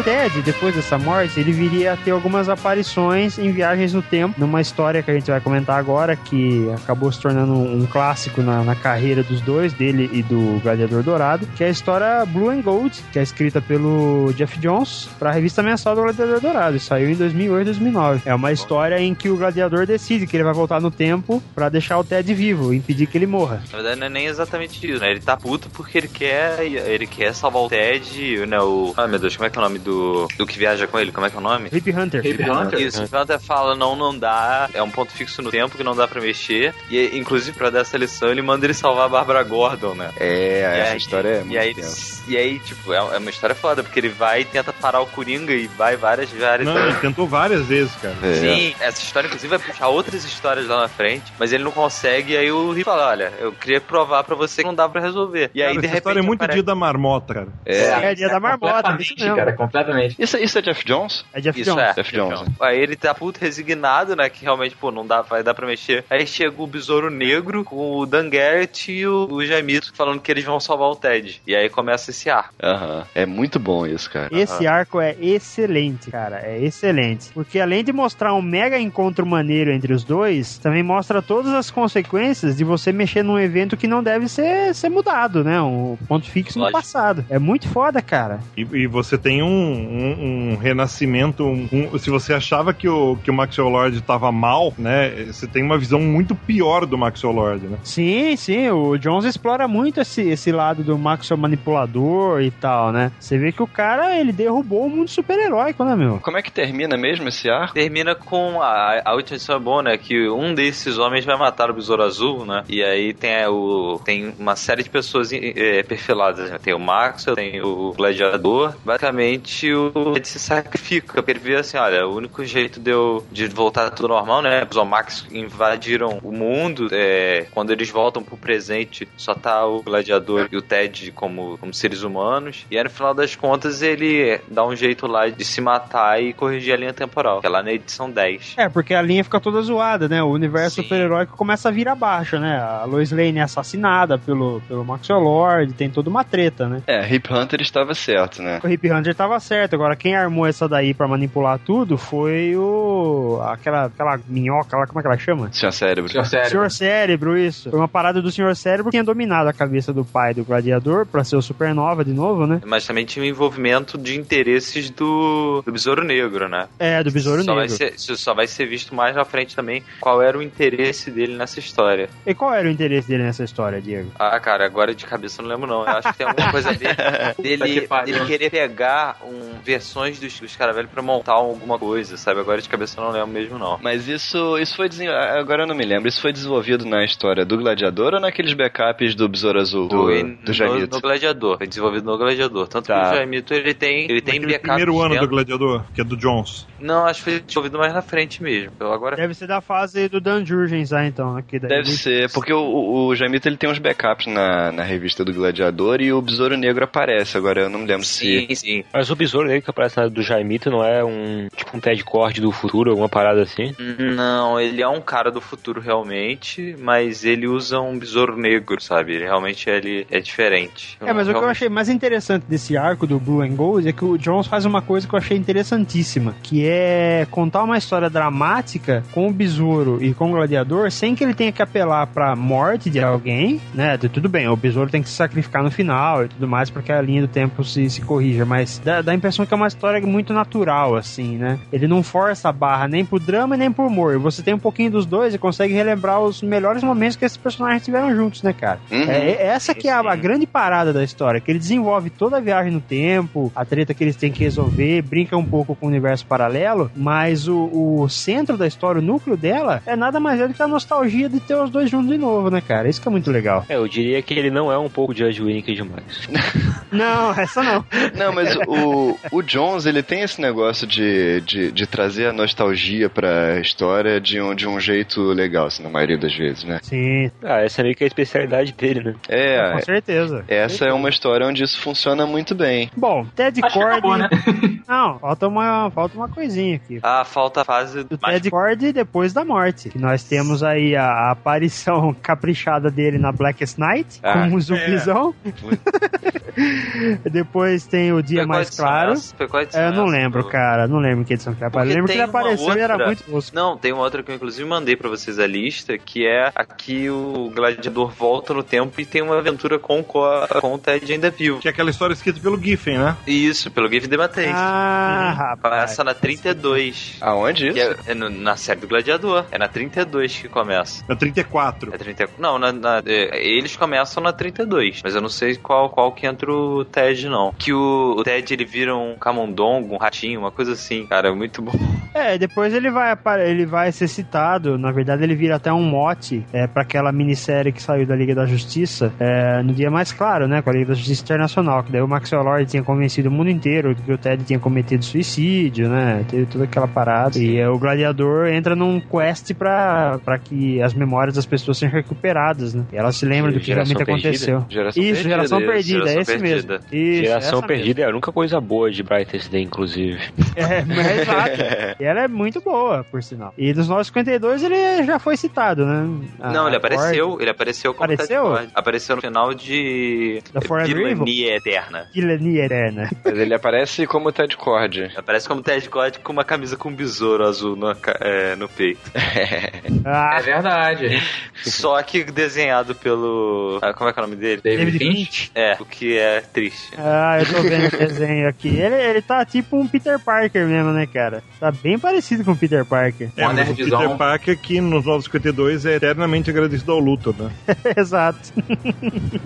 [0.05, 4.61] Ted, depois dessa morte, ele viria a ter algumas aparições em viagens no tempo, numa
[4.61, 8.75] história que a gente vai comentar agora, que acabou se tornando um, clássico na, na
[8.75, 13.03] carreira dos dois, dele e do Gladiador Dourado, que é a história Blue and Gold,
[13.11, 17.09] que é escrita pelo Jeff Jones para a revista mensal do Gladiador Dourado, e saiu
[17.09, 18.21] em 2008 2009.
[18.25, 21.67] É uma história em que o Gladiador decide que ele vai voltar no tempo para
[21.67, 23.63] deixar o Ted vivo, impedir que ele morra.
[23.71, 25.11] Na verdade, não é nem exatamente isso, né?
[25.11, 26.63] Ele tá puto porque ele quer.
[26.63, 28.59] Ele quer salvar o Ted, né?
[28.59, 28.93] O.
[28.95, 29.94] Ai meu Deus, Deus, como é que é o nome do,
[30.37, 31.11] do que viaja com ele?
[31.11, 31.69] Como é que é o nome?
[31.71, 32.25] Hip Hunter.
[32.25, 32.79] Hip Hunter?
[32.79, 35.95] Isso, o Hunter fala, não, não dá, é um ponto fixo no tempo que não
[35.95, 36.73] dá pra mexer.
[36.89, 40.11] E, inclusive, pra dar essa lição, ele manda ele salvar a Bárbara Gordon, né?
[40.17, 42.14] É, E essa aí- história é muito e aí, tensa.
[42.27, 45.05] E aí, tipo, é é uma história foda, porque ele vai e tenta parar o
[45.05, 46.67] Coringa e vai várias, várias.
[46.67, 48.15] Não, ele tentou várias vezes, cara.
[48.23, 48.33] É.
[48.35, 52.33] Sim, essa história, inclusive, vai puxar outras histórias lá na frente, mas ele não consegue,
[52.33, 55.01] e aí o Rick fala: olha, eu queria provar pra você que não dá pra
[55.01, 55.51] resolver.
[55.53, 55.97] E aí, Cara, de essa repente.
[55.97, 57.47] história é muito aparece- dia da marmota, cara.
[57.65, 57.85] É.
[58.11, 58.65] É dia da marmota,
[58.99, 59.35] isso Completamente, mesmo.
[59.35, 60.15] cara, completamente.
[60.19, 61.25] Isso, isso é Jeff Jones?
[61.33, 61.83] É Jeff Isso Jones.
[61.89, 61.93] é.
[61.93, 62.41] Jeff Jones?
[62.59, 64.29] Aí ele tá puto resignado, né?
[64.29, 66.03] Que realmente, pô, não dá, vai dar pra mexer.
[66.09, 70.31] Aí chega o Besouro Negro com o Dan Garrett e o, o Jaimito falando que
[70.31, 71.41] eles vão salvar o Ted.
[71.47, 72.49] E aí começa esse ar.
[72.61, 73.03] Aham.
[73.13, 74.29] É muito bom isso, cara.
[74.31, 76.41] Esse arco é excelente, cara.
[76.43, 77.29] É excelente.
[77.33, 81.69] Porque além de mostrar um mega encontro maneiro entre os dois, também mostra todas as
[81.69, 85.61] consequências de você mexer num evento que não deve ser, ser mudado, né?
[85.61, 86.79] Um ponto fixo no Lógico.
[86.79, 87.25] passado.
[87.29, 88.39] É muito foda, cara.
[88.57, 91.43] E, e você tem um, um- um renascimento.
[91.45, 95.09] um- um- se você achava que o, que o Maxwell Lord tava mal, né?
[95.27, 97.77] Você tem uma visão muito pior do Maxwell Lord, né?
[97.83, 102.04] Sim, sim, o Jones explora muito esse, esse lado do Maxwell manipulador
[102.41, 103.11] e tal, né?
[103.19, 106.19] Você vê que o cara, ele derrubou o mundo super-heróico, né, meu?
[106.19, 107.73] Como é que termina mesmo esse arco?
[107.73, 109.97] Termina com a, a última edição é boa, né?
[109.97, 112.63] Que um desses homens vai matar o Besouro Azul, né?
[112.67, 116.49] E aí tem, é, o, tem uma série de pessoas é, perfiladas.
[116.49, 116.57] Né?
[116.61, 118.75] Tem o Maxwell, tem o Gladiador.
[118.83, 121.13] Basicamente, o Ed se sacrifica.
[121.13, 124.67] Porque ele vê assim: olha, o único jeito de eu de voltar tudo normal, né?
[124.69, 126.89] Os Omax invadiram o mundo.
[126.91, 131.73] é, quando eles voltam pro presente, só tá o Gladiador e o Ted como, como
[131.73, 132.65] seres humanos.
[132.69, 136.33] E aí, no final das contas, ele dá um jeito lá de se matar e
[136.33, 137.41] corrigir a linha temporal.
[137.41, 138.55] Que é lá na edição 10.
[138.57, 140.21] É, porque a linha fica toda zoada, né?
[140.23, 142.57] O universo super-heróico começa a vir abaixo, né?
[142.57, 146.81] A Lois Lane é assassinada pelo, pelo Maxwell Lord, tem toda uma treta, né?
[146.87, 148.59] É, Hip Hunter estava certo, né?
[148.63, 153.39] O Hip Hunter tava certo, agora quem armou essa daí pra manipular tudo foi o.
[153.43, 155.49] aquela, aquela minhoca lá, como é que ela chama?
[155.49, 156.11] Tinha cérebro.
[156.11, 156.49] Senhor sério.
[156.49, 157.69] Senhor Cérebro, isso.
[157.69, 161.05] Foi uma parada do Senhor Cérebro que tinha dominado a cabeça do pai do gladiador
[161.05, 162.61] pra ser o Supernova de novo, né?
[162.65, 166.67] Mas também tinha o envolvimento de interesses do, do Besouro Negro, né?
[166.79, 167.77] É, do Besouro só Vai Negro.
[167.77, 171.35] ser, isso só vai ser visto mais na frente também qual era o interesse dele
[171.35, 172.09] nessa história.
[172.25, 174.11] E qual era o interesse dele nessa história, Diego?
[174.17, 175.81] Ah, cara, agora de cabeça eu não lembro não.
[175.81, 176.73] Eu acho que tem alguma coisa
[177.41, 178.13] dele, pariu.
[178.13, 182.39] dele querer pegar um, versões dos, dos caras velhos pra montar alguma coisa, sabe?
[182.39, 183.79] Agora de cabeça eu não lembro mesmo não.
[183.81, 185.07] Mas isso, isso foi desen...
[185.07, 186.07] agora eu não me lembro.
[186.07, 190.23] Isso foi desenvolvido na história do Gladiador ou naqueles backups do Besouro Azul do, Foi
[190.23, 192.67] do no, no Gladiador, foi desenvolvido no Gladiador.
[192.67, 193.01] Tanto Tá.
[193.01, 196.03] que o Jaimito ele tem, ele tem backup primeiro ano dentro- do Gladiador, que é
[196.03, 196.65] do Jones.
[196.79, 198.71] Não, acho que foi desenvolvido mais na frente mesmo.
[198.79, 201.33] Eu agora Deve ser da fase do Dan Jurgens lá, então.
[201.35, 201.43] né?
[201.47, 205.23] Que daí Deve ser, porque o, o, Jaimito ele tem uns backups na, na revista
[205.23, 207.37] do Gladiador e o Besouro Negro aparece.
[207.37, 208.45] Agora eu não me lembro se.
[208.47, 208.83] Sim, sim.
[208.93, 212.03] Mas o besouro dele que aparece na do Jaimito não é um tipo um Ted
[212.03, 213.73] Cord do futuro, alguma parada assim?
[213.99, 219.15] Não, ele é um cara do futuro realmente, mas ele usa um besouro negro, sabe?
[219.15, 220.97] Ele realmente ele é diferente.
[221.01, 223.87] É, mas o que eu Realmente- achei mais interessante desse arco do Blue and Gold
[223.87, 227.77] é que o Jones faz uma coisa que eu achei interessantíssima, que é contar uma
[227.77, 232.05] história dramática com o besouro e com o gladiador sem que ele tenha que apelar
[232.07, 233.97] pra morte de alguém, né?
[233.97, 236.91] Tudo bem, o besouro tem que se sacrificar no final e tudo mais para que
[236.91, 239.67] a linha do tempo se, se corrija, mas dá, dá a impressão que é uma
[239.67, 241.59] história muito natural, assim, né?
[241.73, 244.19] Ele não força a barra nem pro drama nem pro humor.
[244.19, 247.83] Você tem um pouquinho dos dois e consegue relembrar os melhores momentos que esses personagens
[247.83, 248.79] tiveram juntos, né, cara?
[248.91, 249.09] Uhum.
[249.09, 252.37] É, é essa que é a, a grande parada da história, que ele desenvolve toda
[252.37, 255.85] a viagem no tempo, a treta que eles têm que resolver, brinca um pouco com
[255.85, 257.69] o universo paralelo, mas o,
[258.01, 261.29] o centro da história, o núcleo dela, é nada mais é do que a nostalgia
[261.29, 262.89] de ter os dois juntos de novo, né, cara?
[262.89, 263.63] Isso que é muito legal.
[263.69, 266.27] É, eu diria que ele não é um pouco Judge Winnick demais.
[266.91, 267.83] Não, essa não.
[268.15, 273.09] Não, mas o, o Jones, ele tem esse negócio de, de, de trazer a nostalgia
[273.09, 276.79] pra história de um, de um jeito legal, assim, na maioria das vezes, né?
[276.83, 279.15] Sim, Ah, essa é meio que a especialidade dele, né?
[279.27, 280.45] É, com certeza.
[280.47, 282.89] essa é uma história onde isso funciona muito bem.
[282.95, 283.91] Bom, Ted Acho Cord.
[283.91, 284.29] acabou, né?
[284.87, 286.99] Não, falta uma, falta uma coisinha aqui.
[287.01, 289.89] Ah, falta a fase do mais Ted Cord depois da morte.
[289.89, 294.61] Que nós temos aí a, a aparição caprichada dele na Blackest Night, Ah, como um
[294.61, 295.33] zumbizão.
[297.31, 299.13] depois tem o Dia Foi Mais Claro.
[299.13, 299.35] essa?
[299.35, 300.87] Foi qual edição É, eu não lembro, cara.
[300.87, 301.91] Não lembro que edição que ele apareceu.
[301.91, 303.55] Eu lembro que ele apareceu e era outra- muito tosco.
[303.55, 307.09] Não, tem uma outra que eu inclusive mandei pra vocês a lista, que é aqui
[307.09, 311.59] o gladiador volta no tempo e tem uma aventura com, com o Ted ainda vivo.
[311.59, 313.15] Que é aquela história escrita pelo Giffen, né?
[313.27, 314.51] Isso, pelo the Matrix.
[314.53, 315.73] Ah, rapaz.
[315.75, 317.17] Começa na 32.
[317.21, 317.79] Aonde isso?
[317.79, 319.45] É, é no- na série do Gladiador.
[319.51, 321.03] É na 32 que começa.
[321.07, 321.93] É 34.
[321.93, 325.89] É 30, não, na- na- é, eles começam na 32, mas eu não sei qual,
[325.89, 327.53] qual que entra o Ted, não.
[327.53, 331.61] Que o, o Ted ele vira um camundongo, um ratinho, uma coisa assim, cara, muito
[331.61, 331.73] bom.
[332.13, 333.15] É, depois ele vai,
[333.45, 337.71] ele vai ser citado, na verdade ele vira até um mote é, para aquela minissérie
[337.73, 340.87] que saiu da Liga da Justiça, é, no dia mais claro, né, com a Liga
[340.87, 344.17] da Justiça Internacional, que daí o Maxwell Lord tinha convencido o mundo inteiro que o
[344.17, 349.53] Ted tinha cometido suicídio, né, teve toda aquela parada, e o Gladiador entra num quest
[349.53, 353.59] pra, pra que as memórias das pessoas sejam recuperadas, né, e elas se lembram do
[353.59, 354.29] que Geração realmente Perdida?
[354.29, 354.65] aconteceu.
[354.69, 356.73] Geração Isso, Perdida, Geração isso, Perdida, é esse Perdida.
[356.73, 356.85] mesmo.
[356.91, 360.19] Isso, Geração Perdida é a única coisa boa de Brightest Day, inclusive.
[360.55, 361.95] É, é exato.
[361.99, 363.53] E ela é muito boa, por sinal.
[363.57, 366.07] E nos 952 ele já foi citado, né?
[366.39, 368.57] A- não, ele apareceu, ele apareceu como Apareceu?
[368.73, 372.07] Apareceu no final de Da Forever Vilania Eterna.
[372.13, 373.09] Vilania Eterna.
[373.23, 375.11] Mas ele aparece como Ted Cord.
[375.15, 377.91] Aparece como Ted Kord com uma camisa com um besouro azul no,
[378.21, 378.99] é, no peito.
[380.07, 381.21] Ah, É verdade.
[381.63, 383.79] Só que desenhado pelo.
[383.81, 384.61] ah, como é que é o nome dele?
[384.61, 385.15] David David Finch.
[385.47, 385.51] Finch.
[385.55, 386.91] É, o que é triste.
[386.97, 388.67] Ah, eu tô vendo o desenho aqui.
[388.69, 391.43] Ele, ele tá tipo um Peter Parker mesmo, né, cara?
[391.59, 393.29] Tá bem parecido com o Peter Parker.
[393.35, 393.75] É, mas o.
[393.75, 397.51] Peter Parker que nos 952 é eternamente agradecido ao Luthor, né?
[397.97, 398.39] Exato.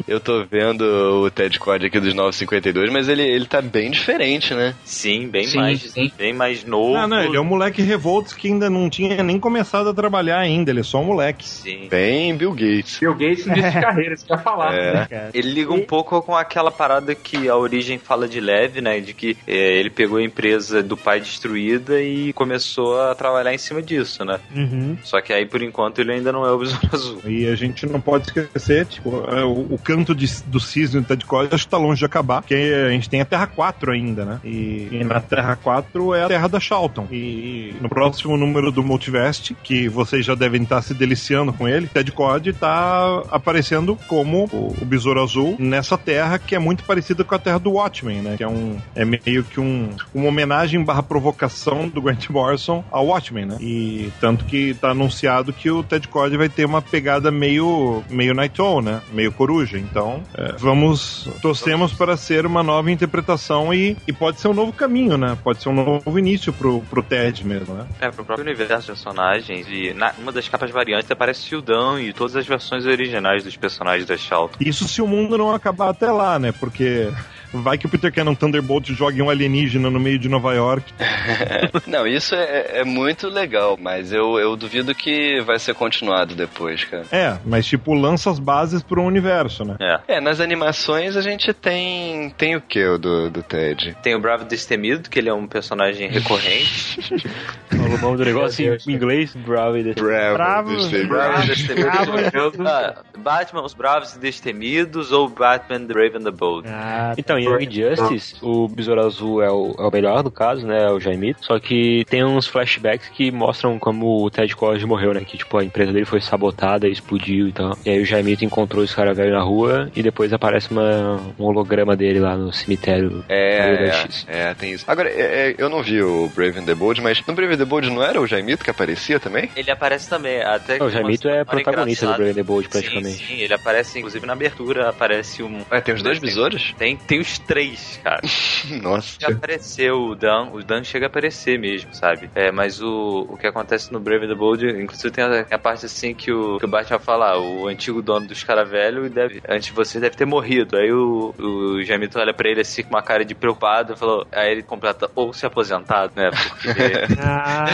[0.08, 0.82] Eu tô vendo
[1.24, 4.76] o Ted Cord aqui dos 952, mas ele, ele tá bem diferente, né?
[4.84, 5.82] Sim, bem Sim, mais.
[5.82, 6.12] sim.
[6.18, 6.94] Bem mais novo.
[6.94, 10.40] Não, não, ele é um moleque revoltos que ainda não tinha nem começado a trabalhar
[10.40, 11.48] ainda, ele é só um moleque.
[11.48, 11.88] Sim.
[11.90, 13.00] Bem Bill Gates.
[13.00, 14.74] Bill Gates no início de carreira, isso que eu falar.
[14.74, 15.06] É.
[15.06, 15.30] Cara.
[15.34, 19.00] Ele liga um pouco com aquela parada que a origem fala de leve, né?
[19.00, 23.58] De que é, ele pegou a empresa do pai destruída e começou a trabalhar em
[23.58, 24.40] cima disso, né?
[24.56, 24.98] Uhum.
[25.04, 27.22] Só que aí, por enquanto, ele ainda não é o Besouro Azul.
[27.26, 31.08] E a gente não pode esquecer, tipo, é, o, o canto de- do cisne do
[31.08, 34.26] Ted Acho que tá longe de acabar, porque a gente tem a Terra 4 ainda,
[34.26, 34.40] né?
[34.44, 37.08] E, e na Terra 4 é a Terra da Charlton.
[37.12, 41.88] E no próximo número do Multiverse, que vocês já devem estar se deliciando com ele,
[41.88, 47.24] Ted Cord tá aparecendo como o, o Besouro Azul nessa Terra que é muito parecida
[47.24, 48.38] com a Terra do Watchmen, né?
[48.38, 53.08] Que é um é meio que um, uma homenagem barra provocação do Grant Morrison ao
[53.08, 53.58] Watchmen, né?
[53.60, 58.34] E tanto que tá anunciado que o Ted Cord vai ter uma pegada meio meio
[58.34, 59.02] Night Owl, né?
[59.14, 59.78] Meio coruja.
[59.78, 64.74] Então, é, vamos torcemos para ser uma nova interpretação e, e pode ser um novo
[64.74, 65.38] caminho, né?
[65.44, 67.88] Pode ser um novo início pro, pro Ted mesmo, né?
[68.00, 69.68] É, pro próprio universo de personagens.
[69.70, 74.08] E na, uma das capas variantes aparece Sildão e todas as versões originais dos personagens
[74.08, 74.58] da Charlton.
[74.60, 76.52] Isso se o mundo não acabar até lá, né?
[76.52, 77.10] Porque
[77.54, 80.94] vai que o Peter Cannon Thunderbolt jogue um alienígena no meio de Nova York.
[81.88, 86.84] Não, isso é, é muito legal, mas eu, eu duvido que vai ser continuado depois,
[86.84, 87.06] cara.
[87.12, 89.76] É, mas tipo, lança as bases pro universo, né?
[89.80, 90.16] É.
[90.16, 92.30] É, nas animações a gente tem.
[92.32, 93.96] Tem o que do, do Ted?
[94.02, 97.00] Tem o Bravo Destemido, que ele é um personagem recorrente.
[97.70, 101.88] Fala o nome do negócio em inglês, Bravo e Bravo, Bravo Destemido.
[101.88, 102.64] Bravo.
[102.68, 106.68] Ah, Batman, os Bravos e Destemidos ou Batman, The Brave and the Bold.
[106.68, 110.66] Ah, Então, em Young Justice, o Besouro Azul é o, é o melhor, no caso,
[110.66, 110.84] né?
[110.84, 111.46] É o Jaimito.
[111.46, 115.22] Só que tem uns flashbacks que mostram como o Ted Cord morreu, né?
[115.26, 117.78] Que, tipo, a empresa dele foi sabotada, explodiu e tal.
[117.86, 121.46] E aí o Jaimito encontrou esse cara velho na rua e depois aparece uma, um
[121.46, 123.24] holograma dele lá no cemitério.
[123.30, 124.26] É, X.
[124.28, 124.86] é, tem isso.
[124.88, 127.58] Agora, é, é, eu não vi o Brave and the Bold, mas no Brave and
[127.58, 129.50] the Bold não era o Jaimito que aparecia também?
[129.56, 132.14] Ele aparece também, até O Jaimito é protagonista do.
[132.14, 133.26] Brave and the Bold, Sim, praticamente.
[133.26, 135.62] sim, ele aparece, inclusive na abertura, aparece um.
[135.72, 136.74] É, tem os dois besouros?
[136.78, 138.22] Tem, tem os três, cara.
[138.82, 139.18] Nossa.
[139.20, 142.30] Já apareceu o Dan, o Dan chega a aparecer mesmo, sabe?
[142.34, 145.58] É, mas o, o que acontece no Brave and the Bold, inclusive tem a, a
[145.58, 149.12] parte assim que o, que o Batman fala, ah, o antigo dono dos caras velhos
[149.12, 150.78] deve, antes de você deve ter morrido.
[150.78, 154.26] Aí o, o Jamito olha pra ele assim com uma cara de preocupado e falou,
[154.32, 156.30] aí ele completa, ou se aposentado, né?
[156.32, 156.70] Porque
[157.20, 157.66] ah,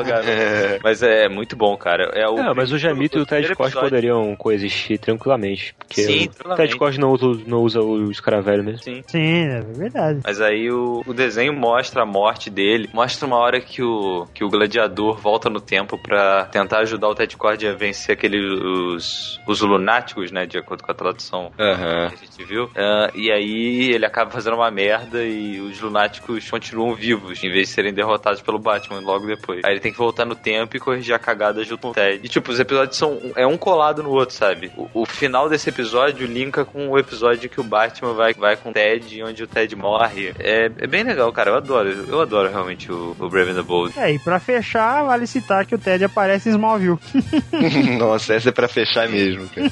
[0.00, 0.82] o.
[0.82, 2.10] Mas é muito bom, cara.
[2.14, 3.80] É o É, mas o Jamito e o Ted episódio.
[3.80, 5.74] poderiam coexistir tranquilamente.
[5.78, 6.76] Porque Sim, o Ted tranquilamente.
[6.76, 8.82] Cord não usa, não usa os caras velhos mesmo.
[8.82, 9.04] Sim.
[9.06, 10.20] sim, é verdade.
[10.24, 14.44] Mas aí o, o desenho mostra a morte dele, mostra uma hora que o, que
[14.44, 19.40] o gladiador volta no tempo pra tentar ajudar o Ted Cord a vencer aqueles os,
[19.46, 22.08] os lunáticos, né, de acordo com a tradução Aham.
[22.08, 22.70] que a gente viu.
[22.76, 27.68] Ah, e aí ele acaba fazendo uma merda e os lunáticos continuam vivos, em vez
[27.68, 29.64] de serem derrotados pelo Batman logo depois.
[29.64, 32.20] Aí ele tem que voltar no tempo e corrigir a cagada junto com o Ted.
[32.22, 34.72] E tipo, os episódios são é um colado no outro, sabe?
[34.76, 38.70] O, o final desse episódio linka com o episódio que o Batman vai, vai com
[38.70, 40.32] o Ted, onde o Ted morre.
[40.38, 41.50] É, é bem legal, cara.
[41.50, 41.88] Eu adoro.
[42.08, 43.98] Eu adoro realmente o, o Brave and the Bold.
[43.98, 46.98] É, e pra fechar, vale citar que o Ted aparece em Smallville.
[47.98, 49.70] Nossa, essa é pra fechar mesmo, cara.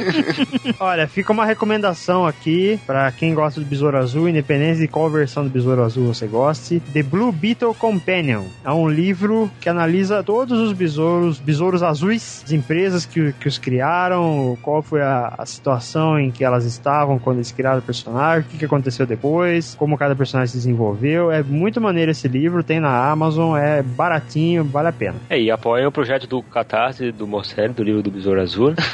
[0.80, 5.44] Olha, fica uma recomendação aqui pra quem gosta do Besouro Azul, independente de qual versão
[5.44, 6.80] do Besouro Azul você goste.
[6.92, 8.44] The Blue Beetle Companion.
[8.64, 13.58] É um livro que analisa todos os besouros, besouros azuis, as empresas que, que os
[13.58, 18.13] criaram, qual foi a, a situação em que elas estavam quando eles criaram o personagem
[18.14, 21.30] personagem, o que, que aconteceu depois, como cada personagem se desenvolveu.
[21.30, 25.16] É muito maneiro esse livro, tem na Amazon, é baratinho, vale a pena.
[25.28, 28.74] É, e apoia o projeto do Catarse, do Morcelli, do livro do Besouro Azul.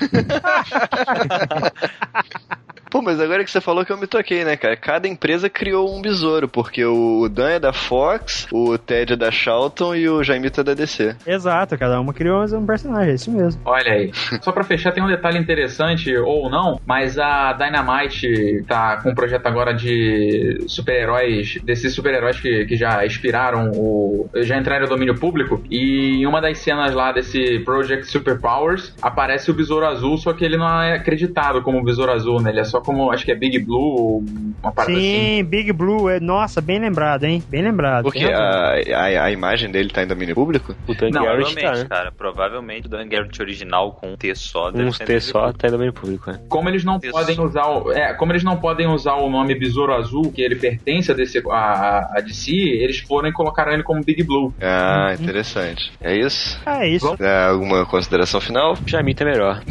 [2.90, 4.76] Pô, mas agora que você falou que eu me toquei, né, cara?
[4.76, 9.30] Cada empresa criou um besouro, porque o Dan é da Fox, o Ted é da
[9.30, 11.14] Charlton e o Jaimito é da DC.
[11.24, 13.62] Exato, cada uma criou um personagem, é isso mesmo.
[13.64, 14.10] Olha aí.
[14.42, 19.14] Só pra fechar, tem um detalhe interessante, ou não, mas a Dynamite tá com um
[19.14, 25.18] projeto agora de super-heróis, desses super-heróis que, que já expiraram, o, já entraram no domínio
[25.18, 30.32] público, e em uma das cenas lá desse Project Superpowers, aparece o Besouro Azul, só
[30.32, 32.50] que ele não é acreditado como Besouro Azul, né?
[32.50, 34.24] Ele é só como, acho que é Big Blue,
[34.62, 35.44] uma parada Sim, assim.
[35.44, 37.42] Big Blue, é, nossa, bem lembrado, hein?
[37.48, 38.04] Bem lembrado.
[38.04, 40.74] Porque a, a, a imagem dele tá em domínio público?
[40.86, 41.86] O Dan Não, Garrett provavelmente, tá, né?
[41.88, 42.12] cara.
[42.12, 44.70] Provavelmente o Dan Garrett original com um T só.
[44.92, 46.40] ser T só tá em domínio público, né?
[46.48, 47.10] Como eles não Isso.
[47.10, 50.56] podem usar o, é, como eles não podem usar o nome Besouro Azul, que ele
[50.56, 54.52] pertence a DC, a, a DC, eles foram e colocaram ele como Big Blue.
[54.60, 55.92] Ah, interessante.
[56.00, 56.60] É isso?
[56.66, 58.76] É isso, É, alguma consideração final?
[58.86, 59.62] Jamita é melhor.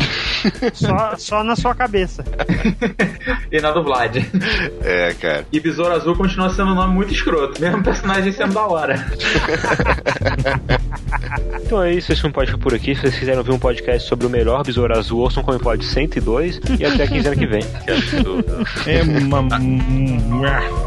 [0.74, 2.24] só, só na sua cabeça.
[3.52, 4.26] E na dublagem.
[4.84, 5.46] É, cara.
[5.52, 8.96] E Besouro Azul continua sendo um nome muito escroto, mesmo personagem sendo da hora.
[11.70, 12.96] Então é isso, esse não pode ficar por aqui.
[12.96, 16.60] Se vocês quiserem ouvir um podcast sobre o melhor Besouro Azul, ouçam como pode 102
[16.80, 17.62] e até quinzena que vem.
[17.62, 18.44] Que absurdo.
[18.88, 19.48] É uma...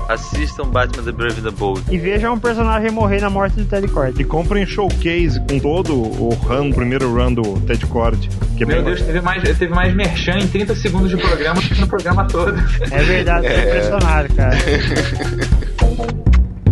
[0.08, 1.82] Assistam Batman The Brave and the Bold.
[1.88, 4.20] E veja um personagem morrer na morte do Ted Cord.
[4.20, 8.28] E comprem showcase com todo o run, o primeiro run do Ted Cord.
[8.56, 11.60] Que é Meu bem Deus, teve mais, teve mais merchan em 30 segundos de programa
[11.60, 12.54] do que no programa todo.
[12.90, 14.56] É verdade, tô impressionado, cara.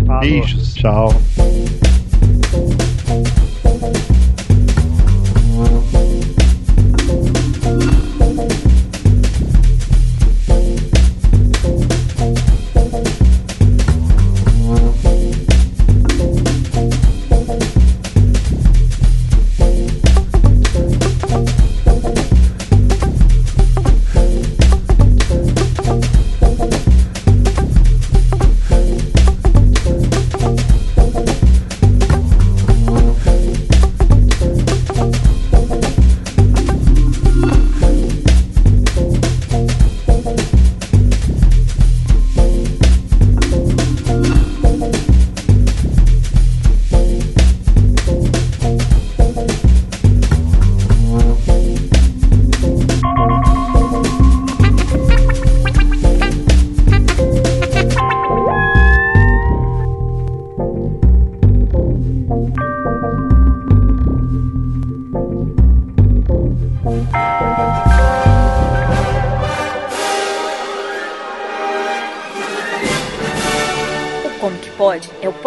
[0.07, 0.21] Falou.
[0.21, 0.75] Beijos.
[0.75, 1.15] Tchau.